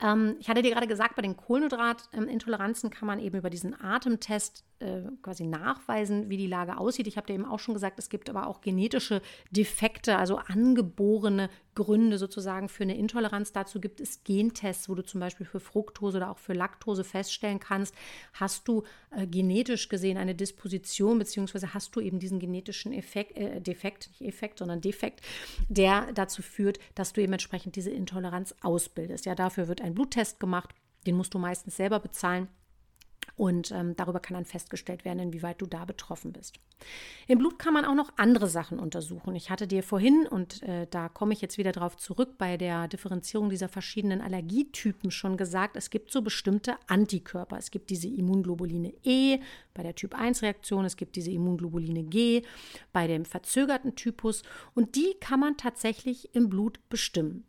Ähm, 0.00 0.36
ich 0.38 0.48
hatte 0.48 0.62
dir 0.62 0.72
gerade 0.72 0.86
gesagt, 0.86 1.16
bei 1.16 1.22
den 1.22 1.36
Kohlenhydratintoleranzen 1.36 2.90
kann 2.90 3.06
man 3.06 3.18
eben 3.18 3.38
über 3.38 3.50
diesen 3.50 3.80
Atemtest 3.80 4.64
äh, 4.78 5.02
quasi 5.22 5.46
nachweisen, 5.46 6.30
wie 6.30 6.36
die 6.36 6.46
Lage 6.46 6.78
aussieht. 6.78 7.06
Ich 7.06 7.16
habe 7.16 7.26
dir 7.26 7.34
eben 7.34 7.44
auch 7.44 7.58
schon 7.58 7.74
gesagt, 7.74 7.98
es 7.98 8.08
gibt 8.08 8.30
aber 8.30 8.46
auch 8.46 8.60
genetische 8.60 9.22
Defekte, 9.50 10.16
also 10.16 10.36
angeborene 10.36 11.50
Gründe 11.78 12.18
sozusagen 12.18 12.68
für 12.68 12.82
eine 12.82 12.96
Intoleranz. 12.96 13.52
Dazu 13.52 13.80
gibt 13.80 14.00
es 14.00 14.24
Gentests, 14.24 14.88
wo 14.88 14.96
du 14.96 15.02
zum 15.04 15.20
Beispiel 15.20 15.46
für 15.46 15.60
Fructose 15.60 16.16
oder 16.16 16.30
auch 16.30 16.38
für 16.38 16.52
Laktose 16.52 17.04
feststellen 17.04 17.60
kannst, 17.60 17.94
hast 18.32 18.66
du 18.66 18.82
äh, 19.12 19.28
genetisch 19.28 19.88
gesehen 19.88 20.18
eine 20.18 20.34
Disposition, 20.34 21.20
beziehungsweise 21.20 21.74
hast 21.74 21.94
du 21.94 22.00
eben 22.00 22.18
diesen 22.18 22.40
genetischen 22.40 22.92
Effekt, 22.92 23.36
äh, 23.36 23.60
Defekt, 23.60 24.08
nicht 24.08 24.22
Effekt, 24.22 24.58
sondern 24.58 24.80
Defekt, 24.80 25.22
der 25.68 26.12
dazu 26.12 26.42
führt, 26.42 26.80
dass 26.96 27.12
du 27.12 27.22
eben 27.22 27.32
entsprechend 27.32 27.76
diese 27.76 27.90
Intoleranz 27.90 28.56
ausbildest. 28.60 29.24
Ja, 29.24 29.36
dafür 29.36 29.68
wird 29.68 29.80
ein 29.80 29.94
Bluttest 29.94 30.40
gemacht. 30.40 30.74
Den 31.06 31.14
musst 31.14 31.32
du 31.32 31.38
meistens 31.38 31.76
selber 31.76 32.00
bezahlen. 32.00 32.48
Und 33.36 33.70
ähm, 33.70 33.94
darüber 33.96 34.20
kann 34.20 34.34
dann 34.34 34.44
festgestellt 34.44 35.04
werden, 35.04 35.20
inwieweit 35.20 35.60
du 35.60 35.66
da 35.66 35.84
betroffen 35.84 36.32
bist. 36.32 36.58
Im 37.26 37.38
Blut 37.38 37.58
kann 37.58 37.74
man 37.74 37.84
auch 37.84 37.94
noch 37.94 38.12
andere 38.16 38.48
Sachen 38.48 38.78
untersuchen. 38.78 39.34
Ich 39.34 39.50
hatte 39.50 39.66
dir 39.66 39.82
vorhin, 39.82 40.26
und 40.26 40.62
äh, 40.62 40.86
da 40.90 41.08
komme 41.08 41.32
ich 41.32 41.40
jetzt 41.40 41.58
wieder 41.58 41.72
darauf 41.72 41.96
zurück, 41.96 42.38
bei 42.38 42.56
der 42.56 42.88
Differenzierung 42.88 43.50
dieser 43.50 43.68
verschiedenen 43.68 44.20
Allergietypen 44.20 45.10
schon 45.10 45.36
gesagt, 45.36 45.76
es 45.76 45.90
gibt 45.90 46.10
so 46.10 46.22
bestimmte 46.22 46.76
Antikörper. 46.86 47.56
Es 47.58 47.70
gibt 47.70 47.90
diese 47.90 48.08
Immunglobuline 48.08 48.92
E 49.04 49.38
bei 49.74 49.82
der 49.82 49.94
Typ-1-Reaktion, 49.94 50.84
es 50.84 50.96
gibt 50.96 51.16
diese 51.16 51.30
Immunglobuline 51.30 52.04
G 52.04 52.42
bei 52.92 53.06
dem 53.06 53.24
verzögerten 53.24 53.94
Typus 53.94 54.42
und 54.74 54.96
die 54.96 55.14
kann 55.20 55.40
man 55.40 55.56
tatsächlich 55.56 56.34
im 56.34 56.48
Blut 56.48 56.80
bestimmen. 56.88 57.44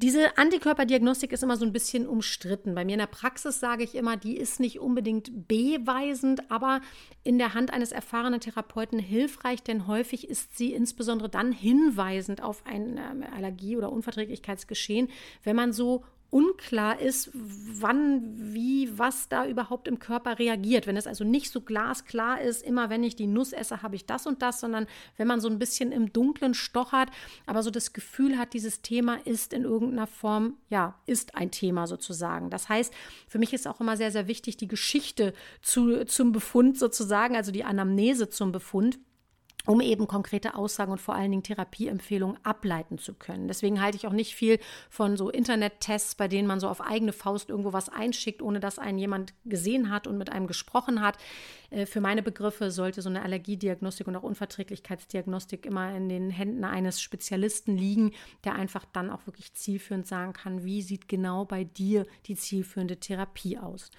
Diese 0.00 0.38
Antikörperdiagnostik 0.38 1.32
ist 1.32 1.42
immer 1.42 1.56
so 1.56 1.64
ein 1.64 1.72
bisschen 1.72 2.06
umstritten. 2.06 2.76
Bei 2.76 2.84
mir 2.84 2.92
in 2.92 3.00
der 3.00 3.06
Praxis 3.06 3.58
sage 3.58 3.82
ich 3.82 3.96
immer, 3.96 4.16
die 4.16 4.36
ist 4.36 4.60
nicht 4.60 4.78
unbedingt 4.78 5.48
beweisend, 5.48 6.48
aber 6.52 6.82
in 7.24 7.36
der 7.36 7.52
Hand 7.52 7.72
eines 7.72 7.90
erfahrenen 7.90 8.38
Therapeuten 8.38 9.00
hilfreich, 9.00 9.60
denn 9.64 9.88
häufig 9.88 10.28
ist 10.28 10.56
sie 10.56 10.72
insbesondere 10.72 11.28
dann 11.28 11.50
hinweisend 11.50 12.44
auf 12.44 12.64
ein 12.64 12.96
ähm, 12.96 13.24
Allergie- 13.34 13.76
oder 13.76 13.90
Unverträglichkeitsgeschehen, 13.90 15.08
wenn 15.42 15.56
man 15.56 15.72
so 15.72 16.04
unklar 16.30 17.00
ist, 17.00 17.30
wann, 17.32 18.52
wie, 18.52 18.98
was 18.98 19.28
da 19.30 19.46
überhaupt 19.46 19.88
im 19.88 19.98
Körper 19.98 20.38
reagiert. 20.38 20.86
Wenn 20.86 20.96
es 20.96 21.06
also 21.06 21.24
nicht 21.24 21.50
so 21.50 21.62
glasklar 21.62 22.42
ist, 22.42 22.62
immer 22.62 22.90
wenn 22.90 23.02
ich 23.02 23.16
die 23.16 23.26
Nuss 23.26 23.52
esse, 23.52 23.82
habe 23.82 23.96
ich 23.96 24.04
das 24.04 24.26
und 24.26 24.42
das, 24.42 24.60
sondern 24.60 24.86
wenn 25.16 25.26
man 25.26 25.40
so 25.40 25.48
ein 25.48 25.58
bisschen 25.58 25.90
im 25.90 26.12
Dunkeln 26.12 26.52
stochert, 26.52 27.08
aber 27.46 27.62
so 27.62 27.70
das 27.70 27.94
Gefühl 27.94 28.36
hat, 28.36 28.52
dieses 28.52 28.82
Thema 28.82 29.18
ist 29.24 29.54
in 29.54 29.64
irgendeiner 29.64 30.06
Form, 30.06 30.58
ja, 30.68 30.94
ist 31.06 31.34
ein 31.34 31.50
Thema 31.50 31.86
sozusagen. 31.86 32.50
Das 32.50 32.68
heißt, 32.68 32.92
für 33.26 33.38
mich 33.38 33.54
ist 33.54 33.66
auch 33.66 33.80
immer 33.80 33.96
sehr, 33.96 34.12
sehr 34.12 34.28
wichtig, 34.28 34.58
die 34.58 34.68
Geschichte 34.68 35.32
zu, 35.62 36.04
zum 36.04 36.32
Befund 36.32 36.78
sozusagen, 36.78 37.36
also 37.36 37.52
die 37.52 37.64
Anamnese 37.64 38.28
zum 38.28 38.52
Befund 38.52 38.98
um 39.68 39.82
eben 39.82 40.06
konkrete 40.06 40.54
Aussagen 40.54 40.92
und 40.92 41.00
vor 41.00 41.14
allen 41.14 41.30
Dingen 41.30 41.42
Therapieempfehlungen 41.42 42.38
ableiten 42.42 42.96
zu 42.96 43.12
können. 43.12 43.48
Deswegen 43.48 43.82
halte 43.82 43.98
ich 43.98 44.06
auch 44.06 44.12
nicht 44.14 44.34
viel 44.34 44.58
von 44.88 45.18
so 45.18 45.28
Internet-Tests, 45.28 46.14
bei 46.14 46.26
denen 46.26 46.48
man 46.48 46.58
so 46.58 46.68
auf 46.68 46.80
eigene 46.80 47.12
Faust 47.12 47.50
irgendwo 47.50 47.74
was 47.74 47.90
einschickt, 47.90 48.40
ohne 48.40 48.60
dass 48.60 48.78
einen 48.78 48.96
jemand 48.96 49.34
gesehen 49.44 49.90
hat 49.90 50.06
und 50.06 50.16
mit 50.16 50.32
einem 50.32 50.46
gesprochen 50.46 51.02
hat. 51.02 51.18
Äh, 51.68 51.84
für 51.84 52.00
meine 52.00 52.22
Begriffe 52.22 52.70
sollte 52.70 53.02
so 53.02 53.10
eine 53.10 53.20
Allergiediagnostik 53.20 54.06
und 54.08 54.16
auch 54.16 54.22
Unverträglichkeitsdiagnostik 54.22 55.66
immer 55.66 55.94
in 55.94 56.08
den 56.08 56.30
Händen 56.30 56.64
eines 56.64 57.02
Spezialisten 57.02 57.76
liegen, 57.76 58.12
der 58.44 58.54
einfach 58.54 58.86
dann 58.86 59.10
auch 59.10 59.26
wirklich 59.26 59.52
zielführend 59.52 60.06
sagen 60.06 60.32
kann, 60.32 60.64
wie 60.64 60.80
sieht 60.80 61.08
genau 61.08 61.44
bei 61.44 61.64
dir 61.64 62.06
die 62.24 62.36
zielführende 62.36 62.96
Therapie 62.96 63.58
aus. 63.58 63.90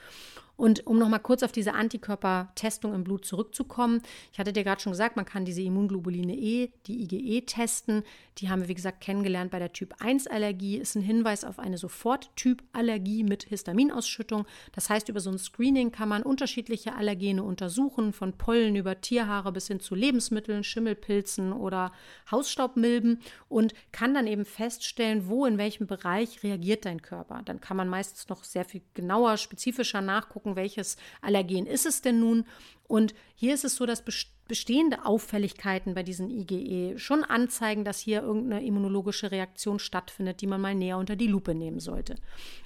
Und 0.59 0.85
um 0.87 0.99
nochmal 0.99 1.21
kurz 1.21 1.41
auf 1.41 1.53
diese 1.53 1.73
Antikörpertestung 1.73 2.93
im 2.93 3.05
Blut 3.05 3.23
zurückzukommen, 3.23 4.01
ich 4.33 4.39
hatte 4.39 4.51
dir 4.51 4.65
gerade 4.65 4.81
schon 4.81 4.91
gesagt, 4.91 5.15
man 5.15 5.23
kann 5.23 5.45
diese 5.45 5.61
Immunglobuline 5.61 6.35
E, 6.35 6.69
die 6.85 7.01
IgE, 7.03 7.45
testen. 7.45 8.03
Die 8.39 8.49
haben 8.49 8.59
wir, 8.59 8.67
wie 8.67 8.75
gesagt, 8.75 8.99
kennengelernt 8.99 9.51
bei 9.51 9.59
der 9.59 9.71
Typ-1-Allergie. 9.71 10.75
Ist 10.75 10.95
ein 10.95 11.01
Hinweis 11.01 11.45
auf 11.45 11.59
eine 11.59 11.77
Sofort-Typ-Allergie 11.77 13.23
mit 13.23 13.43
Histaminausschüttung. 13.43 14.45
Das 14.73 14.89
heißt, 14.89 15.07
über 15.07 15.21
so 15.21 15.29
ein 15.29 15.37
Screening 15.37 15.93
kann 15.93 16.09
man 16.09 16.23
unterschiedliche 16.23 16.93
Allergene 16.93 17.41
untersuchen, 17.41 18.11
von 18.11 18.33
Pollen 18.33 18.75
über 18.75 18.99
Tierhaare 18.99 19.53
bis 19.53 19.67
hin 19.67 19.79
zu 19.79 19.95
Lebensmitteln, 19.95 20.65
Schimmelpilzen 20.65 21.53
oder 21.53 21.93
Hausstaubmilben 22.31 23.21
und 23.47 23.73
kann 23.93 24.13
dann 24.13 24.27
eben 24.27 24.43
feststellen, 24.43 25.29
wo 25.29 25.45
in 25.45 25.57
welchem 25.57 25.87
Bereich 25.87 26.43
reagiert 26.43 26.83
dein 26.83 27.01
Körper. 27.01 27.43
Dann 27.45 27.61
kann 27.61 27.77
man 27.77 27.87
meistens 27.87 28.27
noch 28.27 28.43
sehr 28.43 28.65
viel 28.65 28.81
genauer, 28.93 29.37
spezifischer 29.37 30.01
nachgucken, 30.01 30.48
gucken, 30.49 30.55
welches 30.55 30.97
Allergen 31.21 31.65
ist 31.65 31.85
es 31.85 32.01
denn 32.01 32.19
nun. 32.19 32.45
Und 32.87 33.13
hier 33.35 33.53
ist 33.53 33.65
es 33.65 33.75
so, 33.75 33.85
dass 33.85 34.03
bestehende 34.47 35.05
Auffälligkeiten 35.05 35.93
bei 35.93 36.03
diesen 36.03 36.29
IgE 36.29 36.97
schon 36.97 37.23
anzeigen, 37.23 37.85
dass 37.85 37.99
hier 37.99 38.23
irgendeine 38.23 38.65
immunologische 38.65 39.31
Reaktion 39.31 39.79
stattfindet, 39.79 40.41
die 40.41 40.47
man 40.47 40.61
mal 40.61 40.75
näher 40.75 40.97
unter 40.97 41.15
die 41.15 41.27
Lupe 41.27 41.53
nehmen 41.53 41.79
sollte. 41.79 42.15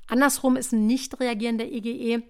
Andersrum 0.07 0.55
ist 0.55 0.71
ein 0.71 0.87
nicht 0.87 1.19
reagierender 1.19 1.65
IgE 1.65 2.23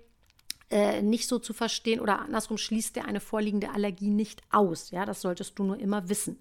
äh, 0.72 1.04
nicht 1.04 1.28
so 1.28 1.38
zu 1.38 1.54
verstehen 1.54 2.00
oder 2.00 2.20
andersrum 2.20 2.58
schließt 2.58 2.98
er 2.98 3.06
eine 3.06 3.20
vorliegende 3.20 3.70
Allergie 3.70 4.10
nicht 4.10 4.42
aus. 4.50 4.90
Ja, 4.90 5.06
das 5.06 5.22
solltest 5.22 5.60
du 5.60 5.64
nur 5.64 5.80
immer 5.80 6.10
wissen. 6.10 6.40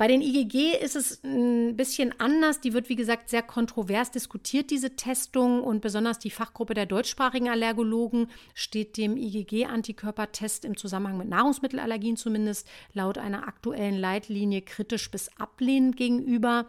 Bei 0.00 0.08
den 0.08 0.22
IgG 0.22 0.78
ist 0.82 0.96
es 0.96 1.22
ein 1.24 1.76
bisschen 1.76 2.18
anders. 2.18 2.62
Die 2.62 2.72
wird, 2.72 2.88
wie 2.88 2.96
gesagt, 2.96 3.28
sehr 3.28 3.42
kontrovers 3.42 4.10
diskutiert, 4.10 4.70
diese 4.70 4.96
Testung. 4.96 5.62
Und 5.62 5.82
besonders 5.82 6.18
die 6.18 6.30
Fachgruppe 6.30 6.72
der 6.72 6.86
deutschsprachigen 6.86 7.50
Allergologen 7.50 8.28
steht 8.54 8.96
dem 8.96 9.18
IgG-Antikörpertest 9.18 10.64
im 10.64 10.78
Zusammenhang 10.78 11.18
mit 11.18 11.28
Nahrungsmittelallergien 11.28 12.16
zumindest 12.16 12.66
laut 12.94 13.18
einer 13.18 13.46
aktuellen 13.46 13.98
Leitlinie 13.98 14.62
kritisch 14.62 15.10
bis 15.10 15.28
ablehnend 15.36 15.98
gegenüber. 15.98 16.66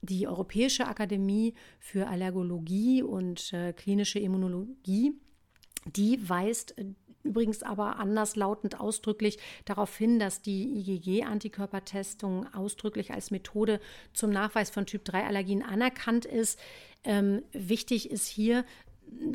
Die 0.00 0.26
Europäische 0.26 0.88
Akademie 0.88 1.54
für 1.78 2.08
Allergologie 2.08 3.04
und 3.04 3.52
äh, 3.52 3.72
klinische 3.74 4.18
Immunologie 4.18 5.14
die 5.84 6.28
weist 6.28 6.74
übrigens 7.24 7.62
aber 7.62 7.98
anderslautend 7.98 8.80
ausdrücklich 8.80 9.38
darauf 9.64 9.96
hin, 9.96 10.18
dass 10.18 10.42
die 10.42 10.78
IgG-Antikörpertestung 10.78 12.52
ausdrücklich 12.54 13.12
als 13.12 13.30
Methode 13.30 13.80
zum 14.12 14.30
Nachweis 14.30 14.70
von 14.70 14.86
Typ-3-Allergien 14.86 15.62
anerkannt 15.62 16.24
ist. 16.24 16.58
Ähm, 17.04 17.42
wichtig 17.52 18.10
ist 18.10 18.26
hier, 18.26 18.64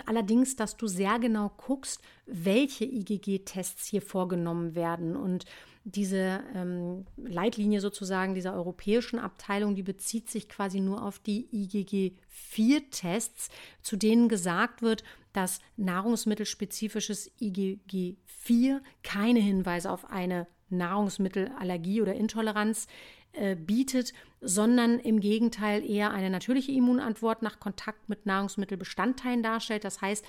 allerdings, 0.05 0.55
dass 0.55 0.77
du 0.77 0.87
sehr 0.87 1.19
genau 1.19 1.51
guckst, 1.57 2.01
welche 2.25 2.85
IgG-Tests 2.85 3.85
hier 3.87 4.01
vorgenommen 4.01 4.75
werden. 4.75 5.15
Und 5.15 5.45
diese 5.83 6.41
ähm, 6.53 7.05
Leitlinie 7.15 7.79
sozusagen 7.79 8.35
dieser 8.35 8.53
europäischen 8.53 9.19
Abteilung, 9.19 9.75
die 9.75 9.83
bezieht 9.83 10.29
sich 10.29 10.49
quasi 10.49 10.81
nur 10.81 11.03
auf 11.03 11.19
die 11.19 11.47
IgG-4-Tests, 11.51 13.49
zu 13.81 13.95
denen 13.95 14.27
gesagt 14.27 14.81
wird, 14.81 15.03
dass 15.37 15.59
nahrungsmittelspezifisches 15.75 17.31
IgG4 17.39 18.81
keine 19.03 19.39
Hinweise 19.39 19.91
auf 19.91 20.09
eine 20.09 20.47
Nahrungsmittelallergie 20.69 22.01
oder 22.01 22.15
Intoleranz 22.15 22.87
äh, 23.33 23.55
bietet, 23.55 24.13
sondern 24.41 24.97
im 24.99 25.19
Gegenteil 25.19 25.87
eher 25.87 26.09
eine 26.09 26.31
natürliche 26.31 26.71
Immunantwort 26.71 27.43
nach 27.43 27.59
Kontakt 27.59 28.09
mit 28.09 28.25
Nahrungsmittelbestandteilen 28.25 29.43
darstellt. 29.43 29.83
Das 29.83 30.01
heißt, 30.01 30.25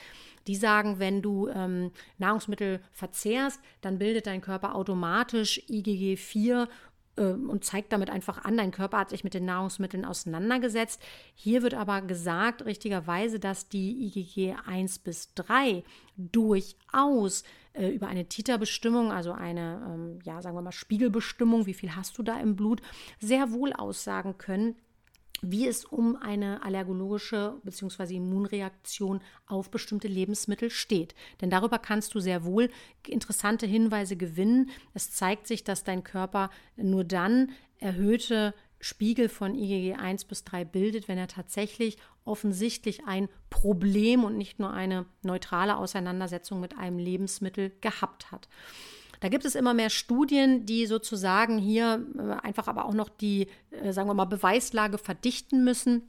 die 0.46 0.56
sagen, 0.56 0.98
wenn 0.98 1.22
du 1.22 1.48
ähm, 1.48 1.90
Nahrungsmittel 2.18 2.80
verzehrst, 2.92 3.60
dann 3.80 3.98
bildet 3.98 4.26
dein 4.26 4.42
Körper 4.42 4.74
automatisch 4.74 5.58
IgG4 5.70 6.62
ähm, 6.62 6.68
und 7.22 7.64
zeigt 7.64 7.92
damit 7.92 8.10
einfach 8.10 8.44
an, 8.44 8.56
dein 8.56 8.70
Körper 8.70 8.98
hat 8.98 9.10
sich 9.10 9.24
mit 9.24 9.34
den 9.34 9.44
Nahrungsmitteln 9.44 10.04
auseinandergesetzt. 10.04 11.02
Hier 11.34 11.62
wird 11.62 11.74
aber 11.74 12.02
gesagt, 12.02 12.64
richtigerweise, 12.64 13.38
dass 13.38 13.68
die 13.68 14.06
IgG 14.06 14.54
1 14.66 15.00
bis 15.00 15.34
3 15.34 15.84
durchaus 16.16 17.44
äh, 17.72 17.88
über 17.88 18.08
eine 18.08 18.26
Titerbestimmung, 18.26 19.12
also 19.12 19.32
eine, 19.32 19.80
ähm, 19.88 20.18
ja, 20.24 20.42
sagen 20.42 20.56
wir 20.56 20.62
mal, 20.62 20.72
Spiegelbestimmung, 20.72 21.66
wie 21.66 21.74
viel 21.74 21.94
hast 21.94 22.18
du 22.18 22.22
da 22.22 22.38
im 22.40 22.56
Blut, 22.56 22.82
sehr 23.20 23.52
wohl 23.52 23.72
aussagen 23.72 24.38
können, 24.38 24.76
wie 25.42 25.66
es 25.66 25.84
um 25.84 26.16
eine 26.16 26.62
allergologische 26.62 27.60
bzw. 27.62 28.16
Immunreaktion 28.16 29.20
auf 29.46 29.70
bestimmte 29.70 30.08
Lebensmittel 30.08 30.70
steht. 30.70 31.14
Denn 31.40 31.50
darüber 31.50 31.78
kannst 31.78 32.14
du 32.14 32.20
sehr 32.20 32.44
wohl 32.44 32.70
interessante 33.06 33.66
Hinweise 33.66 34.16
gewinnen. 34.16 34.70
Es 34.94 35.10
zeigt 35.10 35.46
sich, 35.46 35.64
dass 35.64 35.84
dein 35.84 36.04
Körper 36.04 36.50
nur 36.76 37.04
dann 37.04 37.52
erhöhte 37.78 38.54
Spiegel 38.80 39.28
von 39.28 39.54
IgG 39.54 39.94
1 39.94 40.24
bis 40.24 40.44
3 40.44 40.64
bildet, 40.64 41.08
wenn 41.08 41.18
er 41.18 41.28
tatsächlich 41.28 41.98
offensichtlich 42.24 43.04
ein 43.06 43.28
Problem 43.50 44.24
und 44.24 44.36
nicht 44.36 44.58
nur 44.60 44.72
eine 44.72 45.06
neutrale 45.22 45.76
Auseinandersetzung 45.76 46.60
mit 46.60 46.78
einem 46.78 46.98
Lebensmittel 46.98 47.72
gehabt 47.80 48.30
hat. 48.30 48.48
Da 49.20 49.28
gibt 49.28 49.44
es 49.44 49.54
immer 49.54 49.74
mehr 49.74 49.90
Studien, 49.90 50.66
die 50.66 50.86
sozusagen 50.86 51.58
hier 51.58 52.06
äh, 52.18 52.46
einfach 52.46 52.68
aber 52.68 52.84
auch 52.84 52.94
noch 52.94 53.08
die, 53.08 53.48
äh, 53.70 53.92
sagen 53.92 54.08
wir 54.08 54.14
mal, 54.14 54.26
Beweislage 54.26 54.98
verdichten 54.98 55.64
müssen. 55.64 56.02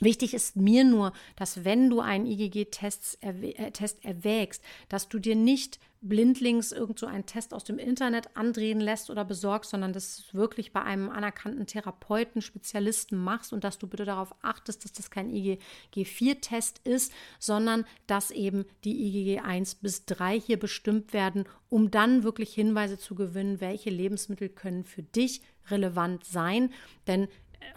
Wichtig 0.00 0.34
ist 0.34 0.56
mir 0.56 0.84
nur, 0.84 1.12
dass 1.36 1.64
wenn 1.64 1.88
du 1.88 2.00
einen 2.00 2.26
IgG-Test 2.26 3.18
äh, 3.22 3.72
erwägst, 4.02 4.62
dass 4.88 5.08
du 5.08 5.18
dir 5.18 5.34
nicht 5.34 5.78
blindlings 6.02 6.72
irgend 6.72 6.98
so 6.98 7.06
einen 7.06 7.26
Test 7.26 7.52
aus 7.54 7.64
dem 7.64 7.78
Internet 7.78 8.36
andrehen 8.36 8.80
lässt 8.80 9.10
oder 9.10 9.24
besorgst, 9.24 9.70
sondern 9.70 9.92
dass 9.92 10.26
du 10.30 10.38
wirklich 10.38 10.72
bei 10.72 10.82
einem 10.82 11.08
anerkannten 11.08 11.66
Therapeuten, 11.66 12.42
Spezialisten 12.42 13.16
machst 13.16 13.52
und 13.52 13.64
dass 13.64 13.78
du 13.78 13.86
bitte 13.86 14.04
darauf 14.04 14.34
achtest, 14.42 14.84
dass 14.84 14.92
das 14.92 15.10
kein 15.10 15.30
IgG-4-Test 15.30 16.80
ist, 16.84 17.12
sondern 17.38 17.84
dass 18.06 18.30
eben 18.30 18.66
die 18.84 19.06
IgG 19.06 19.40
1 19.40 19.76
bis 19.76 20.04
3 20.04 20.38
hier 20.38 20.58
bestimmt 20.58 21.12
werden, 21.12 21.44
um 21.68 21.90
dann 21.90 22.22
wirklich 22.22 22.54
Hinweise 22.54 22.98
zu 22.98 23.14
gewinnen, 23.14 23.60
welche 23.60 23.90
Lebensmittel 23.90 24.48
können 24.48 24.84
für 24.84 25.02
dich 25.02 25.40
relevant 25.70 26.24
sein. 26.24 26.72
Denn 27.06 27.28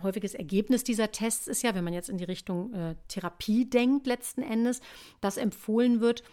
häufiges 0.01 0.33
Ergebnis 0.33 0.83
dieser 0.83 1.11
Tests 1.11 1.47
ist 1.47 1.61
ja, 1.63 1.75
wenn 1.75 1.83
man 1.83 1.93
jetzt 1.93 2.09
in 2.09 2.17
die 2.17 2.25
Richtung 2.25 2.73
äh, 2.73 2.95
Therapie 3.07 3.69
denkt, 3.69 4.07
letzten 4.07 4.41
Endes, 4.41 4.81
dass 5.21 5.37
empfohlen 5.37 6.01
wird, 6.01 6.23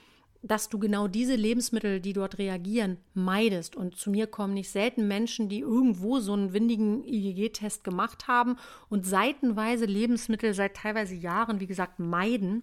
dass 0.43 0.69
du 0.69 0.79
genau 0.79 1.09
diese 1.09 1.35
Lebensmittel, 1.35 2.01
die 2.01 2.13
dort 2.13 2.39
reagieren, 2.39 2.99
meidest. 3.15 3.75
Und 3.75 3.97
zu 3.97 4.11
mir 4.11 4.27
kommen 4.27 4.55
nicht 4.55 4.71
selten 4.71 5.09
Menschen, 5.09 5.49
die 5.49 5.61
irgendwo 5.61 6.21
so 6.21 6.33
einen 6.33 6.53
windigen 6.53 7.05
IgG-Test 7.05 7.85
gemacht 7.85 8.29
haben 8.29 8.57
und 8.89 9.07
seitenweise 9.07 9.87
Lebensmittel 9.87 10.55
seit 10.55 10.77
teilweise 10.77 11.15
Jahren, 11.15 11.61
wie 11.61 11.67
gesagt, 11.67 11.99
meiden. 11.99 12.63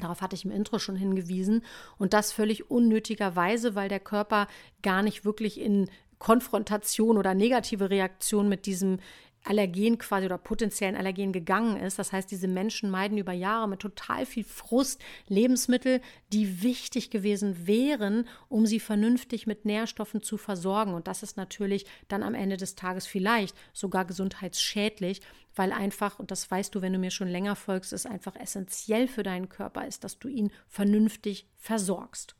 Darauf 0.00 0.22
hatte 0.22 0.34
ich 0.34 0.44
im 0.44 0.50
Intro 0.50 0.80
schon 0.80 0.96
hingewiesen. 0.96 1.62
Und 1.98 2.14
das 2.14 2.32
völlig 2.32 2.70
unnötigerweise, 2.70 3.76
weil 3.76 3.88
der 3.88 4.00
Körper 4.00 4.48
gar 4.82 5.02
nicht 5.02 5.24
wirklich 5.24 5.60
in 5.60 5.88
Konfrontation 6.18 7.16
oder 7.16 7.34
negative 7.34 7.90
Reaktion 7.90 8.48
mit 8.48 8.66
diesem 8.66 8.98
Allergen 9.44 9.98
quasi 9.98 10.26
oder 10.26 10.38
potenziellen 10.38 10.96
Allergen 10.96 11.32
gegangen 11.32 11.76
ist. 11.76 11.98
Das 11.98 12.12
heißt, 12.12 12.30
diese 12.30 12.48
Menschen 12.48 12.90
meiden 12.90 13.18
über 13.18 13.32
Jahre 13.32 13.68
mit 13.68 13.80
total 13.80 14.26
viel 14.26 14.44
Frust 14.44 15.00
Lebensmittel, 15.28 16.00
die 16.32 16.62
wichtig 16.62 17.10
gewesen 17.10 17.66
wären, 17.66 18.26
um 18.48 18.66
sie 18.66 18.80
vernünftig 18.80 19.46
mit 19.46 19.64
Nährstoffen 19.64 20.22
zu 20.22 20.38
versorgen. 20.38 20.94
Und 20.94 21.06
das 21.06 21.22
ist 21.22 21.36
natürlich 21.36 21.86
dann 22.08 22.22
am 22.22 22.34
Ende 22.34 22.56
des 22.56 22.74
Tages 22.74 23.06
vielleicht 23.06 23.54
sogar 23.72 24.04
gesundheitsschädlich, 24.04 25.20
weil 25.54 25.72
einfach, 25.72 26.18
und 26.18 26.30
das 26.30 26.50
weißt 26.50 26.74
du, 26.74 26.82
wenn 26.82 26.92
du 26.92 26.98
mir 26.98 27.10
schon 27.10 27.28
länger 27.28 27.54
folgst, 27.54 27.92
es 27.92 28.06
einfach 28.06 28.36
essentiell 28.36 29.06
für 29.06 29.22
deinen 29.22 29.48
Körper 29.48 29.86
ist, 29.86 30.04
dass 30.04 30.18
du 30.18 30.28
ihn 30.28 30.50
vernünftig 30.68 31.46
versorgst. 31.56 32.34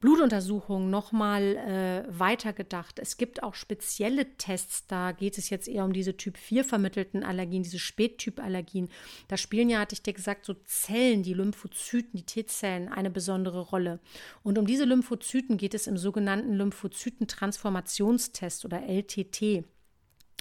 Blutuntersuchungen 0.00 0.90
nochmal 0.90 1.56
äh, 1.56 2.04
weitergedacht. 2.08 2.98
Es 2.98 3.16
gibt 3.16 3.42
auch 3.42 3.54
spezielle 3.54 4.36
Tests, 4.36 4.86
da 4.86 5.12
geht 5.12 5.38
es 5.38 5.50
jetzt 5.50 5.66
eher 5.66 5.84
um 5.84 5.92
diese 5.92 6.16
Typ 6.16 6.36
4 6.36 6.64
vermittelten 6.64 7.24
Allergien, 7.24 7.64
diese 7.64 7.78
Spättyp-Allergien. 7.78 8.88
Da 9.26 9.36
spielen 9.36 9.70
ja, 9.70 9.80
hatte 9.80 9.94
ich 9.94 10.02
dir 10.02 10.12
gesagt, 10.12 10.44
so 10.44 10.54
Zellen, 10.64 11.22
die 11.22 11.34
Lymphozyten, 11.34 12.16
die 12.16 12.26
T-Zellen 12.26 12.88
eine 12.88 13.10
besondere 13.10 13.60
Rolle. 13.60 13.98
Und 14.42 14.58
um 14.58 14.66
diese 14.66 14.84
Lymphozyten 14.84 15.56
geht 15.56 15.74
es 15.74 15.88
im 15.88 15.98
sogenannten 15.98 16.54
Lymphozytentransformationstest 16.54 18.64
oder 18.64 18.82
LTT. 18.82 19.64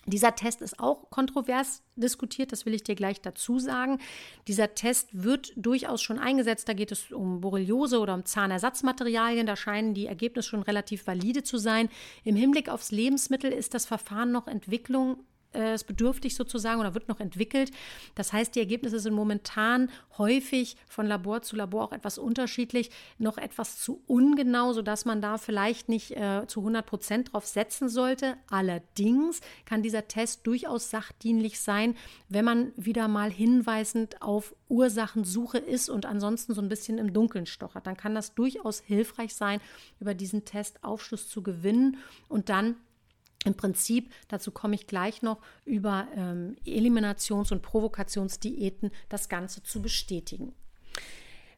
Dieser 0.07 0.35
Test 0.35 0.61
ist 0.61 0.79
auch 0.79 1.09
kontrovers 1.09 1.83
diskutiert, 1.97 2.53
das 2.53 2.65
will 2.65 2.73
ich 2.73 2.83
dir 2.83 2.95
gleich 2.95 3.19
dazu 3.19 3.59
sagen. 3.59 3.99
Dieser 4.47 4.73
Test 4.73 5.09
wird 5.11 5.51
durchaus 5.57 6.01
schon 6.01 6.17
eingesetzt. 6.17 6.69
Da 6.69 6.73
geht 6.73 6.93
es 6.93 7.11
um 7.11 7.41
Borreliose 7.41 7.99
oder 7.99 8.13
um 8.13 8.23
Zahnersatzmaterialien. 8.23 9.45
Da 9.45 9.57
scheinen 9.57 9.93
die 9.93 10.05
Ergebnisse 10.05 10.47
schon 10.47 10.63
relativ 10.63 11.05
valide 11.07 11.43
zu 11.43 11.57
sein. 11.57 11.89
Im 12.23 12.37
Hinblick 12.37 12.69
aufs 12.69 12.91
Lebensmittel 12.91 13.51
ist 13.51 13.73
das 13.73 13.85
Verfahren 13.85 14.31
noch 14.31 14.47
Entwicklung 14.47 15.17
äh, 15.57 15.73
ist 15.73 15.85
bedürftig 15.85 16.35
sozusagen 16.35 16.79
oder 16.79 16.93
wird 16.93 17.07
noch 17.07 17.19
entwickelt. 17.19 17.71
Das 18.15 18.31
heißt, 18.31 18.55
die 18.55 18.59
Ergebnisse 18.59 18.99
sind 18.99 19.13
momentan 19.13 19.89
häufig 20.17 20.77
von 20.87 21.05
Labor 21.05 21.41
zu 21.41 21.55
Labor 21.55 21.83
auch 21.85 21.91
etwas 21.91 22.17
unterschiedlich, 22.17 22.91
noch 23.17 23.37
etwas 23.37 23.79
zu 23.79 24.01
ungenau, 24.07 24.73
sodass 24.73 25.05
man 25.05 25.21
da 25.21 25.37
vielleicht 25.37 25.89
nicht 25.89 26.11
äh, 26.11 26.45
zu 26.47 26.61
100 26.61 26.85
Prozent 26.85 27.33
drauf 27.33 27.45
setzen 27.45 27.89
sollte. 27.89 28.37
Allerdings 28.49 29.41
kann 29.65 29.83
dieser 29.83 30.07
Test 30.07 30.45
durchaus 30.45 30.89
sachdienlich 30.89 31.59
sein, 31.59 31.95
wenn 32.29 32.45
man 32.45 32.71
wieder 32.75 33.07
mal 33.07 33.31
hinweisend 33.31 34.21
auf 34.21 34.55
Ursachensuche 34.69 35.57
ist 35.57 35.89
und 35.89 36.05
ansonsten 36.05 36.53
so 36.53 36.61
ein 36.61 36.69
bisschen 36.69 36.97
im 36.97 37.13
Dunkeln 37.13 37.45
stochert. 37.45 37.87
Dann 37.87 37.97
kann 37.97 38.15
das 38.15 38.35
durchaus 38.35 38.79
hilfreich 38.79 39.33
sein, 39.33 39.59
über 39.99 40.13
diesen 40.13 40.45
Test 40.45 40.83
Aufschluss 40.83 41.29
zu 41.29 41.41
gewinnen 41.41 41.97
und 42.27 42.49
dann 42.49 42.75
im 43.47 43.55
Prinzip, 43.55 44.11
dazu 44.27 44.51
komme 44.51 44.75
ich 44.75 44.87
gleich 44.87 45.21
noch, 45.21 45.39
über 45.65 46.07
ähm, 46.15 46.55
Eliminations- 46.65 47.51
und 47.51 47.61
Provokationsdiäten 47.61 48.91
das 49.09 49.29
Ganze 49.29 49.63
zu 49.63 49.81
bestätigen. 49.81 50.53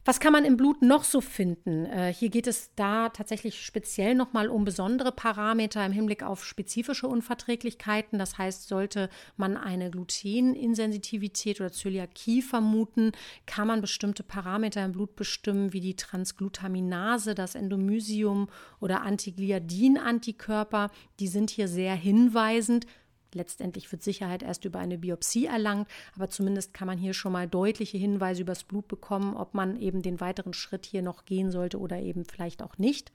Was 0.06 0.22
kann 0.22 0.32
man 0.32 0.46
im 0.46 0.56
Blut 0.56 0.82
noch 0.82 1.04
so 1.04 1.20
finden? 1.20 1.86
Äh, 1.86 2.14
hier 2.14 2.30
geht 2.30 2.48
es 2.48 2.72
da 2.76 3.10
tatsächlich 3.10 3.64
speziell 3.66 4.16
nochmal 4.16 4.48
um 4.48 4.64
besondere 4.64 5.12
Parameter 5.12 5.86
im 5.86 5.92
Hinblick 5.92 6.24
auf 6.24 6.46
spezifische 6.46 7.08
Unverträglichkeiten. 7.08 8.18
Das 8.18 8.38
heißt, 8.38 8.70
sollte 8.70 9.10
man 9.36 9.58
eine 9.58 9.92
Gluteninsensitivität 9.92 11.60
oder 11.60 11.74
Zöliakie 11.74 12.42
vermuten, 12.42 13.12
kann 13.46 13.68
man 13.68 13.82
bestimmte 13.82 14.24
Parameter 14.24 14.84
im 14.86 14.94
Blut 14.94 15.18
bestimmen, 15.18 15.74
wie 15.74 15.82
die 15.82 15.98
Transglutaminase, 15.98 17.36
das 17.36 17.56
Endomysium 17.56 18.48
oder 18.80 19.02
Antigliadin-Antikörper. 19.02 20.92
Die 21.20 21.28
sind 21.28 21.50
hier 21.50 21.68
sehr 21.68 21.94
hinweisend 21.94 22.88
Letztendlich 23.34 23.92
wird 23.92 24.04
Sicherheit 24.04 24.44
erst 24.44 24.66
über 24.66 24.80
eine 24.80 24.98
Biopsie 24.98 25.46
erlangt, 25.46 25.88
aber 26.16 26.30
zumindest 26.30 26.74
kann 26.74 26.88
man 26.88 26.98
hier 26.98 27.14
schon 27.14 27.32
mal 27.32 27.48
deutliche 27.48 27.98
Hinweise 27.98 28.42
übers 28.42 28.64
Blut 28.64 28.88
bekommen, 28.88 29.36
ob 29.36 29.54
man 29.54 29.80
eben 29.80 30.02
den 30.02 30.20
weiteren 30.20 30.54
Schritt 30.54 30.86
hier 30.86 31.02
noch 31.02 31.26
gehen 31.26 31.52
sollte 31.52 31.80
oder 31.80 32.00
eben 32.00 32.26
vielleicht 32.26 32.64
auch 32.64 32.78
nicht. 32.78 33.12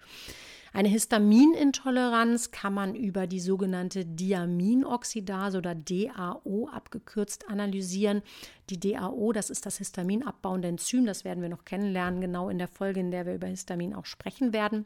Eine 0.74 0.88
Histaminintoleranz 0.88 2.50
kann 2.50 2.74
man 2.74 2.96
über 2.96 3.28
die 3.28 3.38
sogenannte 3.38 4.04
Diaminoxidase 4.04 5.58
oder 5.58 5.76
DAO 5.76 6.68
abgekürzt 6.68 7.48
analysieren. 7.48 8.22
Die 8.70 8.80
DAO, 8.80 9.32
das 9.32 9.50
ist 9.50 9.66
das 9.66 9.78
histaminabbauende 9.78 10.66
Enzym, 10.66 11.06
das 11.06 11.24
werden 11.24 11.42
wir 11.42 11.48
noch 11.48 11.64
kennenlernen, 11.64 12.20
genau 12.20 12.48
in 12.48 12.58
der 12.58 12.66
Folge, 12.66 12.98
in 12.98 13.12
der 13.12 13.24
wir 13.24 13.36
über 13.36 13.46
Histamin 13.46 13.94
auch 13.94 14.04
sprechen 14.04 14.52
werden. 14.52 14.84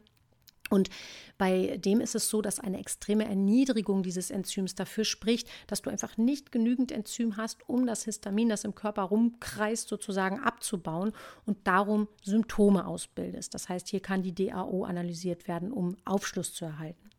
Und 0.69 0.89
bei 1.37 1.77
dem 1.77 1.99
ist 1.99 2.15
es 2.15 2.29
so, 2.29 2.41
dass 2.41 2.59
eine 2.59 2.79
extreme 2.79 3.25
Erniedrigung 3.25 4.03
dieses 4.03 4.29
Enzyms 4.29 4.75
dafür 4.75 5.03
spricht, 5.03 5.49
dass 5.67 5.81
du 5.81 5.89
einfach 5.89 6.17
nicht 6.17 6.51
genügend 6.51 6.91
Enzym 6.91 7.37
hast, 7.37 7.67
um 7.67 7.87
das 7.87 8.03
Histamin, 8.03 8.49
das 8.49 8.63
im 8.63 8.75
Körper 8.75 9.03
rumkreist, 9.03 9.87
sozusagen 9.87 10.39
abzubauen 10.39 11.11
und 11.45 11.57
darum 11.65 12.07
Symptome 12.23 12.85
ausbildest. 12.85 13.53
Das 13.53 13.69
heißt, 13.69 13.87
hier 13.87 14.01
kann 14.01 14.21
die 14.21 14.35
DAO 14.35 14.83
analysiert 14.83 15.47
werden, 15.47 15.71
um 15.71 15.97
Aufschluss 16.05 16.53
zu 16.53 16.65
erhalten. 16.65 17.09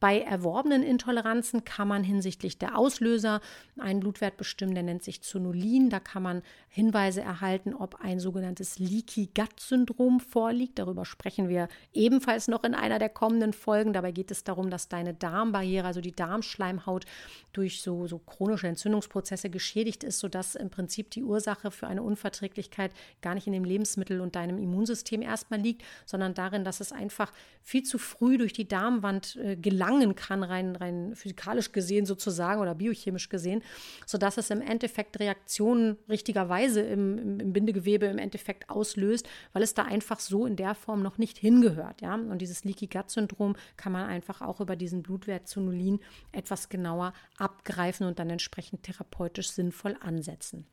Bei 0.00 0.22
erworbenen 0.22 0.82
Intoleranzen 0.82 1.64
kann 1.66 1.86
man 1.86 2.02
hinsichtlich 2.02 2.56
der 2.56 2.78
Auslöser 2.78 3.42
einen 3.78 4.00
Blutwert 4.00 4.38
bestimmen, 4.38 4.72
der 4.74 4.82
nennt 4.82 5.02
sich 5.02 5.20
Zonulin. 5.20 5.90
Da 5.90 6.00
kann 6.00 6.22
man 6.22 6.42
Hinweise 6.70 7.20
erhalten, 7.20 7.74
ob 7.74 8.00
ein 8.00 8.18
sogenanntes 8.18 8.78
Leaky 8.78 9.28
Gut 9.34 9.60
Syndrom 9.60 10.18
vorliegt. 10.18 10.78
Darüber 10.78 11.04
sprechen 11.04 11.50
wir 11.50 11.68
ebenfalls 11.92 12.48
noch 12.48 12.64
in 12.64 12.74
einer 12.74 12.98
der 12.98 13.10
kommenden 13.10 13.52
Folgen. 13.52 13.92
Dabei 13.92 14.10
geht 14.10 14.30
es 14.30 14.42
darum, 14.42 14.70
dass 14.70 14.88
deine 14.88 15.12
Darmbarriere, 15.12 15.86
also 15.86 16.00
die 16.00 16.16
Darmschleimhaut, 16.16 17.04
durch 17.52 17.82
so, 17.82 18.06
so 18.06 18.18
chronische 18.18 18.68
Entzündungsprozesse 18.68 19.50
geschädigt 19.50 20.02
ist, 20.02 20.20
sodass 20.20 20.54
im 20.54 20.70
Prinzip 20.70 21.10
die 21.10 21.24
Ursache 21.24 21.70
für 21.70 21.88
eine 21.88 22.02
Unverträglichkeit 22.02 22.92
gar 23.20 23.34
nicht 23.34 23.46
in 23.46 23.52
dem 23.52 23.64
Lebensmittel 23.64 24.22
und 24.22 24.34
deinem 24.34 24.56
Immunsystem 24.56 25.20
erstmal 25.20 25.60
liegt, 25.60 25.82
sondern 26.06 26.32
darin, 26.32 26.64
dass 26.64 26.80
es 26.80 26.90
einfach 26.90 27.32
viel 27.62 27.82
zu 27.82 27.98
früh 27.98 28.38
durch 28.38 28.54
die 28.54 28.66
Darmwand 28.66 29.36
äh, 29.36 29.56
gelangt 29.56 29.89
gelangen 29.90 30.14
kann, 30.14 30.42
rein, 30.42 30.76
rein 30.76 31.14
physikalisch 31.14 31.72
gesehen 31.72 32.06
sozusagen 32.06 32.60
oder 32.60 32.74
biochemisch 32.74 33.28
gesehen, 33.28 33.62
sodass 34.06 34.36
es 34.38 34.50
im 34.50 34.60
Endeffekt 34.60 35.18
Reaktionen 35.18 35.96
richtigerweise 36.08 36.80
im, 36.80 37.18
im, 37.18 37.40
im 37.40 37.52
Bindegewebe 37.52 38.06
im 38.06 38.18
Endeffekt 38.18 38.70
auslöst, 38.70 39.28
weil 39.52 39.62
es 39.62 39.74
da 39.74 39.82
einfach 39.82 40.20
so 40.20 40.46
in 40.46 40.56
der 40.56 40.74
Form 40.74 41.02
noch 41.02 41.18
nicht 41.18 41.38
hingehört. 41.38 42.00
Ja? 42.02 42.14
Und 42.14 42.38
dieses 42.38 42.64
Leaky 42.64 42.86
Gut 42.86 43.10
Syndrom 43.10 43.56
kann 43.76 43.92
man 43.92 44.08
einfach 44.08 44.40
auch 44.40 44.60
über 44.60 44.76
diesen 44.76 45.02
Blutwert 45.02 45.48
Zonulin 45.48 46.00
etwas 46.32 46.68
genauer 46.68 47.12
abgreifen 47.36 48.06
und 48.06 48.18
dann 48.18 48.30
entsprechend 48.30 48.82
therapeutisch 48.84 49.50
sinnvoll 49.50 49.96
ansetzen. 50.00 50.66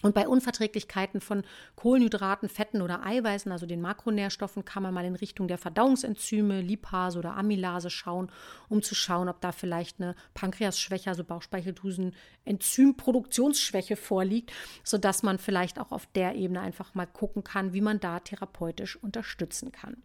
Und 0.00 0.14
bei 0.14 0.28
Unverträglichkeiten 0.28 1.20
von 1.20 1.42
Kohlenhydraten, 1.74 2.48
Fetten 2.48 2.82
oder 2.82 3.04
Eiweißen, 3.04 3.50
also 3.50 3.66
den 3.66 3.80
Makronährstoffen, 3.80 4.64
kann 4.64 4.84
man 4.84 4.94
mal 4.94 5.04
in 5.04 5.16
Richtung 5.16 5.48
der 5.48 5.58
Verdauungsenzyme, 5.58 6.60
Lipase 6.60 7.18
oder 7.18 7.36
Amylase 7.36 7.90
schauen, 7.90 8.30
um 8.68 8.82
zu 8.82 8.94
schauen, 8.94 9.28
ob 9.28 9.40
da 9.40 9.50
vielleicht 9.50 10.00
eine 10.00 10.14
Pankreasschwäche, 10.34 11.10
also 11.10 11.24
Bauchspeicheldrüsen, 11.24 12.14
Enzymproduktionsschwäche 12.44 13.96
vorliegt, 13.96 14.52
sodass 14.84 15.24
man 15.24 15.38
vielleicht 15.38 15.80
auch 15.80 15.90
auf 15.90 16.06
der 16.14 16.36
Ebene 16.36 16.60
einfach 16.60 16.94
mal 16.94 17.06
gucken 17.06 17.42
kann, 17.42 17.72
wie 17.72 17.80
man 17.80 17.98
da 17.98 18.20
therapeutisch 18.20 18.96
unterstützen 19.02 19.72
kann. 19.72 20.02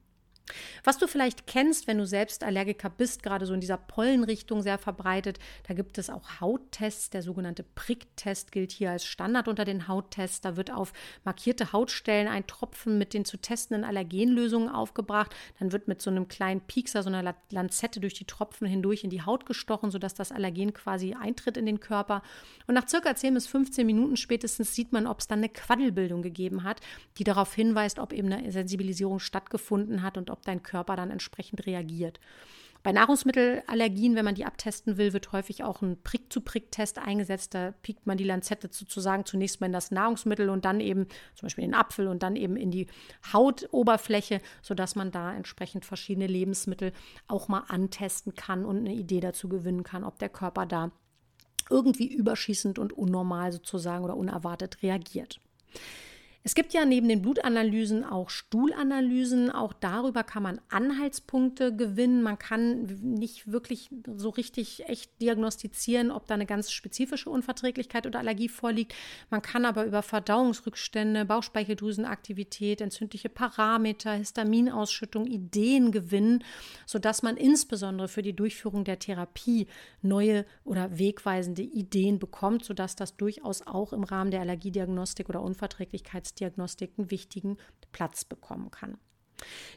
Was 0.84 0.98
du 0.98 1.08
vielleicht 1.08 1.48
kennst, 1.48 1.88
wenn 1.88 1.98
du 1.98 2.06
selbst 2.06 2.44
Allergiker 2.44 2.90
bist, 2.90 3.24
gerade 3.24 3.46
so 3.46 3.54
in 3.54 3.62
dieser 3.62 3.78
Pollenrichtung 3.78 4.62
sehr 4.62 4.78
verbreitet, 4.78 5.40
da 5.68 5.74
gibt 5.74 5.98
es 5.98 6.10
auch 6.10 6.42
Hauttests. 6.42 7.10
Der 7.10 7.22
sogenannte 7.22 7.64
Pricktest 7.64 8.52
gilt 8.52 8.72
hier 8.72 8.92
als 8.92 9.06
Standard 9.06 9.48
unter 9.48 9.64
den 9.64 9.88
Hauttests. 9.88 10.42
Da 10.42 10.58
wird 10.58 10.72
auf 10.72 10.92
markierte 11.24 11.72
Hautstellen 11.72 12.28
ein 12.28 12.46
Tropfen 12.46 12.98
mit 12.98 13.14
den 13.14 13.24
zu 13.24 13.38
testenden 13.38 13.86
Allergenlösungen 13.86 14.68
aufgebracht. 14.68 15.34
Dann 15.60 15.72
wird 15.72 15.88
mit 15.88 16.02
so 16.02 16.10
einem 16.10 16.28
kleinen 16.28 16.62
Piekser, 16.62 17.04
so 17.04 17.10
einer 17.10 17.36
Lanzette 17.50 18.02
durch 18.02 18.14
die 18.14 18.26
Tropfen 18.26 18.68
hindurch 18.68 19.06
in 19.06 19.10
die 19.10 19.22
Haut 19.22 19.46
gestochen, 19.46 19.92
sodass 19.92 20.14
das 20.14 20.34
Allergen 20.34 20.74
quasi 20.74 21.14
eintritt 21.14 21.56
in 21.56 21.66
den 21.66 21.80
Körper. 21.80 22.22
Und 22.68 22.76
nach 22.76 22.88
circa 22.88 23.16
10 23.16 23.34
bis 23.34 23.48
15 23.48 23.86
Minuten 23.86 24.18
spätestens 24.18 24.76
sieht 24.76 24.92
man, 24.92 25.08
ob 25.08 25.22
es 25.22 25.28
dann 25.28 25.40
eine 25.40 25.50
Quaddelbildung 25.50 26.22
gegeben 26.22 26.64
hat, 26.64 26.82
die 27.18 27.24
darauf 27.24 27.54
hinweist, 27.54 28.00
ob 28.00 28.12
eben 28.12 28.32
eine 28.32 28.52
Sensibilisierung 28.52 29.20
stattgefunden 29.20 30.02
hat 30.02 30.18
und 30.18 30.33
ob 30.34 30.44
dein 30.44 30.64
Körper 30.64 30.96
dann 30.96 31.12
entsprechend 31.12 31.66
reagiert. 31.66 32.20
Bei 32.84 32.92
Nahrungsmittelallergien, 32.92 34.16
wenn 34.16 34.26
man 34.26 34.36
die 34.36 34.44
abtesten 34.44 34.98
will, 34.98 35.14
wird 35.14 35.32
häufig 35.32 35.64
auch 35.64 35.82
ein 35.82 36.04
Prick-zu-Prick-Test 36.04 36.98
eingesetzt. 36.98 37.54
Da 37.54 37.72
piekt 37.82 38.06
man 38.06 38.18
die 38.18 38.26
Lanzette 38.26 38.68
sozusagen 38.70 39.26
zunächst 39.26 39.62
mal 39.62 39.68
in 39.68 39.74
das 39.74 39.90
Nahrungsmittel 39.90 40.50
und 40.50 40.66
dann 40.66 40.82
eben 40.82 41.08
zum 41.34 41.46
Beispiel 41.46 41.64
in 41.64 41.72
den 41.72 41.80
Apfel 41.80 42.10
und 42.10 42.24
dann 42.24 42.36
eben 42.36 42.58
in 42.58 42.72
die 42.72 42.88
Hautoberfläche, 43.32 44.42
sodass 44.62 44.96
man 44.96 45.12
da 45.12 45.34
entsprechend 45.34 45.86
verschiedene 45.86 46.28
Lebensmittel 46.28 46.92
auch 47.30 47.48
mal 47.48 47.64
antesten 47.70 48.36
kann 48.36 48.66
und 48.66 48.80
eine 48.80 48.94
Idee 48.94 49.22
dazu 49.22 49.48
gewinnen 49.48 49.84
kann, 49.84 50.04
ob 50.04 50.20
der 50.20 50.30
Körper 50.30 50.66
da 50.66 50.92
irgendwie 51.70 52.14
überschießend 52.14 52.80
und 52.80 52.92
unnormal 52.92 53.54
sozusagen 53.54 54.04
oder 54.04 54.18
unerwartet 54.18 54.84
reagiert. 54.84 55.40
Es 56.46 56.56
gibt 56.56 56.74
ja 56.74 56.84
neben 56.84 57.08
den 57.08 57.22
Blutanalysen 57.22 58.04
auch 58.04 58.30
Stuhlanalysen. 58.30 59.50
Auch 59.50 59.72
darüber 59.72 60.26
kann 60.26 60.44
man 60.44 60.60
Anhaltspunkte 60.70 61.74
gewinnen. 61.74 62.22
Man 62.22 62.38
kann 62.38 62.84
nicht 63.02 63.50
wirklich 63.50 63.90
so 64.18 64.28
richtig 64.30 64.84
echt 64.90 65.22
diagnostizieren, 65.22 66.12
ob 66.12 66.28
da 66.28 66.34
eine 66.34 66.46
ganz 66.46 66.70
spezifische 66.72 67.30
Unverträglichkeit 67.30 68.06
oder 68.06 68.20
Allergie 68.20 68.50
vorliegt. 68.50 68.94
Man 69.30 69.42
kann 69.42 69.64
aber 69.64 69.86
über 69.86 70.02
Verdauungsrückstände, 70.02 71.24
Bauchspeicheldrüsenaktivität, 71.24 72.82
entzündliche 72.82 73.30
Parameter, 73.30 74.12
Histaminausschüttung 74.12 75.28
Ideen 75.28 75.94
gewinnen, 75.94 76.44
sodass 76.86 77.24
man 77.24 77.38
insbesondere 77.38 78.10
für 78.10 78.22
die 78.22 78.36
Durchführung 78.36 78.84
der 78.84 79.00
Therapie 79.00 79.68
neue 80.02 80.46
oder 80.66 80.98
wegweisende 80.98 81.62
Ideen 81.62 82.20
bekommt, 82.20 82.66
sodass 82.66 82.98
das 82.98 83.16
durchaus 83.16 83.66
auch 83.66 83.94
im 83.94 84.04
Rahmen 84.04 84.32
der 84.32 84.42
Allergiediagnostik 84.42 85.30
oder 85.30 85.42
Unverträglichkeits 85.42 86.33
Diagnostik 86.40 86.94
einen 86.98 87.12
wichtigen 87.12 87.58
Platz 87.92 88.26
bekommen 88.26 88.72
kann. 88.72 88.98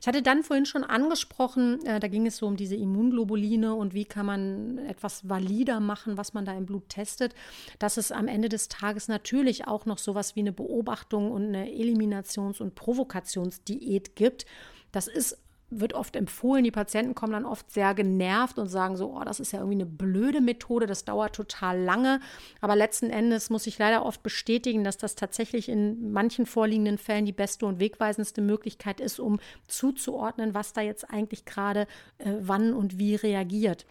Ich 0.01 0.07
hatte 0.07 0.23
dann 0.23 0.43
vorhin 0.43 0.67
schon 0.67 0.85
angesprochen, 0.85 1.85
äh, 1.87 1.99
da 1.99 2.09
ging 2.09 2.27
es 2.27 2.37
so 2.37 2.47
um 2.47 2.57
diese 2.57 2.77
Immunglobuline 2.77 3.75
und 3.75 3.95
wie 3.95 4.05
kann 4.05 4.27
man 4.27 4.79
etwas 4.79 5.29
valider 5.29 5.81
machen, 5.81 6.17
was 6.17 6.35
man 6.35 6.45
da 6.45 6.53
im 6.53 6.67
Blut 6.67 6.89
testet, 6.89 7.35
dass 7.79 7.97
es 7.97 8.13
am 8.13 8.29
Ende 8.29 8.49
des 8.49 8.69
Tages 8.69 9.09
natürlich 9.09 9.67
auch 9.67 9.87
noch 9.87 9.99
sowas 9.99 10.37
wie 10.37 10.41
eine 10.41 10.53
Beobachtung 10.53 11.31
und 11.31 11.47
eine 11.47 11.69
Eliminations- 11.71 12.61
und 12.61 12.75
Provokationsdiät 12.75 14.15
gibt. 14.15 14.47
Das 14.93 15.09
ist 15.09 15.39
wird 15.71 15.95
oft 15.95 16.17
empfohlen. 16.17 16.65
Die 16.65 16.71
Patienten 16.71 17.15
kommen 17.15 17.33
dann 17.33 17.45
oft 17.45 17.71
sehr 17.71 17.95
genervt 17.95 18.59
und 18.59 18.69
sagen 18.69 18.97
so, 18.97 19.17
oh, 19.17 19.25
das 19.25 19.41
ist 19.41 19.53
ja 19.53 19.59
irgendwie 19.59 19.79
eine 19.79 19.87
blöde 19.87 20.41
Methode, 20.41 20.87
das 20.87 21.05
dauert 21.05 21.35
total 21.35 21.81
lange. 21.81 22.21
Aber 22.61 22.77
letzten 22.77 23.11
Endes 23.11 23.51
muss 23.51 23.67
ich 23.67 23.79
leider 23.79 24.05
oft 24.05 24.23
bestätigen, 24.23 24.85
dass 24.85 24.97
das 24.97 25.15
tatsächlich 25.15 25.69
in 25.69 26.13
manchen 26.13 26.47
vorliegenden 26.47 26.99
Fällen 26.99 27.27
die 27.27 27.33
beste 27.33 27.67
und 27.67 27.81
wegweisendste 27.81 28.41
Möglichkeit 28.41 29.01
ist, 29.01 29.19
um 29.19 29.41
zuzuordnen, 29.67 30.55
was 30.55 30.73
da 30.73 30.81
jetzt 30.81 31.11
eigentlich 31.11 31.45
gerade 31.45 31.87
äh, 32.19 32.33
wann 32.41 32.73
und 32.73 32.99
wie 32.99 33.15
reagiert 33.17 33.87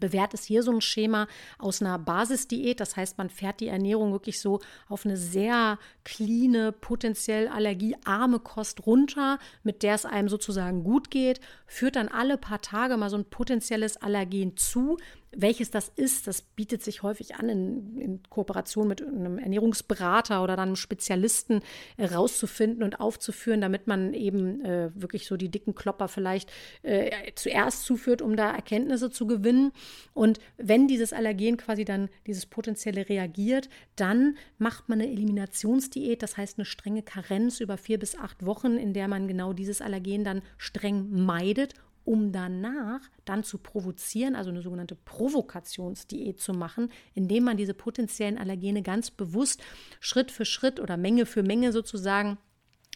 bewährt 0.00 0.34
ist 0.34 0.44
hier 0.44 0.62
so 0.62 0.72
ein 0.72 0.80
Schema 0.80 1.26
aus 1.58 1.80
einer 1.80 1.98
Basisdiät. 1.98 2.80
Das 2.80 2.96
heißt, 2.96 3.18
man 3.18 3.30
fährt 3.30 3.60
die 3.60 3.68
Ernährung 3.68 4.12
wirklich 4.12 4.40
so 4.40 4.60
auf 4.88 5.04
eine 5.04 5.16
sehr 5.16 5.78
cleane, 6.04 6.72
potenziell 6.72 7.48
allergiearme 7.48 8.40
Kost 8.40 8.86
runter, 8.86 9.38
mit 9.62 9.82
der 9.82 9.94
es 9.94 10.04
einem 10.06 10.28
sozusagen 10.28 10.84
gut 10.84 11.10
geht, 11.10 11.40
führt 11.66 11.96
dann 11.96 12.08
alle 12.08 12.36
paar 12.36 12.60
Tage 12.60 12.96
mal 12.96 13.10
so 13.10 13.16
ein 13.16 13.24
potenzielles 13.24 13.96
Allergen 13.96 14.56
zu, 14.56 14.96
welches 15.32 15.70
das 15.70 15.90
ist, 15.94 16.26
das 16.26 16.42
bietet 16.42 16.82
sich 16.82 17.02
häufig 17.02 17.34
an, 17.36 17.48
in, 17.48 17.98
in 17.98 18.22
Kooperation 18.28 18.88
mit 18.88 19.02
einem 19.02 19.38
Ernährungsberater 19.38 20.42
oder 20.42 20.56
dann 20.56 20.68
einem 20.68 20.76
Spezialisten 20.76 21.60
äh, 21.96 22.06
rauszufinden 22.06 22.82
und 22.82 23.00
aufzuführen, 23.00 23.60
damit 23.60 23.86
man 23.86 24.14
eben 24.14 24.64
äh, 24.64 24.90
wirklich 24.94 25.26
so 25.26 25.36
die 25.36 25.50
dicken 25.50 25.74
Klopper 25.74 26.08
vielleicht 26.08 26.50
äh, 26.82 27.10
zuerst 27.34 27.84
zuführt, 27.84 28.22
um 28.22 28.36
da 28.36 28.50
Erkenntnisse 28.50 29.10
zu 29.10 29.26
gewinnen. 29.26 29.72
Und 30.14 30.38
wenn 30.56 30.88
dieses 30.88 31.12
Allergen 31.12 31.56
quasi 31.56 31.84
dann 31.84 32.08
dieses 32.26 32.46
potenzielle 32.46 33.08
reagiert, 33.08 33.68
dann 33.96 34.36
macht 34.58 34.88
man 34.88 35.00
eine 35.00 35.10
Eliminationsdiät, 35.10 36.22
das 36.22 36.36
heißt 36.36 36.58
eine 36.58 36.64
strenge 36.64 37.02
Karenz 37.02 37.60
über 37.60 37.76
vier 37.76 37.98
bis 37.98 38.16
acht 38.16 38.44
Wochen, 38.46 38.76
in 38.76 38.92
der 38.92 39.08
man 39.08 39.28
genau 39.28 39.52
dieses 39.52 39.80
Allergen 39.82 40.24
dann 40.24 40.42
streng 40.58 41.08
meidet 41.10 41.74
um 42.06 42.32
danach 42.32 43.00
dann 43.24 43.42
zu 43.42 43.58
provozieren, 43.58 44.36
also 44.36 44.50
eine 44.50 44.62
sogenannte 44.62 44.94
Provokationsdiät 44.94 46.40
zu 46.40 46.52
machen, 46.52 46.90
indem 47.14 47.44
man 47.44 47.56
diese 47.56 47.74
potenziellen 47.74 48.38
Allergene 48.38 48.82
ganz 48.82 49.10
bewusst 49.10 49.60
Schritt 50.00 50.30
für 50.30 50.44
Schritt 50.44 50.80
oder 50.80 50.96
Menge 50.96 51.26
für 51.26 51.42
Menge 51.42 51.72
sozusagen 51.72 52.38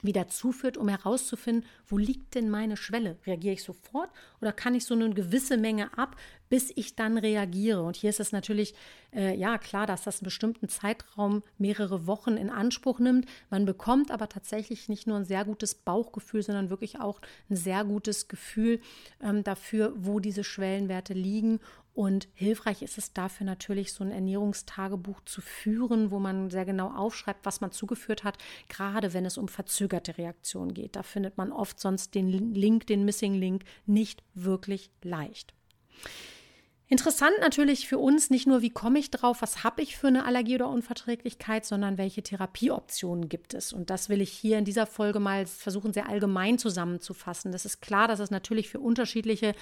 wieder 0.03 0.29
zuführt, 0.29 0.77
um 0.77 0.89
herauszufinden, 0.89 1.65
wo 1.87 1.99
liegt 1.99 2.35
denn 2.35 2.51
meine 2.51 2.77
Schwelle? 2.77 3.17
Reagiere 3.27 3.55
ich 3.55 3.63
sofort 3.63 4.11
oder 4.41 4.53
kann 4.53 4.75
ich 4.75 4.85
so 4.85 4.95
eine 4.95 5.11
gewisse 5.11 5.57
Menge 5.57 5.97
ab, 5.99 6.17
bis 6.49 6.73
ich 6.75 6.97
dann 6.97 7.19
reagiere? 7.19 7.83
Und 7.83 7.97
hier 7.97 8.11
ist 8.11 8.21
es 8.21 8.33
natürlich, 8.33 8.75
äh, 9.15 9.37
ja 9.37 9.59
klar, 9.59 9.87
dass 9.87 10.05
das 10.05 10.19
einen 10.19 10.25
bestimmten 10.25 10.69
Zeitraum, 10.69 11.43
mehrere 11.59 12.07
Wochen 12.07 12.37
in 12.37 12.51
Anspruch 12.51 12.99
nimmt. 12.99 13.27
Man 13.51 13.65
bekommt 13.65 14.11
aber 14.11 14.29
tatsächlich 14.29 14.89
nicht 14.89 15.07
nur 15.07 15.17
ein 15.17 15.25
sehr 15.25 15.45
gutes 15.45 15.75
Bauchgefühl, 15.75 16.43
sondern 16.43 16.71
wirklich 16.71 17.01
auch 17.01 17.21
ein 17.49 17.57
sehr 17.57 17.85
gutes 17.85 18.29
Gefühl 18.29 18.81
ähm, 19.23 19.45
dafür, 19.45 19.93
wo 19.97 20.21
diese 20.21 20.45
Schwellenwerte 20.45 21.15
liegen 21.15 21.61
und 22.01 22.29
hilfreich 22.33 22.81
ist 22.81 22.97
es 22.97 23.13
dafür 23.13 23.45
natürlich, 23.45 23.93
so 23.93 24.03
ein 24.03 24.11
Ernährungstagebuch 24.11 25.21
zu 25.27 25.43
führen, 25.43 26.11
wo 26.11 26.19
man 26.19 26.49
sehr 26.49 26.65
genau 26.65 26.89
aufschreibt, 26.97 27.45
was 27.45 27.61
man 27.61 27.73
zugeführt 27.73 28.25
hat, 28.25 28.39
gerade 28.71 29.13
wenn 29.13 29.27
es 29.27 29.37
um 29.37 29.49
verzögerte 29.49 30.17
Reaktionen 30.17 30.73
geht. 30.73 30.97
Da 30.97 31.03
findet 31.03 31.37
man 31.37 31.53
oft 31.53 31.79
sonst 31.79 32.15
den 32.15 32.31
Link, 32.31 32.87
den 32.87 33.05
Missing 33.05 33.35
Link, 33.35 33.65
nicht 33.85 34.23
wirklich 34.33 34.91
leicht. 35.03 35.53
Interessant 36.93 37.35
natürlich 37.41 37.87
für 37.87 37.99
uns 37.99 38.31
nicht 38.31 38.49
nur, 38.49 38.63
wie 38.63 38.71
komme 38.71 38.99
ich 38.99 39.13
drauf, 39.13 39.43
was 39.43 39.63
habe 39.63 39.81
ich 39.81 39.97
für 39.97 40.09
eine 40.09 40.25
Allergie 40.25 40.57
oder 40.57 40.69
Unverträglichkeit, 40.69 41.65
sondern 41.65 41.99
welche 41.99 42.21
Therapieoptionen 42.21 43.29
gibt 43.29 43.55
es. 43.55 43.73
Und 43.73 43.91
das 43.91 44.09
will 44.09 44.21
ich 44.21 44.33
hier 44.33 44.59
in 44.59 44.65
dieser 44.65 44.87
Folge 44.87 45.21
mal 45.21 45.47
versuchen, 45.47 45.93
sehr 45.93 46.09
allgemein 46.09 46.59
zusammenzufassen. 46.59 47.53
Das 47.53 47.65
ist 47.65 47.81
klar, 47.81 48.09
dass 48.09 48.19
es 48.19 48.33
natürlich 48.33 48.69
für 48.69 48.81
unterschiedliche 48.81 49.55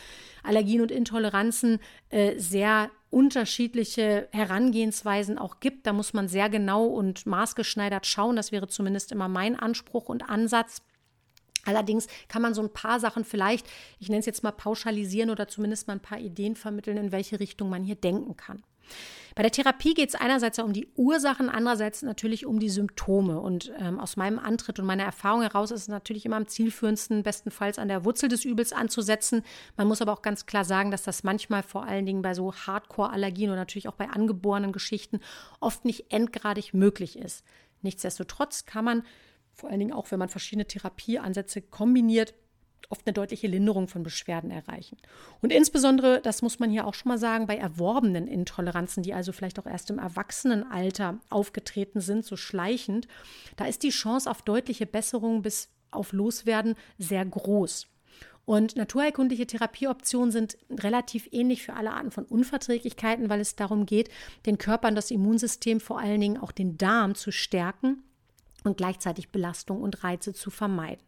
Allergien 0.43 0.81
und 0.81 0.91
Intoleranzen 0.91 1.81
äh, 2.09 2.39
sehr 2.39 2.91
unterschiedliche 3.11 4.29
Herangehensweisen 4.33 5.37
auch 5.37 5.61
gibt. 5.61 5.87
Da 5.87 5.93
muss 5.93 6.15
man 6.15 6.29
sehr 6.29 6.49
genau 6.49 6.87
und 6.87 7.27
maßgeschneidert 7.27 8.07
schauen. 8.07 8.37
Das 8.37 8.53
wäre 8.53 8.69
zumindest 8.69 9.13
immer 9.13 9.29
mein 9.29 9.55
Anspruch 9.55 10.09
und 10.09 10.31
Ansatz. 10.31 10.81
Allerdings 11.69 12.07
kann 12.29 12.41
man 12.41 12.55
so 12.55 12.63
ein 12.63 12.73
paar 12.73 12.99
Sachen 12.99 13.25
vielleicht, 13.25 13.69
ich 14.01 14.09
nenne 14.09 14.21
es 14.21 14.27
jetzt 14.27 14.43
mal 14.43 14.53
pauschalisieren 14.53 15.29
oder 15.29 15.49
zumindest 15.49 15.87
mal 15.87 15.93
ein 15.93 16.01
paar 16.01 16.19
Ideen 16.19 16.57
vermitteln, 16.57 16.97
in 16.97 17.13
welche 17.13 17.41
Richtung 17.41 17.69
man 17.69 17.85
hier 17.85 17.95
denken 17.95 18.39
kann. 18.39 18.63
Bei 19.35 19.43
der 19.43 19.53
Therapie 19.53 19.93
geht 19.93 20.09
es 20.09 20.15
einerseits 20.15 20.57
ja 20.57 20.65
um 20.65 20.73
die 20.73 20.89
Ursachen, 20.97 21.51
andererseits 21.51 22.01
natürlich 22.03 22.47
um 22.47 22.59
die 22.59 22.71
Symptome. 22.71 23.39
Und 23.39 23.71
ähm, 23.79 24.01
aus 24.01 24.17
meinem 24.17 24.39
Antritt 24.39 24.79
und 24.81 24.87
meiner 24.87 25.05
Erfahrung 25.05 25.43
heraus 25.43 25.71
ist 25.71 25.83
es 25.83 25.89
natürlich 25.89 26.25
immer 26.25 26.37
am 26.37 26.47
zielführendsten, 26.47 27.23
bestenfalls 27.23 27.79
an 27.79 27.89
der 27.89 28.07
Wurzel 28.07 28.31
des 28.31 28.47
Übels 28.47 28.73
anzusetzen. 28.73 29.43
Man 29.77 29.89
muss 29.89 30.01
aber 30.01 30.15
auch 30.15 30.23
ganz 30.23 30.47
klar 30.47 30.65
sagen, 30.65 30.91
dass 30.91 31.03
das 31.03 31.23
manchmal 31.23 31.63
vor 31.63 31.85
allen 31.85 32.07
Dingen 32.07 32.23
bei 32.23 32.33
so 32.33 32.55
Hardcore-Allergien 32.55 33.51
und 33.51 33.57
natürlich 33.57 33.89
auch 33.89 33.95
bei 33.95 34.09
angeborenen 34.09 34.73
Geschichten 34.73 35.21
oft 35.61 35.85
nicht 35.85 36.11
endgradig 36.11 36.73
möglich 36.73 37.19
ist. 37.19 37.45
Nichtsdestotrotz 37.83 38.65
kann 38.65 38.87
man 38.87 39.03
vor 39.59 39.71
allen 39.71 39.81
Dingen 39.81 39.93
auch, 39.93 40.11
wenn 40.13 40.21
man 40.21 40.29
verschiedene 40.29 40.67
Therapieansätze 40.67 41.61
kombiniert, 41.63 42.33
oft 42.91 43.07
eine 43.07 43.13
deutliche 43.13 43.49
Linderung 43.49 43.89
von 43.89 44.05
Beschwerden 44.05 44.53
erreichen. 44.53 44.97
Und 45.43 45.53
insbesondere, 45.53 46.21
das 46.23 46.43
muss 46.43 46.61
man 46.61 46.71
hier 46.71 46.87
auch 46.87 46.95
schon 46.95 47.11
mal 47.11 47.19
sagen, 47.19 47.49
bei 47.49 47.57
erworbenen 47.57 48.29
Intoleranzen, 48.29 49.03
die 49.03 49.13
also 49.13 49.33
vielleicht 49.33 49.59
auch 49.59 49.67
erst 49.67 49.91
im 49.91 49.99
Erwachsenenalter 49.99 51.19
aufgetreten 51.29 52.01
sind, 52.01 52.25
so 52.25 52.37
schleichend, 52.37 53.09
da 53.57 53.67
ist 53.67 53.83
die 53.83 53.91
Chance 53.91 54.31
auf 54.31 54.43
deutliche 54.43 54.87
Besserung 54.87 55.43
bis 55.43 55.71
auf 55.91 56.13
Loswerden 56.13 56.77
sehr 56.99 57.27
groß. 57.27 57.89
Und 58.45 58.77
naturheilkundliche 58.77 59.47
Therapieoptionen 59.47 60.31
sind 60.31 60.57
relativ 60.71 61.29
ähnlich 61.33 61.65
für 61.65 61.75
alle 61.75 61.91
Arten 61.91 62.13
von 62.13 62.25
Unverträglichkeiten, 62.25 63.29
weil 63.29 63.41
es 63.41 63.57
darum 63.57 63.85
geht, 63.85 64.09
den 64.47 64.57
Körper 64.57 64.89
und 64.89 64.95
das 64.95 65.11
Immunsystem, 65.11 65.81
vor 65.81 65.99
allen 65.99 66.21
Dingen 66.21 66.39
auch 66.39 66.53
den 66.53 66.79
Darm 66.79 67.15
zu 67.17 67.33
stärken 67.33 68.05
und 68.65 68.77
gleichzeitig 68.77 69.31
Belastung 69.31 69.81
und 69.83 70.05
Reize 70.05 70.33
zu 70.35 70.51
vermeiden. 70.51 71.03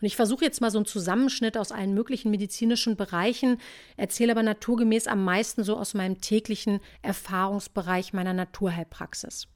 Und 0.00 0.06
ich 0.06 0.16
versuche 0.16 0.44
jetzt 0.44 0.60
mal 0.60 0.70
so 0.70 0.78
einen 0.78 0.86
Zusammenschnitt 0.86 1.56
aus 1.56 1.72
allen 1.72 1.94
möglichen 1.94 2.30
medizinischen 2.30 2.96
Bereichen, 2.96 3.58
erzähle 3.96 4.32
aber 4.32 4.42
naturgemäß 4.42 5.06
am 5.06 5.24
meisten 5.24 5.64
so 5.64 5.76
aus 5.76 5.94
meinem 5.94 6.20
täglichen 6.20 6.80
Erfahrungsbereich 7.02 8.12
meiner 8.12 8.32
Naturheilpraxis. 8.32 9.48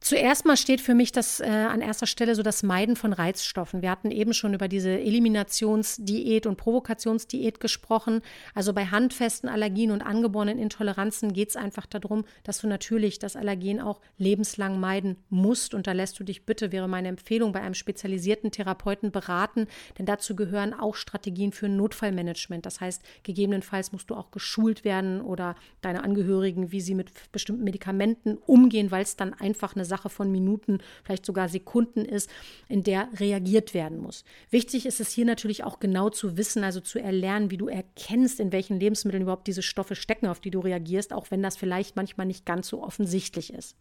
Zuerst 0.00 0.44
mal 0.44 0.56
steht 0.56 0.80
für 0.80 0.94
mich 0.94 1.10
das 1.10 1.40
äh, 1.40 1.46
an 1.46 1.80
erster 1.80 2.06
Stelle 2.06 2.34
so 2.34 2.42
das 2.42 2.62
Meiden 2.62 2.96
von 2.96 3.12
Reizstoffen. 3.12 3.82
Wir 3.82 3.90
hatten 3.90 4.10
eben 4.10 4.34
schon 4.34 4.52
über 4.52 4.68
diese 4.68 4.90
Eliminationsdiät 4.90 6.46
und 6.46 6.56
Provokationsdiät 6.56 7.60
gesprochen. 7.60 8.20
Also 8.54 8.72
bei 8.72 8.86
handfesten 8.86 9.48
Allergien 9.48 9.90
und 9.90 10.02
angeborenen 10.02 10.58
Intoleranzen 10.58 11.32
geht 11.32 11.48
es 11.48 11.56
einfach 11.56 11.86
darum, 11.86 12.24
dass 12.44 12.60
du 12.60 12.68
natürlich 12.68 13.18
das 13.18 13.36
Allergen 13.36 13.80
auch 13.80 14.00
lebenslang 14.18 14.78
meiden 14.78 15.16
musst. 15.30 15.72
Und 15.72 15.86
da 15.86 15.92
lässt 15.92 16.20
du 16.20 16.24
dich 16.24 16.44
bitte, 16.44 16.72
wäre 16.72 16.88
meine 16.88 17.08
Empfehlung, 17.08 17.52
bei 17.52 17.62
einem 17.62 17.74
spezialisierten 17.74 18.50
Therapeuten 18.50 19.10
beraten, 19.10 19.66
denn 19.98 20.06
dazu 20.06 20.36
gehören 20.36 20.74
auch 20.74 20.94
Strategien 20.94 21.52
für 21.52 21.68
Notfallmanagement. 21.68 22.66
Das 22.66 22.80
heißt, 22.80 23.02
gegebenenfalls 23.22 23.92
musst 23.92 24.10
du 24.10 24.14
auch 24.14 24.30
geschult 24.30 24.84
werden 24.84 25.22
oder 25.22 25.56
deine 25.80 26.04
Angehörigen, 26.04 26.70
wie 26.70 26.82
sie 26.82 26.94
mit 26.94 27.10
bestimmten 27.32 27.64
Medikamenten 27.64 28.36
umgehen, 28.36 28.90
weil 28.90 29.02
es 29.02 29.16
dann 29.16 29.32
einfach 29.32 29.74
eine 29.74 29.85
Sache 29.86 30.10
von 30.10 30.30
Minuten, 30.30 30.78
vielleicht 31.02 31.24
sogar 31.24 31.48
Sekunden 31.48 32.04
ist, 32.04 32.28
in 32.68 32.82
der 32.82 33.08
reagiert 33.14 33.72
werden 33.72 33.98
muss. 33.98 34.24
Wichtig 34.50 34.84
ist 34.84 35.00
es 35.00 35.10
hier 35.10 35.24
natürlich 35.24 35.64
auch 35.64 35.80
genau 35.80 36.10
zu 36.10 36.36
wissen, 36.36 36.62
also 36.62 36.80
zu 36.80 36.98
erlernen, 36.98 37.50
wie 37.50 37.56
du 37.56 37.68
erkennst, 37.68 38.38
in 38.38 38.52
welchen 38.52 38.78
Lebensmitteln 38.78 39.22
überhaupt 39.22 39.46
diese 39.46 39.62
Stoffe 39.62 39.94
stecken, 39.94 40.26
auf 40.26 40.40
die 40.40 40.50
du 40.50 40.60
reagierst, 40.60 41.14
auch 41.14 41.30
wenn 41.30 41.42
das 41.42 41.56
vielleicht 41.56 41.96
manchmal 41.96 42.26
nicht 42.26 42.44
ganz 42.44 42.68
so 42.68 42.82
offensichtlich 42.82 43.52
ist. 43.52 43.76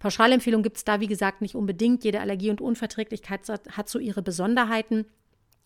Pauschalempfehlung 0.00 0.62
gibt 0.64 0.78
es 0.78 0.84
da, 0.84 0.98
wie 1.00 1.06
gesagt, 1.06 1.42
nicht 1.42 1.54
unbedingt. 1.54 2.02
Jede 2.02 2.20
Allergie 2.20 2.50
und 2.50 2.60
Unverträglichkeit 2.60 3.42
hat 3.48 3.88
so 3.88 3.98
ihre 4.00 4.22
Besonderheiten. 4.22 5.06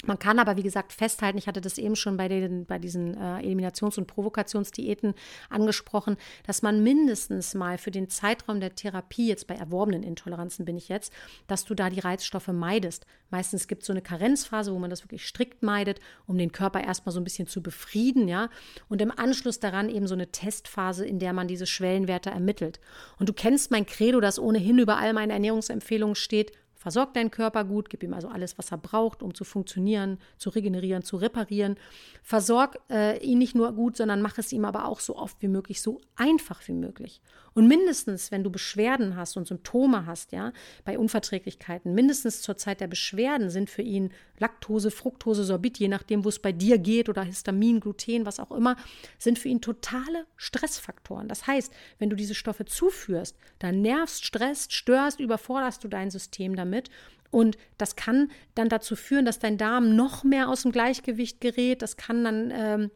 Man 0.05 0.20
kann 0.20 0.38
aber, 0.38 0.57
wie 0.57 0.62
gesagt, 0.62 0.92
festhalten, 0.92 1.38
ich 1.38 1.49
hatte 1.49 1.61
das 1.61 1.76
eben 1.76 1.96
schon 1.96 2.16
bei, 2.16 2.28
den, 2.28 2.66
bei 2.66 2.78
diesen 2.78 3.14
äh, 3.14 3.40
Eliminations- 3.40 3.99
und 3.99 4.07
Provokationsdiäten 4.07 5.14
angesprochen, 5.51 6.16
dass 6.46 6.62
man 6.62 6.84
mindestens 6.84 7.55
mal 7.55 7.78
für 7.78 7.90
den 7.90 8.09
Zeitraum 8.09 8.61
der 8.61 8.76
Therapie, 8.76 9.26
jetzt 9.26 9.49
bei 9.49 9.57
erworbenen 9.57 10.05
Intoleranzen 10.05 10.64
bin 10.64 10.76
ich 10.76 10.88
jetzt, 10.88 11.12
dass 11.49 11.64
du 11.64 11.74
da 11.74 11.90
die 11.90 11.99
Reizstoffe 11.99 12.46
meidest. 12.46 13.07
Meistens 13.30 13.66
gibt 13.66 13.82
es 13.82 13.88
so 13.88 13.92
eine 13.92 14.01
Karenzphase, 14.01 14.72
wo 14.72 14.78
man 14.78 14.88
das 14.88 15.03
wirklich 15.03 15.26
strikt 15.26 15.64
meidet, 15.64 15.99
um 16.28 16.38
den 16.38 16.53
Körper 16.53 16.80
erstmal 16.80 17.12
so 17.12 17.18
ein 17.18 17.24
bisschen 17.24 17.49
zu 17.49 17.61
befrieden, 17.61 18.28
ja. 18.28 18.51
Und 18.88 19.03
im 19.03 19.11
Anschluss 19.11 19.59
daran 19.59 19.88
eben 19.88 20.07
so 20.07 20.14
eine 20.14 20.30
Testphase, 20.30 21.07
in 21.07 21.18
der 21.18 21.32
man 21.32 21.49
diese 21.49 21.66
Schwellenwerte 21.66 22.30
ermittelt. 22.30 22.78
Und 23.18 23.28
du 23.28 23.32
kennst 23.32 23.72
mein 23.72 23.84
Credo, 23.84 24.20
das 24.20 24.38
ohnehin 24.38 24.78
über 24.78 24.96
all 24.96 25.12
meine 25.12 25.32
Ernährungsempfehlungen 25.32 26.14
steht, 26.14 26.53
Versorg 26.79 27.12
deinen 27.12 27.33
Körper 27.33 27.64
gut, 27.64 27.91
gib 27.91 28.05
ihm 28.05 28.14
also 28.14 28.29
alles, 28.29 28.57
was 28.57 28.70
er 28.70 28.79
braucht, 28.79 29.20
um 29.20 29.35
zu 29.35 29.43
funktionieren, 29.43 30.18
zu 30.37 30.49
regenerieren, 30.49 31.03
zu 31.03 31.16
reparieren. 31.16 31.76
Versorg 32.22 32.79
äh, 32.89 33.18
ihn 33.18 33.39
nicht 33.39 33.57
nur 33.57 33.72
gut, 33.72 33.97
sondern 33.97 34.22
mach 34.22 34.39
es 34.39 34.53
ihm 34.53 34.64
aber 34.64 34.85
auch 34.85 35.01
so 35.01 35.16
oft 35.16 35.43
wie 35.43 35.49
möglich, 35.49 35.83
so 35.83 36.01
einfach 36.14 36.61
wie 36.68 36.72
möglich. 36.72 37.20
Und 37.53 37.66
mindestens, 37.66 38.31
wenn 38.31 38.45
du 38.45 38.51
Beschwerden 38.51 39.16
hast 39.16 39.37
und 39.37 39.49
Symptome 39.49 40.07
hast, 40.07 40.31
ja, 40.31 40.53
bei 40.85 40.97
Unverträglichkeiten, 40.97 41.95
mindestens 41.95 42.43
zur 42.43 42.57
Zeit 42.57 42.81
der 42.81 42.87
Beschwerden 42.87 43.51
sind 43.51 43.70
für 43.70 43.83
ihn 43.83 44.12
Laktose, 44.39 44.91
Fructose, 44.91 45.45
Sorbit, 45.45 45.78
je 45.78 45.89
nachdem, 45.89 46.24
wo 46.24 46.28
es 46.28 46.39
bei 46.39 46.53
dir 46.53 46.78
geht, 46.78 47.09
oder 47.09 47.22
Histamin, 47.22 47.80
Gluten, 47.80 48.26
was 48.26 48.41
auch 48.41 48.53
immer, 48.53 48.76
sind 49.18 49.39
für 49.39 49.49
ihn 49.49 49.61
totale 49.61 50.26
Stressfaktoren. 50.36 51.28
Das 51.28 51.47
heißt, 51.47 51.72
wenn 51.99 52.11
du 52.11 52.16
diese 52.16 52.34
Stoffe 52.34 52.64
zuführst, 52.64 53.36
dann 53.59 53.82
nervst, 53.82 54.24
stresst, 54.24 54.72
störst, 54.72 55.20
überforderst 55.20 55.82
du 55.82 55.89
dein 55.89 56.11
System 56.11 56.57
damit 56.57 56.91
und 57.30 57.59
das 57.76 57.97
kann 57.97 58.30
dann 58.55 58.68
dazu 58.68 58.97
führen, 58.97 59.24
dass 59.24 59.39
dein 59.39 59.59
Darm 59.59 59.95
noch 59.97 60.24
mehr 60.24 60.49
aus 60.49 60.62
dem 60.62 60.72
Gleichgewicht 60.72 61.41
gerät. 61.41 61.82
Das 61.82 61.97
kann 61.97 62.24
dann 62.24 62.51
ähm, 62.55 62.91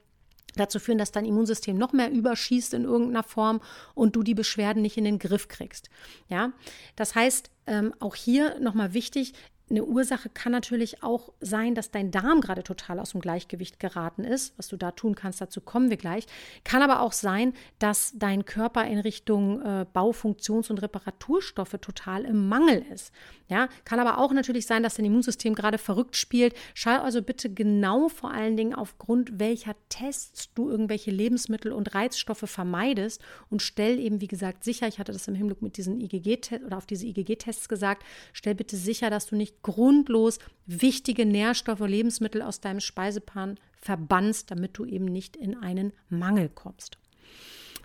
dazu 0.55 0.79
führen, 0.79 0.99
dass 0.99 1.13
dein 1.13 1.25
Immunsystem 1.25 1.77
noch 1.77 1.93
mehr 1.93 2.11
überschießt 2.11 2.75
in 2.75 2.85
irgendeiner 2.85 3.23
Form 3.23 3.61
und 3.95 4.17
du 4.17 4.23
die 4.23 4.35
Beschwerden 4.35 4.83
nicht 4.83 4.97
in 4.97 5.05
den 5.05 5.19
Griff 5.19 5.49
kriegst. 5.49 5.91
Ja, 6.29 6.53
das 6.97 7.15
heißt, 7.15 7.51
ähm, 7.67 7.95
auch 8.01 8.15
hier 8.15 8.59
nochmal 8.61 8.95
wichtig, 8.95 9.35
eine 9.73 9.85
Ursache 9.85 10.29
kann 10.29 10.53
natürlich 10.53 11.03
auch 11.03 11.33
sein, 11.41 11.75
dass 11.75 11.91
dein 11.91 12.11
Darm 12.11 12.43
gerade 12.43 12.63
total 12.63 13.01
aus 13.01 13.13
dem 13.13 13.23
Gleichgewicht 13.23 13.81
geraten 13.81 14.23
ist. 14.23 14.53
Was 14.59 14.69
du 14.69 14.77
da 14.77 14.91
tun 14.91 15.15
kannst, 15.15 15.41
dazu 15.41 15.63
kommen 15.63 15.89
wir 15.89 15.97
gleich. 15.97 16.27
Kann 16.63 16.83
aber 16.83 17.01
auch 17.01 17.13
sein, 17.13 17.55
dass 17.79 18.13
dein 18.15 18.45
Körper 18.45 18.85
in 18.87 18.99
Richtung 18.99 19.63
äh, 19.63 19.87
Baufunktions- 19.93 20.71
und 20.71 20.83
Reparaturstoffe 20.83 21.79
total 21.81 22.27
im 22.27 22.49
Mangel 22.49 22.85
ist. 22.93 23.13
Ja, 23.49 23.69
kann 23.85 23.99
aber 23.99 24.19
auch 24.19 24.33
natürlich 24.33 24.67
sein, 24.67 24.83
dass 24.83 24.95
dein 24.95 25.07
Immunsystem 25.07 25.55
gerade 25.55 25.79
verrückt 25.79 26.17
spielt. 26.17 26.55
Schau 26.75 27.01
also 27.01 27.23
bitte 27.23 27.53
genau 27.53 28.09
vor 28.09 28.31
allen 28.31 28.57
Dingen 28.57 28.75
aufgrund 28.75 29.41
welcher 29.41 29.75
Tests 29.89 30.53
du 30.55 30.71
irgendwelche 30.71 31.11
Lebensmittel 31.11 31.73
und 31.73 31.95
Reizstoffe 31.95 32.45
vermeidest 32.47 33.23
und 33.51 33.63
stell 33.63 33.99
eben, 33.99 34.21
wie 34.21 34.29
gesagt, 34.29 34.65
sicher, 34.65 34.87
ich 34.87 34.99
hatte 34.99 35.13
das 35.13 35.29
im 35.29 35.35
Hinblick 35.35 35.63
mit 35.63 35.77
diesen 35.77 36.01
IgG-Tests 36.01 36.65
oder 36.65 36.77
auf 36.77 36.87
diese 36.87 37.07
IgG-Tests 37.07 37.69
gesagt, 37.69 38.05
stell 38.33 38.55
bitte 38.55 38.77
sicher, 38.77 39.11
dass 39.11 39.27
du 39.27 39.37
nicht 39.37 39.62
grundlos 39.63 40.39
wichtige 40.67 41.27
Nährstoffe, 41.27 41.81
Lebensmittel 41.81 42.43
aus 42.43 42.61
deinem 42.61 42.81
Speiseplan 42.81 43.59
verbannst, 43.77 44.51
damit 44.51 44.79
du 44.79 44.85
eben 44.85 45.07
nicht 45.07 45.37
in 45.37 45.57
einen 45.57 45.93
Mangel 46.09 46.49
kommst. 46.49 46.99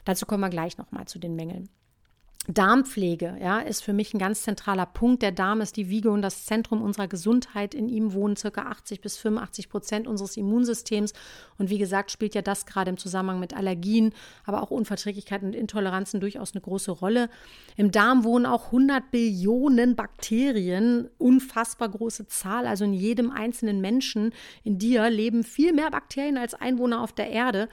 Dazu 0.06 0.26
kommen 0.26 0.44
wir 0.44 0.50
gleich 0.50 0.78
nochmal 0.78 1.08
zu 1.08 1.20
den 1.20 1.36
Mängeln. 1.36 1.70
Darmpflege, 2.50 3.38
ja, 3.42 3.60
ist 3.60 3.84
für 3.84 3.92
mich 3.92 4.14
ein 4.14 4.20
ganz 4.20 4.44
zentraler 4.44 4.86
Punkt. 4.86 5.22
Der 5.22 5.34
Darm 5.34 5.60
ist 5.60 5.76
die 5.76 5.90
Wiege 5.90 6.10
und 6.10 6.22
das 6.22 6.46
Zentrum 6.46 6.82
unserer 6.82 7.10
Gesundheit. 7.10 7.74
In 7.74 7.90
ihm 7.90 8.14
wohnen 8.14 8.38
circa 8.38 8.62
80 8.62 9.02
bis 9.02 9.18
85 9.18 9.68
Prozent 9.68 10.08
unseres 10.08 10.38
Immunsystems. 10.38 11.12
Und 11.58 11.70
wie 11.70 11.78
gesagt, 11.78 12.10
spielt 12.10 12.36
ja 12.36 12.42
das 12.42 12.66
gerade 12.66 12.90
im 12.90 12.98
Zusammenhang 12.98 13.42
mit 13.42 13.54
Allergien, 13.54 14.14
aber 14.46 14.64
auch 14.64 14.72
Unverträglichkeiten 14.72 15.50
und 15.50 15.56
Intoleranzen 15.56 16.22
durchaus 16.22 16.54
eine 16.54 16.62
große 16.62 16.92
Rolle. 16.92 17.30
Im 17.76 17.92
Darm 17.92 18.24
wohnen 18.24 18.46
auch 18.46 18.68
100 18.68 19.12
Billionen 19.12 19.98
Bakterien, 19.98 21.10
unfassbar 21.18 21.90
große 21.90 22.28
Zahl. 22.28 22.66
Also 22.66 22.86
in 22.86 22.94
jedem 22.94 23.30
einzelnen 23.30 23.82
Menschen 23.82 24.32
in 24.64 24.78
dir 24.78 25.10
leben 25.10 25.44
viel 25.44 25.74
mehr 25.74 25.92
Bakterien 25.92 26.38
als 26.38 26.54
Einwohner 26.54 27.02
auf 27.02 27.12
der 27.12 27.30
Erde. 27.30 27.68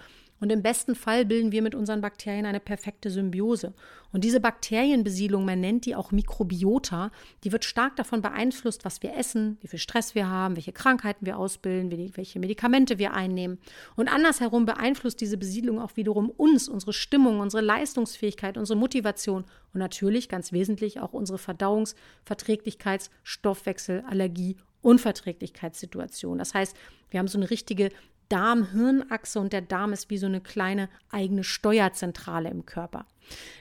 Und 0.44 0.50
im 0.50 0.60
besten 0.60 0.94
Fall 0.94 1.24
bilden 1.24 1.52
wir 1.52 1.62
mit 1.62 1.74
unseren 1.74 2.02
Bakterien 2.02 2.44
eine 2.44 2.60
perfekte 2.60 3.08
Symbiose. 3.08 3.72
Und 4.12 4.24
diese 4.24 4.40
Bakterienbesiedlung, 4.40 5.42
man 5.46 5.58
nennt 5.58 5.86
die 5.86 5.96
auch 5.96 6.12
Mikrobiota, 6.12 7.10
die 7.44 7.50
wird 7.50 7.64
stark 7.64 7.96
davon 7.96 8.20
beeinflusst, 8.20 8.84
was 8.84 9.02
wir 9.02 9.16
essen, 9.16 9.56
wie 9.62 9.68
viel 9.68 9.78
Stress 9.78 10.14
wir 10.14 10.28
haben, 10.28 10.56
welche 10.56 10.74
Krankheiten 10.74 11.24
wir 11.24 11.38
ausbilden, 11.38 12.12
welche 12.14 12.38
Medikamente 12.38 12.98
wir 12.98 13.14
einnehmen. 13.14 13.56
Und 13.96 14.12
andersherum 14.12 14.66
beeinflusst 14.66 15.22
diese 15.22 15.38
Besiedlung 15.38 15.80
auch 15.80 15.96
wiederum 15.96 16.28
uns, 16.28 16.68
unsere 16.68 16.92
Stimmung, 16.92 17.40
unsere 17.40 17.62
Leistungsfähigkeit, 17.62 18.58
unsere 18.58 18.78
Motivation 18.78 19.44
und 19.72 19.78
natürlich 19.80 20.28
ganz 20.28 20.52
wesentlich 20.52 21.00
auch 21.00 21.14
unsere 21.14 21.38
Verdauungs-, 21.38 21.94
Verträglichkeits-, 22.26 23.08
Stoffwechsel-, 23.22 24.04
Allergie- 24.06 24.56
Unverträglichkeitssituation. 24.84 26.38
Das 26.38 26.52
heißt, 26.52 26.76
wir 27.10 27.18
haben 27.18 27.28
so 27.28 27.38
eine 27.38 27.50
richtige 27.50 27.88
Darm-Hirnachse 28.28 29.40
und 29.40 29.52
der 29.52 29.62
Darm 29.62 29.92
ist 29.92 30.10
wie 30.10 30.18
so 30.18 30.26
eine 30.26 30.40
kleine 30.40 30.88
eigene 31.10 31.44
Steuerzentrale 31.44 32.50
im 32.50 32.66
Körper. 32.66 33.06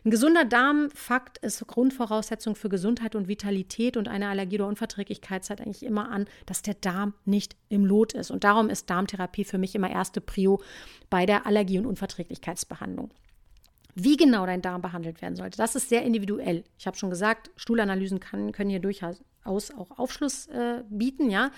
Ein 0.03 0.11
gesunder 0.11 0.45
Darmfakt 0.45 1.37
ist 1.37 1.65
Grundvoraussetzung 1.65 2.55
für 2.55 2.69
Gesundheit 2.69 3.15
und 3.15 3.27
Vitalität 3.27 3.97
und 3.97 4.07
eine 4.07 4.27
Allergie 4.27 4.55
oder 4.55 4.67
Unverträglichkeit 4.67 5.45
zeigt 5.45 5.61
eigentlich 5.61 5.83
immer 5.83 6.11
an, 6.11 6.25
dass 6.45 6.61
der 6.61 6.73
Darm 6.73 7.13
nicht 7.25 7.55
im 7.69 7.85
Lot 7.85 8.13
ist. 8.13 8.31
Und 8.31 8.43
darum 8.43 8.69
ist 8.69 8.89
Darmtherapie 8.89 9.45
für 9.45 9.57
mich 9.57 9.75
immer 9.75 9.89
erste 9.89 10.21
Prio 10.21 10.61
bei 11.09 11.25
der 11.25 11.45
Allergie- 11.45 11.79
und 11.79 11.85
Unverträglichkeitsbehandlung. 11.85 13.13
Wie 13.95 14.17
genau 14.17 14.45
dein 14.45 14.61
Darm 14.61 14.81
behandelt 14.81 15.21
werden 15.21 15.35
sollte, 15.35 15.57
das 15.57 15.75
ist 15.75 15.89
sehr 15.89 16.03
individuell. 16.03 16.63
Ich 16.79 16.87
habe 16.87 16.97
schon 16.97 17.11
gesagt, 17.11 17.51
Stuhlanalysen 17.55 18.19
kann, 18.19 18.51
können 18.51 18.71
hier 18.71 18.79
durchaus 18.79 19.21
auch 19.45 19.99
Aufschluss 19.99 20.47
äh, 20.47 20.83
bieten, 20.89 21.29
ja. 21.29 21.51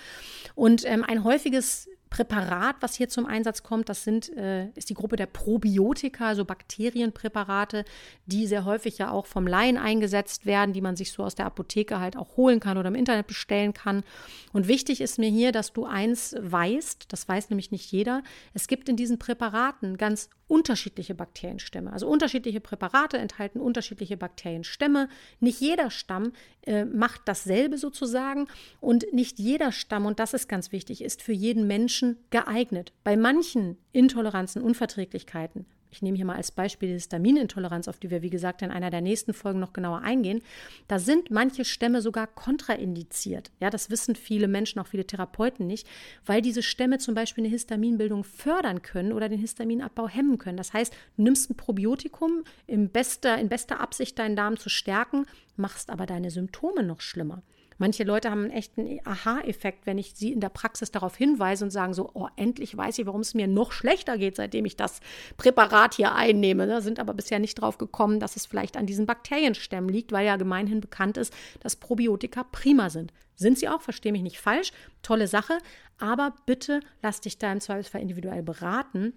Und 0.54 0.84
ähm, 0.84 1.04
ein 1.04 1.24
häufiges 1.24 1.88
Präparat, 2.16 2.76
was 2.80 2.94
hier 2.94 3.10
zum 3.10 3.26
Einsatz 3.26 3.62
kommt, 3.62 3.90
das 3.90 4.02
sind, 4.02 4.34
äh, 4.38 4.68
ist 4.70 4.88
die 4.88 4.94
Gruppe 4.94 5.16
der 5.16 5.26
Probiotika, 5.26 6.28
also 6.28 6.46
Bakterienpräparate, 6.46 7.84
die 8.24 8.46
sehr 8.46 8.64
häufig 8.64 8.96
ja 8.96 9.10
auch 9.10 9.26
vom 9.26 9.46
Laien 9.46 9.76
eingesetzt 9.76 10.46
werden, 10.46 10.72
die 10.72 10.80
man 10.80 10.96
sich 10.96 11.12
so 11.12 11.22
aus 11.22 11.34
der 11.34 11.44
Apotheke 11.44 12.00
halt 12.00 12.16
auch 12.16 12.38
holen 12.38 12.58
kann 12.58 12.78
oder 12.78 12.88
im 12.88 12.94
Internet 12.94 13.26
bestellen 13.26 13.74
kann. 13.74 14.02
Und 14.54 14.66
wichtig 14.66 15.02
ist 15.02 15.18
mir 15.18 15.28
hier, 15.28 15.52
dass 15.52 15.74
du 15.74 15.84
eins 15.84 16.34
weißt, 16.40 17.12
das 17.12 17.28
weiß 17.28 17.50
nämlich 17.50 17.70
nicht 17.70 17.92
jeder, 17.92 18.22
es 18.54 18.66
gibt 18.66 18.88
in 18.88 18.96
diesen 18.96 19.18
Präparaten 19.18 19.98
ganz 19.98 20.30
unterschiedliche 20.48 21.14
Bakterienstämme. 21.14 21.92
Also 21.92 22.06
unterschiedliche 22.06 22.60
Präparate 22.60 23.18
enthalten 23.18 23.60
unterschiedliche 23.60 24.16
Bakterienstämme. 24.16 25.08
Nicht 25.40 25.60
jeder 25.60 25.90
Stamm 25.90 26.32
äh, 26.62 26.84
macht 26.84 27.22
dasselbe 27.24 27.78
sozusagen 27.78 28.46
und 28.80 29.12
nicht 29.12 29.40
jeder 29.40 29.72
Stamm, 29.72 30.06
und 30.06 30.20
das 30.20 30.34
ist 30.34 30.48
ganz 30.48 30.70
wichtig, 30.70 31.02
ist 31.02 31.20
für 31.20 31.32
jeden 31.32 31.66
Menschen 31.66 32.05
geeignet. 32.30 32.92
Bei 33.04 33.16
manchen 33.16 33.76
Intoleranzen, 33.92 34.62
Unverträglichkeiten 34.62 35.66
ich 35.96 36.02
nehme 36.02 36.16
hier 36.16 36.26
mal 36.26 36.36
als 36.36 36.52
Beispiel 36.52 36.88
die 36.88 36.94
Histaminintoleranz, 36.94 37.88
auf 37.88 37.98
die 37.98 38.10
wir, 38.10 38.20
wie 38.20 38.30
gesagt, 38.30 38.60
in 38.60 38.70
einer 38.70 38.90
der 38.90 39.00
nächsten 39.00 39.32
Folgen 39.32 39.60
noch 39.60 39.72
genauer 39.72 40.02
eingehen. 40.02 40.42
Da 40.88 40.98
sind 40.98 41.30
manche 41.30 41.64
Stämme 41.64 42.02
sogar 42.02 42.26
kontraindiziert. 42.26 43.50
Ja, 43.60 43.70
das 43.70 43.88
wissen 43.88 44.14
viele 44.14 44.46
Menschen, 44.46 44.78
auch 44.78 44.86
viele 44.86 45.06
Therapeuten 45.06 45.66
nicht, 45.66 45.88
weil 46.26 46.42
diese 46.42 46.62
Stämme 46.62 46.98
zum 46.98 47.14
Beispiel 47.14 47.44
eine 47.44 47.52
Histaminbildung 47.52 48.24
fördern 48.24 48.82
können 48.82 49.12
oder 49.12 49.30
den 49.30 49.38
Histaminabbau 49.38 50.08
hemmen 50.08 50.36
können. 50.36 50.58
Das 50.58 50.74
heißt, 50.74 50.92
du 51.16 51.22
nimmst 51.22 51.50
ein 51.50 51.56
Probiotikum 51.56 52.44
in 52.66 52.90
bester, 52.90 53.38
in 53.38 53.48
bester 53.48 53.80
Absicht, 53.80 54.18
deinen 54.18 54.36
Darm 54.36 54.58
zu 54.58 54.68
stärken, 54.68 55.26
machst 55.56 55.88
aber 55.88 56.04
deine 56.04 56.30
Symptome 56.30 56.82
noch 56.82 57.00
schlimmer. 57.00 57.42
Manche 57.78 58.04
Leute 58.04 58.30
haben 58.30 58.44
einen 58.44 58.50
echten 58.52 59.00
Aha-Effekt, 59.04 59.86
wenn 59.86 59.98
ich 59.98 60.14
sie 60.14 60.32
in 60.32 60.40
der 60.40 60.48
Praxis 60.48 60.90
darauf 60.90 61.16
hinweise 61.16 61.64
und 61.64 61.70
sagen 61.70 61.94
so, 61.94 62.10
oh, 62.14 62.28
endlich 62.36 62.76
weiß 62.76 62.98
ich, 62.98 63.06
warum 63.06 63.20
es 63.20 63.34
mir 63.34 63.46
noch 63.46 63.72
schlechter 63.72 64.16
geht, 64.16 64.36
seitdem 64.36 64.64
ich 64.64 64.76
das 64.76 65.00
Präparat 65.36 65.94
hier 65.94 66.14
einnehme. 66.14 66.66
Da 66.66 66.80
sind 66.80 66.98
aber 66.98 67.14
bisher 67.14 67.38
nicht 67.38 67.56
drauf 67.56 67.78
gekommen, 67.78 68.20
dass 68.20 68.36
es 68.36 68.46
vielleicht 68.46 68.76
an 68.76 68.86
diesen 68.86 69.06
Bakterienstämmen 69.06 69.90
liegt, 69.90 70.12
weil 70.12 70.26
ja 70.26 70.36
gemeinhin 70.36 70.80
bekannt 70.80 71.16
ist, 71.18 71.34
dass 71.60 71.76
Probiotika 71.76 72.44
prima 72.44 72.90
sind. 72.90 73.12
Sind 73.34 73.58
sie 73.58 73.68
auch, 73.68 73.82
verstehe 73.82 74.12
mich 74.12 74.22
nicht 74.22 74.40
falsch, 74.40 74.72
tolle 75.02 75.28
Sache, 75.28 75.58
aber 75.98 76.34
bitte 76.46 76.80
lass 77.02 77.20
dich 77.20 77.38
da 77.38 77.52
im 77.52 77.60
Zweifelsfall 77.60 78.00
individuell 78.00 78.42
beraten 78.42 79.12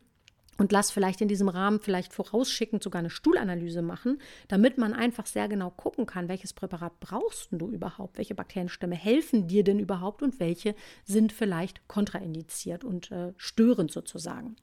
und 0.60 0.74
lass 0.74 0.92
vielleicht 0.92 1.22
in 1.22 1.30
diesem 1.30 1.48
Rahmen 1.48 1.80
vielleicht 1.80 2.14
vorausschickend 2.14 2.84
sogar 2.84 3.00
eine 3.00 3.10
Stuhlanalyse 3.10 3.82
machen, 3.82 4.20
damit 4.50 4.78
man 4.78 4.94
einfach 4.94 5.26
sehr 5.26 5.48
genau 5.48 5.72
gucken 5.72 6.06
kann, 6.06 6.28
welches 6.28 6.54
Präparat 6.54 7.00
brauchst 7.00 7.48
du 7.52 7.70
überhaupt, 7.70 8.18
welche 8.18 8.36
Bakterienstämme 8.36 8.96
helfen 8.96 9.48
dir 9.48 9.64
denn 9.64 9.80
überhaupt 9.80 10.22
und 10.22 10.40
welche 10.40 10.76
sind 11.06 11.32
vielleicht 11.32 11.88
kontraindiziert 11.88 12.84
und 12.84 13.10
äh, 13.12 13.34
störend 13.38 13.92
sozusagen. 13.92 14.58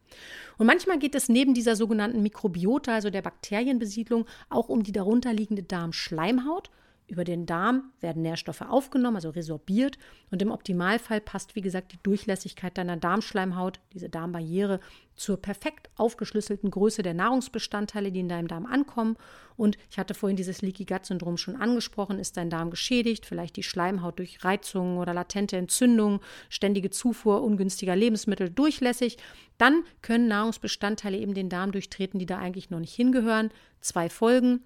Und 0.59 0.67
manchmal 0.67 0.99
geht 0.99 1.15
es 1.15 1.31
neben 1.31 1.55
dieser 1.55 1.77
sogenannten 1.77 2.23
Mikrobiota, 2.23 2.95
also 2.95 3.09
der 3.09 3.23
Bakterienbesiedlung, 3.23 4.27
auch 4.51 4.69
um 4.69 4.83
die 4.83 4.93
darunterliegende 4.93 5.63
Darmschleimhaut 5.63 6.71
über 7.09 7.25
den 7.25 7.47
Darm 7.47 7.93
werden 8.01 8.23
Nährstoffe 8.23 8.63
aufgenommen, 8.63 9.17
also 9.17 9.31
resorbiert. 9.31 9.97
Und 10.31 10.43
im 10.43 10.51
Optimalfall 10.51 11.21
passt, 11.21 11.55
wie 11.55 11.61
gesagt, 11.61 11.93
die 11.93 12.03
Durchlässigkeit 12.03 12.77
deiner 12.77 12.97
Darmschleimhaut, 12.97 13.81
diese 13.93 14.09
Darmbarriere, 14.09 14.81
zur 15.15 15.41
perfekt 15.41 15.89
aufgeschlüsselten 15.97 16.71
Größe 16.71 17.03
der 17.03 17.15
Nahrungsbestandteile, 17.15 18.13
die 18.13 18.21
in 18.21 18.29
deinem 18.29 18.49
Darm 18.49 18.67
ankommen. 18.67 19.17
Und 19.57 19.79
ich 19.91 19.99
hatte 19.99 20.15
vorhin 20.15 20.37
dieses 20.37 20.63
Leaky 20.63 20.85
Gut 20.85 21.07
Syndrom 21.07 21.37
schon 21.37 21.57
angesprochen. 21.57 22.19
Ist 22.19 22.37
dein 22.37 22.51
Darm 22.51 22.71
geschädigt, 22.71 23.25
vielleicht 23.25 23.57
die 23.57 23.63
Schleimhaut 23.63 24.19
durch 24.19 24.45
Reizungen 24.45 24.99
oder 24.99 25.15
latente 25.15 25.57
Entzündungen, 25.57 26.21
ständige 26.49 26.91
Zufuhr 26.91 27.43
ungünstiger 27.43 27.97
Lebensmittel 27.97 28.51
durchlässig, 28.51 29.17
dann 29.59 29.85
können 30.03 30.29
Nahrungsbestandteile 30.29 31.17
eben 31.17 31.35
den 31.35 31.49
Darm 31.49 31.73
durchtreten, 31.73 32.19
die 32.19 32.27
da 32.27 32.39
eigentlich 32.39 32.71
noch 32.71 32.81
nicht 32.81 32.95
hingehören. 32.95 33.51
Zwei 33.81 34.11
Folgen 34.11 34.61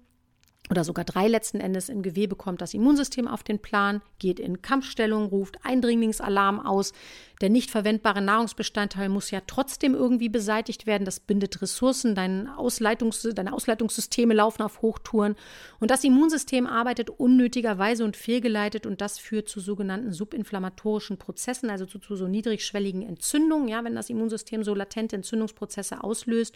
oder 0.71 0.85
sogar 0.85 1.03
drei 1.03 1.27
letzten 1.27 1.59
Endes 1.59 1.89
im 1.89 2.01
Gewebe 2.01 2.37
kommt 2.37 2.61
das 2.61 2.73
Immunsystem 2.73 3.27
auf 3.27 3.43
den 3.43 3.59
Plan, 3.59 4.01
geht 4.19 4.39
in 4.39 4.61
Kampfstellung, 4.61 5.25
ruft 5.25 5.57
Eindringlingsalarm 5.63 6.65
aus. 6.65 6.93
Der 7.41 7.49
nicht 7.49 7.69
verwendbare 7.69 8.21
Nahrungsbestandteil 8.21 9.09
muss 9.09 9.31
ja 9.31 9.41
trotzdem 9.45 9.95
irgendwie 9.95 10.29
beseitigt 10.29 10.85
werden. 10.85 11.03
Das 11.03 11.19
bindet 11.19 11.61
Ressourcen, 11.61 12.15
dein 12.15 12.47
Ausleitungs 12.47 13.27
deine 13.35 13.51
Ausleitungssysteme 13.51 14.33
laufen 14.33 14.61
auf 14.61 14.81
Hochtouren. 14.81 15.35
Und 15.81 15.91
das 15.91 16.05
Immunsystem 16.05 16.65
arbeitet 16.65 17.09
unnötigerweise 17.09 18.05
und 18.05 18.15
fehlgeleitet 18.15 18.85
und 18.85 19.01
das 19.01 19.19
führt 19.19 19.49
zu 19.49 19.59
sogenannten 19.59 20.13
subinflammatorischen 20.13 21.17
Prozessen, 21.17 21.69
also 21.69 21.85
zu, 21.85 21.99
zu 21.99 22.15
so 22.15 22.29
niedrigschwelligen 22.29 23.01
Entzündungen, 23.01 23.67
ja, 23.67 23.83
wenn 23.83 23.95
das 23.95 24.09
Immunsystem 24.09 24.63
so 24.63 24.73
latente 24.73 25.17
Entzündungsprozesse 25.17 26.01
auslöst. 26.01 26.55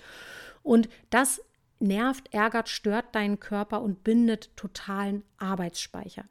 Und 0.63 0.88
das 1.09 1.41
nervt, 1.80 2.34
ärgert, 2.34 2.69
stört 2.69 3.13
deinen 3.15 3.39
Körper 3.39 3.82
und 3.82 4.03
bindet 4.03 4.55
totalen 4.55 5.23
Arbeitsspeicher. 5.38 6.26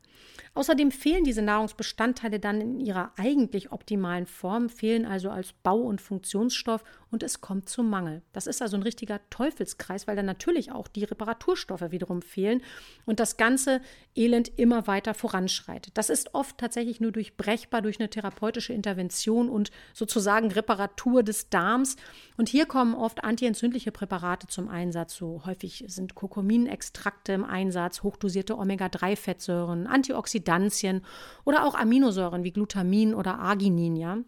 Außerdem 0.55 0.91
fehlen 0.91 1.25
diese 1.25 1.43
Nahrungsbestandteile 1.43 2.39
dann 2.39 2.61
in 2.61 2.81
ihrer 2.81 3.13
eigentlich 3.17 3.73
optimalen 3.73 4.27
Form, 4.27 4.69
fehlen 4.69 5.05
also 5.05 5.31
als 5.31 5.53
Bau- 5.53 5.83
und 5.83 6.01
Funktionsstoff 6.01 6.85
und 7.15 7.23
es 7.23 7.41
kommt 7.41 7.69
zum 7.69 7.89
Mangel. 7.89 8.23
Das 8.33 8.49
ist 8.49 8.61
also 8.61 8.77
ein 8.77 8.83
richtiger 8.83 9.21
Teufelskreis, 9.31 10.09
weil 10.09 10.17
dann 10.17 10.27
natürlich 10.27 10.73
auch 10.73 10.89
die 10.89 11.05
Reparaturstoffe 11.05 11.93
wiederum 11.93 12.23
fehlen 12.23 12.61
und 13.07 13.21
das 13.21 13.37
ganze 13.37 13.81
Elend 14.17 14.51
immer 14.59 14.89
weiter 14.89 15.15
voranschreitet. 15.15 15.97
Das 15.97 16.11
ist 16.11 16.35
oft 16.35 16.59
tatsächlich 16.59 17.01
nur 17.01 17.13
durchbrechbar 17.13 17.83
durch 17.83 18.01
eine 18.01 18.11
therapeutische 18.11 18.73
Intervention 18.73 19.49
und 19.49 19.71
sozusagen 19.93 20.51
Reparatur 20.51 21.23
des 21.23 21.51
Darms. 21.51 21.95
Und 22.37 22.49
hier 22.49 22.67
kommen 22.67 22.97
oft 22.97 23.23
antientzündliche 23.23 23.93
Präparate 23.93 24.49
zum 24.49 24.69
Einsatz. 24.69 25.15
So 25.15 25.43
häufig 25.47 25.85
sind 25.87 26.17
Kurkuminextrakte 26.17 27.33
im 27.33 27.45
Einsatz, 27.45 28.03
hochdosierte 28.03 28.59
Omega-3-Fettsäuren, 28.59 29.87
Antioxidantien 29.87 31.03
oder 31.45 31.65
auch 31.65 31.77
Aminosäuren 31.77 32.43
wie 32.43 32.53
Glutamin 32.53 33.15
oder 33.15 33.39
Arginin, 33.39 33.95
ja. 33.95 34.19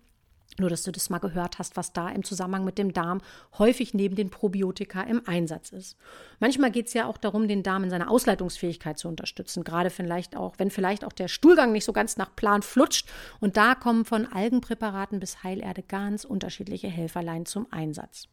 Nur, 0.59 0.71
dass 0.71 0.83
du 0.83 0.93
das 0.93 1.11
mal 1.11 1.19
gehört 1.19 1.59
hast, 1.59 1.77
was 1.77 1.93
da 1.93 2.09
im 2.09 2.25
Zusammenhang 2.25 2.65
mit 2.65 2.79
dem 2.79 2.93
Darm 2.93 3.21
häufig 3.59 3.95
neben 3.95 4.17
den 4.17 4.31
Probiotika 4.31 5.03
im 5.03 5.23
Einsatz 5.27 5.71
ist. 5.71 5.97
Manchmal 6.41 6.71
geht 6.71 6.87
es 6.87 6.95
ja 6.95 7.07
auch 7.07 7.19
darum, 7.19 7.49
den 7.49 7.63
Darm 7.63 7.85
in 7.85 7.91
seiner 7.91 8.11
Ausleitungsfähigkeit 8.11 8.99
zu 8.99 9.09
unterstützen, 9.09 9.65
gerade 9.65 9.91
vielleicht 9.91 10.37
auch, 10.37 10.55
wenn 10.59 10.71
vielleicht 10.71 11.05
auch 11.05 11.13
der 11.13 11.29
Stuhlgang 11.29 11.73
nicht 11.73 11.85
so 11.85 11.93
ganz 11.93 12.17
nach 12.17 12.35
Plan 12.35 12.63
flutscht. 12.63 13.09
Und 13.41 13.57
da 13.57 13.75
kommen 13.75 14.05
von 14.05 14.27
Algenpräparaten 14.27 15.21
bis 15.21 15.43
Heilerde 15.43 15.83
ganz 15.83 16.25
unterschiedliche 16.25 16.89
Helferlein 16.89 17.47
zum 17.47 17.67
Einsatz. 17.71 18.29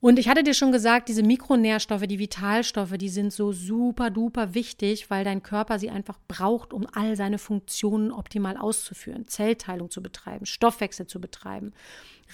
Und 0.00 0.20
ich 0.20 0.28
hatte 0.28 0.44
dir 0.44 0.54
schon 0.54 0.70
gesagt, 0.70 1.08
diese 1.08 1.24
Mikronährstoffe, 1.24 2.06
die 2.06 2.20
Vitalstoffe, 2.20 2.96
die 2.98 3.08
sind 3.08 3.32
so 3.32 3.52
super 3.52 4.10
duper 4.10 4.54
wichtig, 4.54 5.10
weil 5.10 5.24
dein 5.24 5.42
Körper 5.42 5.80
sie 5.80 5.90
einfach 5.90 6.20
braucht, 6.28 6.72
um 6.72 6.86
all 6.92 7.16
seine 7.16 7.38
Funktionen 7.38 8.12
optimal 8.12 8.56
auszuführen, 8.56 9.26
Zellteilung 9.26 9.90
zu 9.90 10.00
betreiben, 10.00 10.46
Stoffwechsel 10.46 11.08
zu 11.08 11.20
betreiben. 11.20 11.72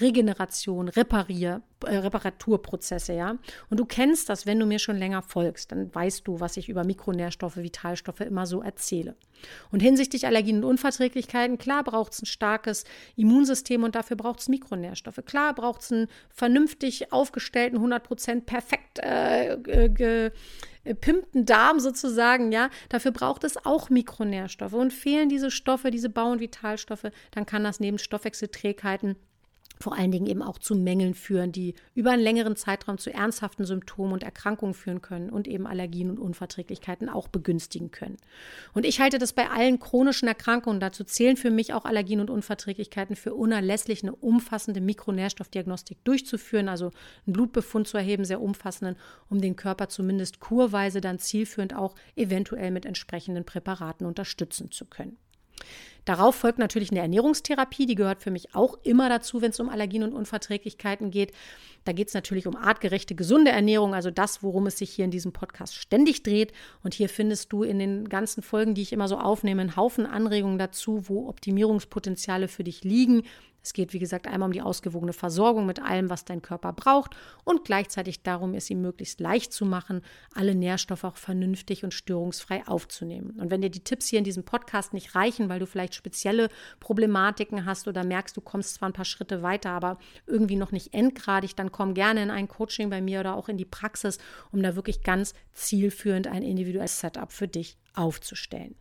Regeneration, 0.00 0.88
Reparier, 0.88 1.62
äh, 1.84 1.96
Reparaturprozesse, 1.96 3.12
ja. 3.12 3.36
Und 3.70 3.80
du 3.80 3.84
kennst 3.84 4.28
das, 4.28 4.46
wenn 4.46 4.58
du 4.58 4.66
mir 4.66 4.78
schon 4.78 4.96
länger 4.96 5.22
folgst, 5.22 5.72
dann 5.72 5.94
weißt 5.94 6.26
du, 6.26 6.40
was 6.40 6.56
ich 6.56 6.68
über 6.68 6.84
Mikronährstoffe, 6.84 7.56
Vitalstoffe 7.56 8.20
immer 8.20 8.46
so 8.46 8.62
erzähle. 8.62 9.16
Und 9.70 9.80
hinsichtlich 9.80 10.26
Allergien 10.26 10.58
und 10.58 10.64
Unverträglichkeiten, 10.64 11.58
klar 11.58 11.84
braucht 11.84 12.14
es 12.14 12.22
ein 12.22 12.26
starkes 12.26 12.84
Immunsystem 13.16 13.84
und 13.84 13.94
dafür 13.94 14.16
braucht 14.16 14.40
es 14.40 14.48
Mikronährstoffe. 14.48 15.20
Klar 15.26 15.54
braucht 15.54 15.82
es 15.82 15.92
einen 15.92 16.08
vernünftig 16.30 17.12
aufgestellten, 17.12 17.78
100% 17.78 18.42
perfekt 18.42 18.98
äh, 19.00 19.58
ge, 19.88 20.30
pimpten 21.00 21.46
Darm 21.46 21.80
sozusagen, 21.80 22.52
ja, 22.52 22.68
dafür 22.90 23.10
braucht 23.10 23.44
es 23.44 23.64
auch 23.64 23.88
Mikronährstoffe. 23.88 24.74
Und 24.74 24.92
fehlen 24.92 25.28
diese 25.28 25.50
Stoffe, 25.50 25.90
diese 25.90 26.10
Bau- 26.10 26.32
und 26.32 26.40
Vitalstoffe, 26.40 27.10
dann 27.30 27.46
kann 27.46 27.64
das 27.64 27.80
neben 27.80 27.98
Stoffwechselträgheiten 27.98 29.16
vor 29.80 29.96
allen 29.96 30.12
Dingen 30.12 30.26
eben 30.26 30.42
auch 30.42 30.58
zu 30.58 30.74
Mängeln 30.74 31.14
führen, 31.14 31.52
die 31.52 31.74
über 31.94 32.12
einen 32.12 32.22
längeren 32.22 32.56
Zeitraum 32.56 32.98
zu 32.98 33.12
ernsthaften 33.12 33.64
Symptomen 33.64 34.12
und 34.12 34.22
Erkrankungen 34.22 34.74
führen 34.74 35.02
können 35.02 35.30
und 35.30 35.48
eben 35.48 35.66
Allergien 35.66 36.10
und 36.10 36.18
Unverträglichkeiten 36.18 37.08
auch 37.08 37.28
begünstigen 37.28 37.90
können. 37.90 38.16
Und 38.72 38.86
ich 38.86 39.00
halte 39.00 39.18
das 39.18 39.32
bei 39.32 39.50
allen 39.50 39.80
chronischen 39.80 40.28
Erkrankungen, 40.28 40.80
dazu 40.80 41.04
zählen 41.04 41.36
für 41.36 41.50
mich 41.50 41.72
auch 41.72 41.84
Allergien 41.84 42.20
und 42.20 42.30
Unverträglichkeiten, 42.30 43.16
für 43.16 43.34
unerlässlich, 43.34 44.02
eine 44.02 44.14
umfassende 44.14 44.80
Mikronährstoffdiagnostik 44.80 46.04
durchzuführen, 46.04 46.68
also 46.68 46.90
einen 47.26 47.32
Blutbefund 47.32 47.88
zu 47.88 47.96
erheben, 47.96 48.24
sehr 48.24 48.40
umfassenden, 48.40 48.96
um 49.28 49.40
den 49.40 49.56
Körper 49.56 49.88
zumindest 49.88 50.40
kurweise 50.40 51.00
dann 51.00 51.18
zielführend 51.18 51.74
auch 51.74 51.94
eventuell 52.16 52.70
mit 52.70 52.86
entsprechenden 52.86 53.44
Präparaten 53.44 54.06
unterstützen 54.06 54.70
zu 54.70 54.86
können. 54.86 55.18
Darauf 56.04 56.34
folgt 56.34 56.58
natürlich 56.58 56.90
eine 56.90 57.00
Ernährungstherapie, 57.00 57.86
die 57.86 57.94
gehört 57.94 58.22
für 58.22 58.30
mich 58.30 58.54
auch 58.54 58.76
immer 58.82 59.08
dazu, 59.08 59.40
wenn 59.40 59.50
es 59.50 59.60
um 59.60 59.70
Allergien 59.70 60.02
und 60.02 60.12
Unverträglichkeiten 60.12 61.10
geht. 61.10 61.32
Da 61.84 61.92
geht 61.92 62.08
es 62.08 62.14
natürlich 62.14 62.46
um 62.46 62.56
artgerechte, 62.56 63.14
gesunde 63.14 63.50
Ernährung, 63.50 63.94
also 63.94 64.10
das, 64.10 64.42
worum 64.42 64.66
es 64.66 64.78
sich 64.78 64.90
hier 64.90 65.06
in 65.06 65.10
diesem 65.10 65.32
Podcast 65.32 65.74
ständig 65.74 66.22
dreht. 66.22 66.52
Und 66.82 66.94
hier 66.94 67.08
findest 67.08 67.52
du 67.52 67.62
in 67.62 67.78
den 67.78 68.08
ganzen 68.08 68.42
Folgen, 68.42 68.74
die 68.74 68.82
ich 68.82 68.92
immer 68.92 69.08
so 69.08 69.16
aufnehme, 69.18 69.62
einen 69.62 69.76
Haufen 69.76 70.06
Anregungen 70.06 70.58
dazu, 70.58 71.08
wo 71.08 71.28
Optimierungspotenziale 71.28 72.48
für 72.48 72.64
dich 72.64 72.84
liegen. 72.84 73.22
Es 73.64 73.72
geht, 73.72 73.94
wie 73.94 73.98
gesagt, 73.98 74.26
einmal 74.26 74.48
um 74.48 74.52
die 74.52 74.60
ausgewogene 74.60 75.14
Versorgung 75.14 75.64
mit 75.64 75.80
allem, 75.80 76.10
was 76.10 76.26
dein 76.26 76.42
Körper 76.42 76.74
braucht 76.74 77.16
und 77.44 77.64
gleichzeitig 77.64 78.22
darum, 78.22 78.52
es 78.52 78.68
ihm 78.68 78.82
möglichst 78.82 79.20
leicht 79.20 79.54
zu 79.54 79.64
machen, 79.64 80.02
alle 80.34 80.54
Nährstoffe 80.54 81.04
auch 81.04 81.16
vernünftig 81.16 81.82
und 81.82 81.94
störungsfrei 81.94 82.66
aufzunehmen. 82.68 83.30
Und 83.40 83.50
wenn 83.50 83.62
dir 83.62 83.70
die 83.70 83.82
Tipps 83.82 84.08
hier 84.08 84.18
in 84.18 84.24
diesem 84.24 84.44
Podcast 84.44 84.92
nicht 84.92 85.14
reichen, 85.14 85.48
weil 85.48 85.60
du 85.60 85.66
vielleicht 85.66 85.94
spezielle 85.94 86.50
Problematiken 86.78 87.64
hast 87.64 87.88
oder 87.88 88.04
merkst, 88.04 88.36
du 88.36 88.42
kommst 88.42 88.74
zwar 88.74 88.90
ein 88.90 88.94
paar 88.94 89.06
Schritte 89.06 89.40
weiter, 89.42 89.70
aber 89.70 89.98
irgendwie 90.26 90.56
noch 90.56 90.70
nicht 90.70 90.92
endgradig, 90.92 91.56
dann 91.56 91.72
komm 91.72 91.94
gerne 91.94 92.22
in 92.22 92.30
ein 92.30 92.48
Coaching 92.48 92.90
bei 92.90 93.00
mir 93.00 93.20
oder 93.20 93.34
auch 93.34 93.48
in 93.48 93.56
die 93.56 93.64
Praxis, 93.64 94.18
um 94.52 94.62
da 94.62 94.76
wirklich 94.76 95.02
ganz 95.02 95.32
zielführend 95.54 96.26
ein 96.26 96.42
individuelles 96.42 97.00
Setup 97.00 97.32
für 97.32 97.48
dich 97.48 97.78
aufzustellen. 97.94 98.74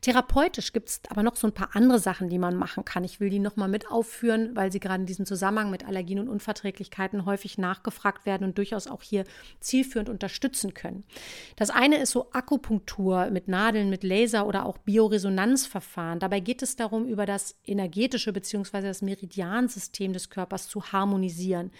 Therapeutisch 0.00 0.72
gibt 0.72 0.88
es 0.88 1.00
aber 1.08 1.22
noch 1.22 1.36
so 1.36 1.46
ein 1.46 1.52
paar 1.52 1.70
andere 1.74 1.98
Sachen, 1.98 2.28
die 2.28 2.38
man 2.38 2.56
machen 2.56 2.84
kann. 2.84 3.04
Ich 3.04 3.20
will 3.20 3.30
die 3.30 3.38
nochmal 3.38 3.68
mit 3.68 3.90
aufführen, 3.90 4.54
weil 4.54 4.72
sie 4.72 4.80
gerade 4.80 5.00
in 5.00 5.06
diesem 5.06 5.26
Zusammenhang 5.26 5.70
mit 5.70 5.86
Allergien 5.86 6.20
und 6.20 6.28
Unverträglichkeiten 6.28 7.24
häufig 7.26 7.58
nachgefragt 7.58 8.26
werden 8.26 8.44
und 8.44 8.58
durchaus 8.58 8.86
auch 8.86 9.02
hier 9.02 9.24
zielführend 9.60 10.08
unterstützen 10.08 10.74
können. 10.74 11.04
Das 11.56 11.70
eine 11.70 11.98
ist 11.98 12.10
so 12.10 12.30
Akupunktur 12.32 13.30
mit 13.30 13.48
Nadeln, 13.48 13.90
mit 13.90 14.04
Laser 14.04 14.46
oder 14.46 14.66
auch 14.66 14.78
Bioresonanzverfahren. 14.78 16.20
Dabei 16.20 16.40
geht 16.40 16.62
es 16.62 16.76
darum, 16.76 17.06
über 17.06 17.26
das 17.26 17.56
energetische 17.64 18.32
bzw. 18.32 18.82
das 18.82 19.02
Meridiansystem 19.02 20.12
des 20.12 20.30
Körpers 20.30 20.68
zu 20.68 20.92
harmonisieren. 20.92 21.70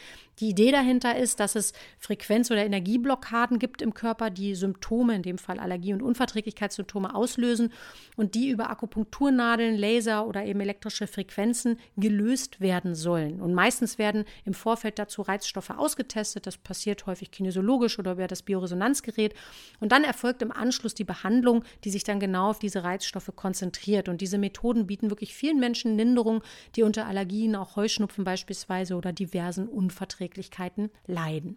Die 0.40 0.50
Idee 0.50 0.70
dahinter 0.70 1.16
ist, 1.16 1.40
dass 1.40 1.56
es 1.56 1.72
Frequenz- 1.98 2.50
oder 2.50 2.64
Energieblockaden 2.64 3.58
gibt 3.58 3.82
im 3.82 3.94
Körper, 3.94 4.30
die 4.30 4.54
Symptome, 4.54 5.16
in 5.16 5.22
dem 5.22 5.38
Fall 5.38 5.58
Allergie- 5.58 5.92
und 5.92 6.02
Unverträglichkeitssymptome 6.02 7.14
auslösen 7.14 7.72
und 8.18 8.34
die 8.34 8.50
über 8.50 8.68
Akupunkturnadeln, 8.68 9.76
Laser 9.76 10.26
oder 10.26 10.44
eben 10.44 10.60
elektrische 10.60 11.06
Frequenzen 11.06 11.78
gelöst 11.96 12.60
werden 12.60 12.96
sollen. 12.96 13.40
Und 13.40 13.54
meistens 13.54 13.96
werden 13.96 14.24
im 14.44 14.54
Vorfeld 14.54 14.98
dazu 14.98 15.22
Reizstoffe 15.22 15.70
ausgetestet. 15.70 16.46
Das 16.46 16.56
passiert 16.56 17.06
häufig 17.06 17.30
kinesiologisch 17.30 17.98
oder 17.98 18.12
über 18.12 18.26
das 18.26 18.42
Bioresonanzgerät. 18.42 19.34
Und 19.78 19.92
dann 19.92 20.02
erfolgt 20.02 20.42
im 20.42 20.50
Anschluss 20.50 20.94
die 20.94 21.04
Behandlung, 21.04 21.64
die 21.84 21.90
sich 21.90 22.02
dann 22.02 22.18
genau 22.18 22.50
auf 22.50 22.58
diese 22.58 22.82
Reizstoffe 22.82 23.30
konzentriert. 23.36 24.08
Und 24.08 24.20
diese 24.20 24.38
Methoden 24.38 24.88
bieten 24.88 25.10
wirklich 25.10 25.34
vielen 25.34 25.60
Menschen 25.60 25.96
Linderung, 25.96 26.42
die 26.74 26.82
unter 26.82 27.06
Allergien, 27.06 27.54
auch 27.54 27.76
Heuschnupfen 27.76 28.24
beispielsweise 28.24 28.96
oder 28.96 29.12
diversen 29.12 29.68
Unverträglichkeiten 29.68 30.90
leiden. 31.06 31.56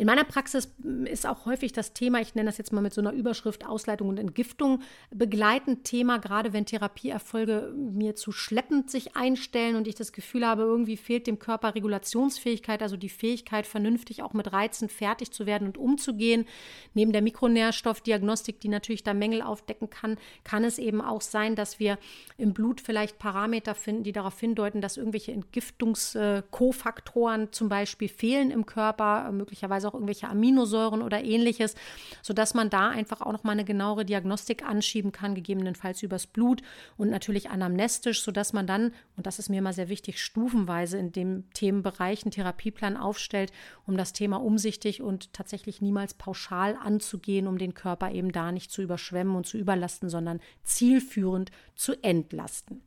In 0.00 0.06
meiner 0.06 0.24
Praxis 0.24 0.72
ist 1.04 1.26
auch 1.26 1.44
häufig 1.44 1.74
das 1.74 1.92
Thema, 1.92 2.22
ich 2.22 2.34
nenne 2.34 2.48
das 2.48 2.56
jetzt 2.56 2.72
mal 2.72 2.80
mit 2.80 2.94
so 2.94 3.02
einer 3.02 3.12
Überschrift 3.12 3.66
Ausleitung 3.66 4.08
und 4.08 4.18
Entgiftung, 4.18 4.80
begleitend 5.10 5.84
Thema, 5.84 6.16
gerade 6.16 6.54
wenn 6.54 6.64
Therapieerfolge 6.64 7.74
mir 7.76 8.16
zu 8.16 8.32
schleppend 8.32 8.90
sich 8.90 9.14
einstellen 9.14 9.76
und 9.76 9.86
ich 9.86 9.94
das 9.94 10.12
Gefühl 10.12 10.46
habe, 10.46 10.62
irgendwie 10.62 10.96
fehlt 10.96 11.26
dem 11.26 11.38
Körper 11.38 11.74
Regulationsfähigkeit, 11.74 12.82
also 12.82 12.96
die 12.96 13.10
Fähigkeit, 13.10 13.66
vernünftig 13.66 14.22
auch 14.22 14.32
mit 14.32 14.54
Reizen 14.54 14.88
fertig 14.88 15.32
zu 15.32 15.44
werden 15.44 15.66
und 15.66 15.76
umzugehen. 15.76 16.46
Neben 16.94 17.12
der 17.12 17.20
Mikronährstoffdiagnostik, 17.20 18.58
die 18.58 18.68
natürlich 18.68 19.02
da 19.02 19.12
Mängel 19.12 19.42
aufdecken 19.42 19.90
kann, 19.90 20.16
kann 20.44 20.64
es 20.64 20.78
eben 20.78 21.02
auch 21.02 21.20
sein, 21.20 21.56
dass 21.56 21.78
wir 21.78 21.98
im 22.38 22.54
Blut 22.54 22.80
vielleicht 22.80 23.18
Parameter 23.18 23.74
finden, 23.74 24.04
die 24.04 24.12
darauf 24.12 24.40
hindeuten, 24.40 24.80
dass 24.80 24.96
irgendwelche 24.96 25.32
Entgiftungskofaktoren 25.32 27.52
zum 27.52 27.68
Beispiel 27.68 28.08
fehlen 28.08 28.50
im 28.50 28.64
Körper, 28.64 29.30
möglicherweise 29.30 29.89
auch 29.90 29.94
irgendwelche 29.94 30.28
Aminosäuren 30.28 31.02
oder 31.02 31.22
ähnliches, 31.24 31.74
sodass 32.22 32.54
man 32.54 32.70
da 32.70 32.88
einfach 32.88 33.20
auch 33.20 33.32
nochmal 33.32 33.54
eine 33.54 33.64
genauere 33.64 34.04
Diagnostik 34.04 34.64
anschieben 34.64 35.12
kann, 35.12 35.34
gegebenenfalls 35.34 36.02
übers 36.02 36.26
Blut 36.26 36.62
und 36.96 37.10
natürlich 37.10 37.50
anamnestisch, 37.50 38.22
sodass 38.22 38.52
man 38.52 38.66
dann, 38.66 38.92
und 39.16 39.26
das 39.26 39.38
ist 39.38 39.48
mir 39.48 39.58
immer 39.58 39.72
sehr 39.72 39.88
wichtig, 39.88 40.22
stufenweise 40.22 40.98
in 40.98 41.12
dem 41.12 41.50
Themenbereich 41.54 42.22
einen 42.24 42.30
Therapieplan 42.30 42.96
aufstellt, 42.96 43.52
um 43.86 43.96
das 43.96 44.12
Thema 44.12 44.36
umsichtig 44.36 45.02
und 45.02 45.32
tatsächlich 45.32 45.82
niemals 45.82 46.14
pauschal 46.14 46.76
anzugehen, 46.80 47.46
um 47.46 47.58
den 47.58 47.74
Körper 47.74 48.12
eben 48.12 48.32
da 48.32 48.52
nicht 48.52 48.70
zu 48.70 48.82
überschwemmen 48.82 49.36
und 49.36 49.46
zu 49.46 49.58
überlasten, 49.58 50.08
sondern 50.08 50.40
zielführend 50.62 51.50
zu 51.74 52.00
entlasten. 52.02 52.82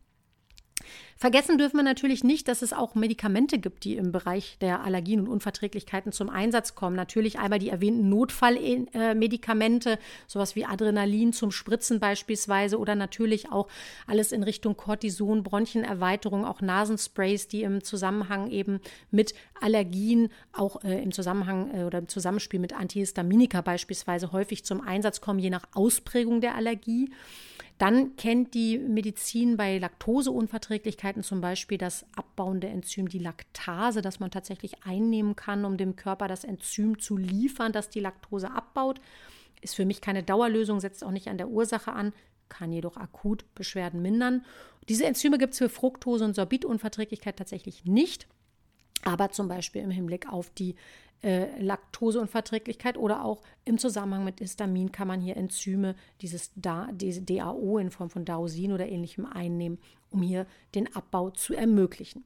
Vergessen 1.17 1.57
dürfen 1.57 1.77
wir 1.77 1.83
natürlich 1.83 2.23
nicht, 2.23 2.47
dass 2.47 2.61
es 2.61 2.73
auch 2.73 2.95
Medikamente 2.95 3.57
gibt, 3.57 3.83
die 3.85 3.95
im 3.95 4.11
Bereich 4.11 4.57
der 4.59 4.83
Allergien 4.83 5.21
und 5.21 5.27
Unverträglichkeiten 5.27 6.11
zum 6.11 6.29
Einsatz 6.29 6.75
kommen. 6.75 6.95
Natürlich 6.95 7.39
einmal 7.39 7.59
die 7.59 7.69
erwähnten 7.69 8.09
Notfallmedikamente, 8.09 9.99
sowas 10.27 10.55
wie 10.55 10.65
Adrenalin 10.65 11.31
zum 11.33 11.51
Spritzen 11.51 11.99
beispielsweise 11.99 12.77
oder 12.77 12.95
natürlich 12.95 13.51
auch 13.51 13.67
alles 14.07 14.31
in 14.31 14.43
Richtung 14.43 14.75
Cortison, 14.75 15.43
Bronchenerweiterung, 15.43 16.45
auch 16.45 16.61
Nasensprays, 16.61 17.47
die 17.47 17.63
im 17.63 17.83
Zusammenhang 17.83 18.49
eben 18.49 18.81
mit 19.11 19.33
Allergien, 19.61 20.29
auch 20.51 20.83
äh, 20.83 21.01
im 21.01 21.11
Zusammenhang 21.11 21.73
äh, 21.73 21.83
oder 21.83 21.99
im 21.99 22.07
Zusammenspiel 22.07 22.59
mit 22.59 22.73
Antihistaminika 22.73 23.61
beispielsweise 23.61 24.31
häufig 24.31 24.65
zum 24.65 24.81
Einsatz 24.81 25.21
kommen, 25.21 25.39
je 25.39 25.49
nach 25.49 25.67
Ausprägung 25.73 26.41
der 26.41 26.55
Allergie. 26.55 27.09
Dann 27.83 28.15
kennt 28.15 28.53
die 28.53 28.77
Medizin 28.77 29.57
bei 29.57 29.77
Laktoseunverträglichkeiten 29.77 31.21
zum 31.21 31.41
Beispiel 31.41 31.77
das 31.77 32.05
abbauende 32.15 32.69
Enzym, 32.69 33.09
die 33.09 33.19
Laktase, 33.19 34.01
das 34.01 34.21
man 34.21 34.31
tatsächlich 34.31 34.85
einnehmen 34.85 35.35
kann, 35.35 35.65
um 35.65 35.75
dem 35.75 35.97
Körper 35.97 36.29
das 36.29 36.45
Enzym 36.45 36.97
zu 36.97 37.17
liefern, 37.17 37.73
das 37.73 37.89
die 37.89 37.99
Laktose 37.99 38.49
abbaut. 38.49 39.01
Ist 39.59 39.75
für 39.75 39.83
mich 39.83 39.99
keine 39.99 40.23
Dauerlösung, 40.23 40.79
setzt 40.79 41.03
auch 41.03 41.11
nicht 41.11 41.27
an 41.27 41.37
der 41.37 41.49
Ursache 41.49 41.91
an, 41.91 42.13
kann 42.47 42.71
jedoch 42.71 42.95
akut 42.95 43.43
Beschwerden 43.53 44.01
mindern. 44.01 44.45
Diese 44.87 45.05
Enzyme 45.05 45.37
gibt 45.37 45.51
es 45.51 45.59
für 45.59 45.67
Fructose- 45.67 46.23
und 46.23 46.37
Sorbitunverträglichkeit 46.37 47.35
tatsächlich 47.35 47.83
nicht, 47.83 48.29
aber 49.03 49.31
zum 49.31 49.49
Beispiel 49.49 49.81
im 49.81 49.91
Hinblick 49.91 50.31
auf 50.31 50.49
die 50.51 50.77
äh, 51.23 51.59
Laktoseunverträglichkeit 51.59 52.97
oder 52.97 53.23
auch 53.23 53.41
im 53.65 53.77
Zusammenhang 53.77 54.25
mit 54.25 54.39
Histamin 54.39 54.91
kann 54.91 55.07
man 55.07 55.21
hier 55.21 55.37
Enzyme, 55.37 55.95
dieses 56.21 56.51
da, 56.55 56.89
diese 56.91 57.21
DAO 57.21 57.77
in 57.77 57.91
Form 57.91 58.09
von 58.09 58.25
Dausin 58.25 58.73
oder 58.73 58.87
ähnlichem 58.87 59.25
einnehmen, 59.25 59.79
um 60.09 60.21
hier 60.21 60.45
den 60.75 60.93
Abbau 60.95 61.29
zu 61.31 61.53
ermöglichen. 61.53 62.25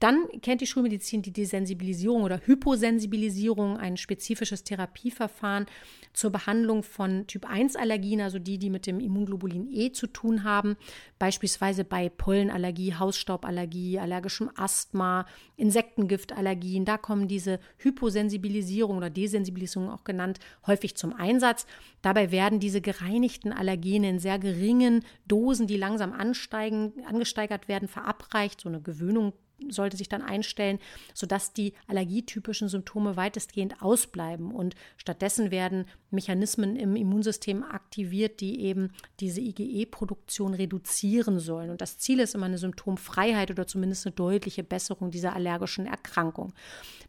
Dann 0.00 0.26
kennt 0.42 0.60
die 0.60 0.66
Schulmedizin 0.66 1.22
die 1.22 1.32
Desensibilisierung 1.32 2.22
oder 2.22 2.40
Hyposensibilisierung, 2.44 3.76
ein 3.76 3.96
spezifisches 3.96 4.64
Therapieverfahren 4.64 5.66
zur 6.12 6.30
Behandlung 6.30 6.82
von 6.82 7.26
Typ-1-Allergien, 7.26 8.20
also 8.20 8.38
die, 8.38 8.58
die 8.58 8.70
mit 8.70 8.86
dem 8.86 9.00
Immunglobulin 9.00 9.68
E 9.70 9.92
zu 9.92 10.06
tun 10.06 10.44
haben, 10.44 10.76
beispielsweise 11.18 11.84
bei 11.84 12.08
Pollenallergie, 12.08 12.94
Hausstauballergie, 12.94 13.98
allergischem 13.98 14.50
Asthma, 14.54 15.26
Insektengiftallergien. 15.56 16.84
Da 16.84 16.98
kommen 16.98 17.28
diese 17.28 17.58
Hyposensibilisierung 17.78 18.96
oder 18.96 19.10
Desensibilisierung 19.10 19.90
auch 19.90 20.04
genannt 20.04 20.38
häufig 20.66 20.96
zum 20.96 21.12
Einsatz. 21.14 21.66
Dabei 22.02 22.30
werden 22.30 22.60
diese 22.60 22.80
gereinigten 22.80 23.52
Allergene 23.52 24.08
in 24.10 24.18
sehr 24.18 24.38
geringen 24.38 25.04
Dosen, 25.26 25.66
die 25.66 25.76
langsam 25.76 26.12
ansteigen, 26.12 26.92
angesteigert 27.06 27.68
werden, 27.68 27.88
verabreicht. 27.88 28.60
So 28.60 28.68
eine 28.68 28.80
Gewöhnung 28.80 29.32
sollte 29.68 29.96
sich 29.96 30.08
dann 30.08 30.22
einstellen, 30.22 30.78
sodass 31.14 31.52
die 31.52 31.74
allergietypischen 31.86 32.68
Symptome 32.68 33.16
weitestgehend 33.16 33.82
ausbleiben 33.82 34.50
und 34.52 34.74
stattdessen 34.96 35.50
werden 35.50 35.86
Mechanismen 36.10 36.76
im 36.76 36.96
Immunsystem 36.96 37.62
aktiviert, 37.62 38.40
die 38.40 38.60
eben 38.60 38.92
diese 39.20 39.40
IgE-Produktion 39.40 40.54
reduzieren 40.54 41.38
sollen. 41.38 41.70
Und 41.70 41.80
das 41.80 41.98
Ziel 41.98 42.20
ist 42.20 42.34
immer 42.34 42.46
eine 42.46 42.58
Symptomfreiheit 42.58 43.50
oder 43.50 43.66
zumindest 43.66 44.06
eine 44.06 44.14
deutliche 44.14 44.64
Besserung 44.64 45.10
dieser 45.10 45.34
allergischen 45.34 45.86
Erkrankung. 45.86 46.52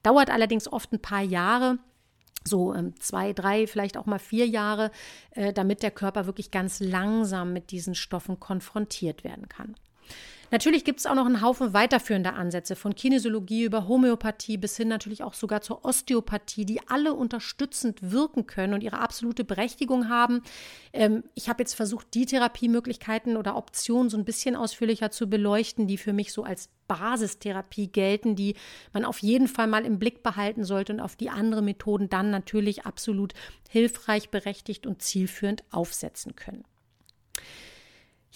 Dauert 0.04 0.30
allerdings 0.30 0.72
oft 0.72 0.92
ein 0.94 1.02
paar 1.02 1.24
Jahre 1.24 1.80
so 2.48 2.76
ähm, 2.76 2.94
zwei, 3.00 3.34
drei, 3.34 3.66
vielleicht 3.68 3.98
auch 3.98 4.06
mal 4.06 4.20
vier 4.20 4.48
Jahre, 4.48 4.92
äh, 5.32 5.52
damit 5.52 5.82
der 5.82 5.92
Körper 5.92 6.28
wirklich 6.28 6.52
ganz 6.52 6.80
langsam 6.80 7.54
mit 7.54 7.72
diesen 7.72 7.96
Stoffen 7.96 8.40
konfrontiert 8.40 9.24
werden 9.24 9.50
kann. 9.50 9.76
Natürlich 10.52 10.84
gibt 10.84 11.00
es 11.00 11.06
auch 11.06 11.16
noch 11.16 11.26
einen 11.26 11.42
Haufen 11.42 11.74
weiterführender 11.74 12.36
Ansätze 12.36 12.76
von 12.76 12.96
Kinesiologie 12.96 13.64
über 13.64 13.88
Homöopathie 13.88 14.58
bis 14.58 14.78
hin 14.78 14.88
natürlich 14.88 15.24
auch 15.24 15.34
sogar 15.34 15.62
zur 15.62 15.84
Osteopathie, 15.84 16.66
die 16.66 16.88
alle 16.88 17.14
unterstützend 17.14 18.12
wirken 18.12 18.46
können 18.46 18.74
und 18.74 18.84
ihre 18.84 19.00
absolute 19.00 19.44
Berechtigung 19.44 20.10
haben. 20.10 20.42
Ähm, 20.94 21.24
ich 21.34 21.50
habe 21.50 21.64
jetzt 21.64 21.74
versucht, 21.74 22.14
die 22.14 22.26
Therapiemöglichkeiten 22.26 23.38
oder 23.38 23.56
Optionen 23.56 24.10
so 24.10 24.18
ein 24.18 24.26
bisschen 24.26 24.56
ausführlicher 24.56 25.12
zu 25.12 25.28
beleuchten, 25.28 25.88
die 25.88 25.98
für 25.98 26.14
mich 26.14 26.32
so 26.32 26.44
als 26.44 26.70
Basistherapie 26.88 27.88
gelten, 27.88 28.36
die 28.36 28.56
man 28.94 29.06
auf 29.06 29.20
jeden 29.20 29.48
Fall 29.48 29.68
mal 29.68 29.86
im 29.86 29.98
Blick 30.00 30.22
behalten 30.22 30.64
sollte 30.64 30.94
und 30.94 31.00
auf 31.00 31.16
die 31.16 31.30
anderen 31.30 31.66
Methoden 31.66 32.10
dann 32.10 32.30
natürlich 32.30 32.86
absolut 32.86 33.34
hilfreich, 33.70 34.30
berechtigt 34.30 34.86
und 34.86 35.02
zielführend 35.02 35.64
aufsetzen 35.72 36.36
können. 36.36 36.64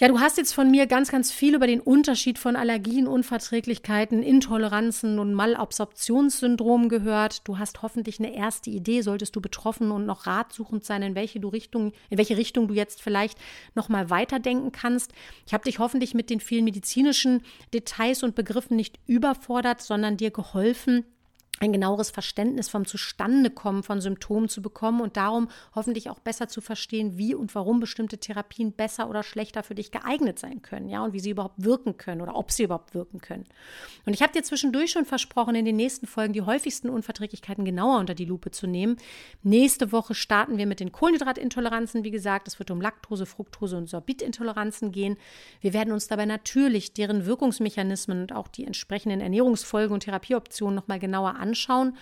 Ja, 0.02 0.08
du 0.08 0.22
hast 0.22 0.38
jetzt 0.38 0.54
von 0.54 0.72
mir 0.72 0.88
ganz, 0.88 1.12
ganz 1.12 1.30
viel 1.30 1.56
über 1.56 1.68
den 1.68 1.82
Unterschied 1.82 2.40
von 2.40 2.56
Allergien, 2.56 3.06
Unverträglichkeiten, 3.06 4.24
Intoleranzen 4.24 5.20
und 5.20 5.34
Malabsorptionssyndrom 5.34 6.88
gehört. 6.88 7.46
Du 7.46 7.60
hast 7.60 7.82
hoffentlich 7.82 8.18
eine 8.20 8.34
erste 8.34 8.70
Idee, 8.70 9.02
solltest 9.02 9.36
du 9.36 9.42
betroffen 9.42 9.92
und 9.92 10.06
noch 10.06 10.26
ratsuchend 10.26 10.86
sein, 10.86 11.02
in 11.02 11.16
welche 11.16 11.42
du 11.42 11.50
Richtung, 11.50 11.92
in 12.10 12.18
welche 12.18 12.38
Richtung 12.38 12.70
du 12.70 12.76
jetzt 12.76 13.02
vielleicht 13.02 13.38
noch 13.76 13.90
mal 13.90 14.10
weiterdenken 14.10 14.72
kannst. 14.72 15.12
Ich 15.46 15.54
habe 15.54 15.66
dich 15.66 15.80
hoffentlich 15.80 16.14
mit 16.14 16.30
den 16.30 16.40
vielen 16.40 16.64
medizinischen 16.64 17.42
Details 17.74 18.24
und 18.24 18.36
Begriffen 18.36 18.78
nicht 18.78 19.00
überfordert, 19.06 19.82
sondern 19.82 20.16
dir 20.16 20.32
geholfen, 20.32 21.04
ein 21.60 21.74
genaueres 21.74 22.10
Verständnis 22.10 22.70
vom 22.70 22.86
Zustandekommen 22.86 23.84
von 23.84 24.02
Symptomen 24.02 24.50
zu 24.50 24.62
bekommen 24.62 25.02
und 25.02 25.18
darum 25.18 25.50
hoffentlich 25.76 26.10
auch 26.10 26.20
besser 26.20 26.48
zu 26.48 26.62
verstehen, 26.62 27.18
wie 27.18 27.36
und 27.36 27.54
warum 27.54 27.80
bestimmte 27.80 28.18
Therapien 28.18 28.72
besser 28.72 29.10
oder 29.10 29.24
schlechter 29.24 29.64
für 29.64 29.76
dich 29.76 29.92
geeignet 29.92 30.40
sein 30.40 30.62
können, 30.62 30.90
ja, 30.90 31.04
und 31.04 31.14
wie 31.14 31.20
sie 31.20 31.32
überhaupt 31.32 31.64
wirken 31.64 31.98
können 31.98 32.22
oder 32.22 32.36
ob 32.36 32.52
sie 32.52 32.64
überhaupt 32.64 32.94
wirken 32.94 33.20
können. 33.20 33.46
Und 34.06 34.14
ich 34.14 34.22
habe 34.22 34.32
dir 34.32 34.44
zwischendurch 34.44 34.92
schon 34.92 35.06
versprochen, 35.06 35.56
in 35.56 35.66
den 35.66 35.76
nächsten 35.76 36.08
Folgen 36.08 36.34
die 36.34 36.42
häufigsten 36.42 36.90
Unverträglichkeiten 36.90 37.66
genauer 37.66 38.00
unter 38.00 38.16
die 38.16 38.26
Lupe 38.26 38.52
zu 38.52 38.66
nehmen. 38.66 38.98
Nächste 39.44 39.92
Woche 39.92 40.16
starten 40.16 40.58
wir 40.58 40.66
mit 40.66 40.80
den 40.80 40.92
Kohlenhydratintoleranzen, 40.92 42.04
wie 42.04 42.12
gesagt, 42.12 42.48
es 42.48 42.60
wird 42.60 42.72
um 42.72 42.80
Laktose, 42.80 43.26
Fructose 43.26 43.78
und 43.78 43.90
Sorbitintoleranzen 43.90 44.92
gehen. 44.92 45.18
Wir 45.60 45.74
werden 45.74 45.92
uns 45.92 46.08
dabei 46.08 46.26
natürlich 46.26 46.94
deren 46.94 47.26
Wirkungsmechanismen 47.26 48.22
und 48.22 48.34
auch 48.34 48.48
die 48.48 48.66
entsprechenden 48.66 49.20
Ernährungsfolgen 49.20 49.94
und 49.94 50.02
Therapieoptionen 50.02 50.76
nochmal 50.76 51.00
genauer 51.00 51.36
anschauen 51.36 51.49
anschauen. 51.50 51.98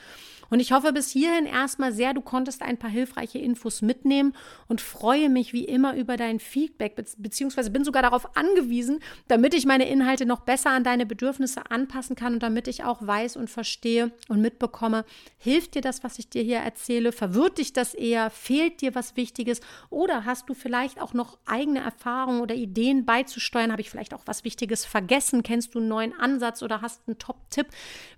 Und 0.50 0.60
ich 0.60 0.72
hoffe 0.72 0.94
bis 0.94 1.12
hierhin 1.12 1.46
erstmal 1.46 1.92
sehr, 1.92 2.14
du 2.14 2.22
konntest 2.22 2.62
ein 2.62 2.78
paar 2.78 2.90
hilfreiche 2.90 3.40
Infos 3.40 3.82
mitnehmen 3.82 4.34
und 4.68 4.82
freue 4.82 5.30
mich 5.30 5.54
wie 5.54 5.66
immer 5.66 5.96
über 5.96 6.18
dein 6.18 6.40
Feedback, 6.40 6.96
beziehungsweise 7.18 7.70
bin 7.70 7.84
sogar 7.84 8.02
darauf 8.02 8.38
angewiesen, 8.38 9.00
damit 9.28 9.54
ich 9.54 9.66
meine 9.66 9.90
Inhalte 9.90 10.26
noch 10.26 10.42
besser 10.42 10.72
an 10.72 10.84
deine 10.84 11.06
Bedürfnisse 11.06 11.70
anpassen 11.70 12.16
kann 12.16 12.36
und 12.36 12.44
damit 12.44 12.68
ich 12.68 12.84
auch 12.84 13.06
weiß 13.06 13.36
und 13.36 13.50
verstehe 13.50 14.12
und 14.30 14.42
mitbekomme, 14.42 15.06
hilft 15.38 15.76
dir 15.76 15.82
das, 15.82 16.04
was 16.04 16.20
ich 16.20 16.30
dir 16.30 16.44
hier 16.44 16.60
erzähle? 16.60 17.12
Verwirrt 17.12 17.58
dich 17.58 17.74
das 17.74 17.94
eher? 17.94 18.30
Fehlt 18.30 18.82
dir 18.82 18.96
was 18.96 19.16
Wichtiges? 19.16 19.62
Oder 19.90 20.26
hast 20.26 20.50
du 20.50 20.54
vielleicht 20.54 21.02
auch 21.02 21.14
noch 21.14 21.38
eigene 21.46 21.80
Erfahrungen 21.80 22.42
oder 22.42 22.56
Ideen 22.56 23.06
beizusteuern? 23.06 23.72
Habe 23.72 23.82
ich 23.82 23.90
vielleicht 23.90 24.14
auch 24.14 24.24
was 24.26 24.44
Wichtiges 24.44 24.86
vergessen? 24.86 25.44
Kennst 25.44 25.76
du 25.76 25.80
einen 25.80 25.88
neuen 25.88 26.18
Ansatz 26.18 26.64
oder 26.64 26.82
hast 26.82 27.02
einen 27.08 27.18
Top-Tipp, 27.18 27.68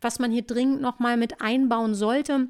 was 0.02 0.20
man 0.20 0.32
hier 0.32 0.44
dringend 0.44 0.82
nochmal 0.82 1.18
mit 1.20 1.42
einbauen 1.42 1.96
soll? 1.96 2.10
sollte, 2.10 2.48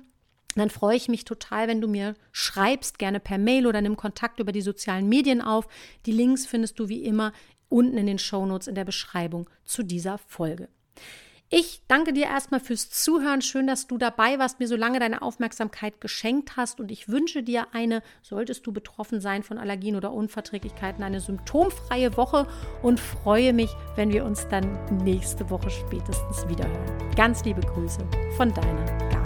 dann 0.55 0.69
freue 0.69 0.95
ich 0.95 1.09
mich 1.09 1.25
total, 1.25 1.67
wenn 1.67 1.81
du 1.81 1.87
mir 1.87 2.15
schreibst, 2.31 2.97
gerne 2.97 3.19
per 3.19 3.37
Mail 3.37 3.67
oder 3.67 3.81
nimm 3.81 3.97
Kontakt 3.97 4.39
über 4.39 4.51
die 4.51 4.61
sozialen 4.61 5.09
Medien 5.09 5.41
auf. 5.41 5.67
Die 6.05 6.11
Links 6.11 6.45
findest 6.45 6.79
du 6.79 6.87
wie 6.87 7.03
immer 7.03 7.33
unten 7.67 7.97
in 7.97 8.07
den 8.07 8.19
Shownotes 8.19 8.67
in 8.67 8.75
der 8.75 8.85
Beschreibung 8.85 9.49
zu 9.63 9.83
dieser 9.83 10.17
Folge. 10.17 10.69
Ich 11.51 11.81
danke 11.87 12.13
dir 12.13 12.25
erstmal 12.25 12.59
fürs 12.59 12.91
Zuhören. 12.91 13.41
Schön, 13.41 13.65
dass 13.65 13.87
du 13.87 13.97
dabei 13.97 14.37
warst, 14.37 14.59
mir 14.59 14.67
so 14.67 14.75
lange 14.75 14.99
deine 14.99 15.23
Aufmerksamkeit 15.23 15.99
geschenkt 15.99 16.57
hast. 16.57 16.79
Und 16.79 16.91
ich 16.91 17.09
wünsche 17.09 17.41
dir 17.41 17.67
eine, 17.73 18.03
solltest 18.21 18.67
du 18.67 18.71
betroffen 18.71 19.19
sein 19.19 19.41
von 19.41 19.57
Allergien 19.57 19.95
oder 19.95 20.13
Unverträglichkeiten, 20.13 21.03
eine 21.03 21.21
symptomfreie 21.21 22.15
Woche 22.17 22.45
und 22.83 22.99
freue 22.99 23.53
mich, 23.53 23.71
wenn 23.95 24.13
wir 24.13 24.25
uns 24.25 24.47
dann 24.49 24.77
nächste 25.03 25.49
Woche 25.49 25.71
spätestens 25.71 26.47
wiederhören. 26.47 27.15
Ganz 27.15 27.43
liebe 27.43 27.61
Grüße 27.61 28.07
von 28.37 28.53
deiner 28.53 28.85
Gabi. 29.09 29.18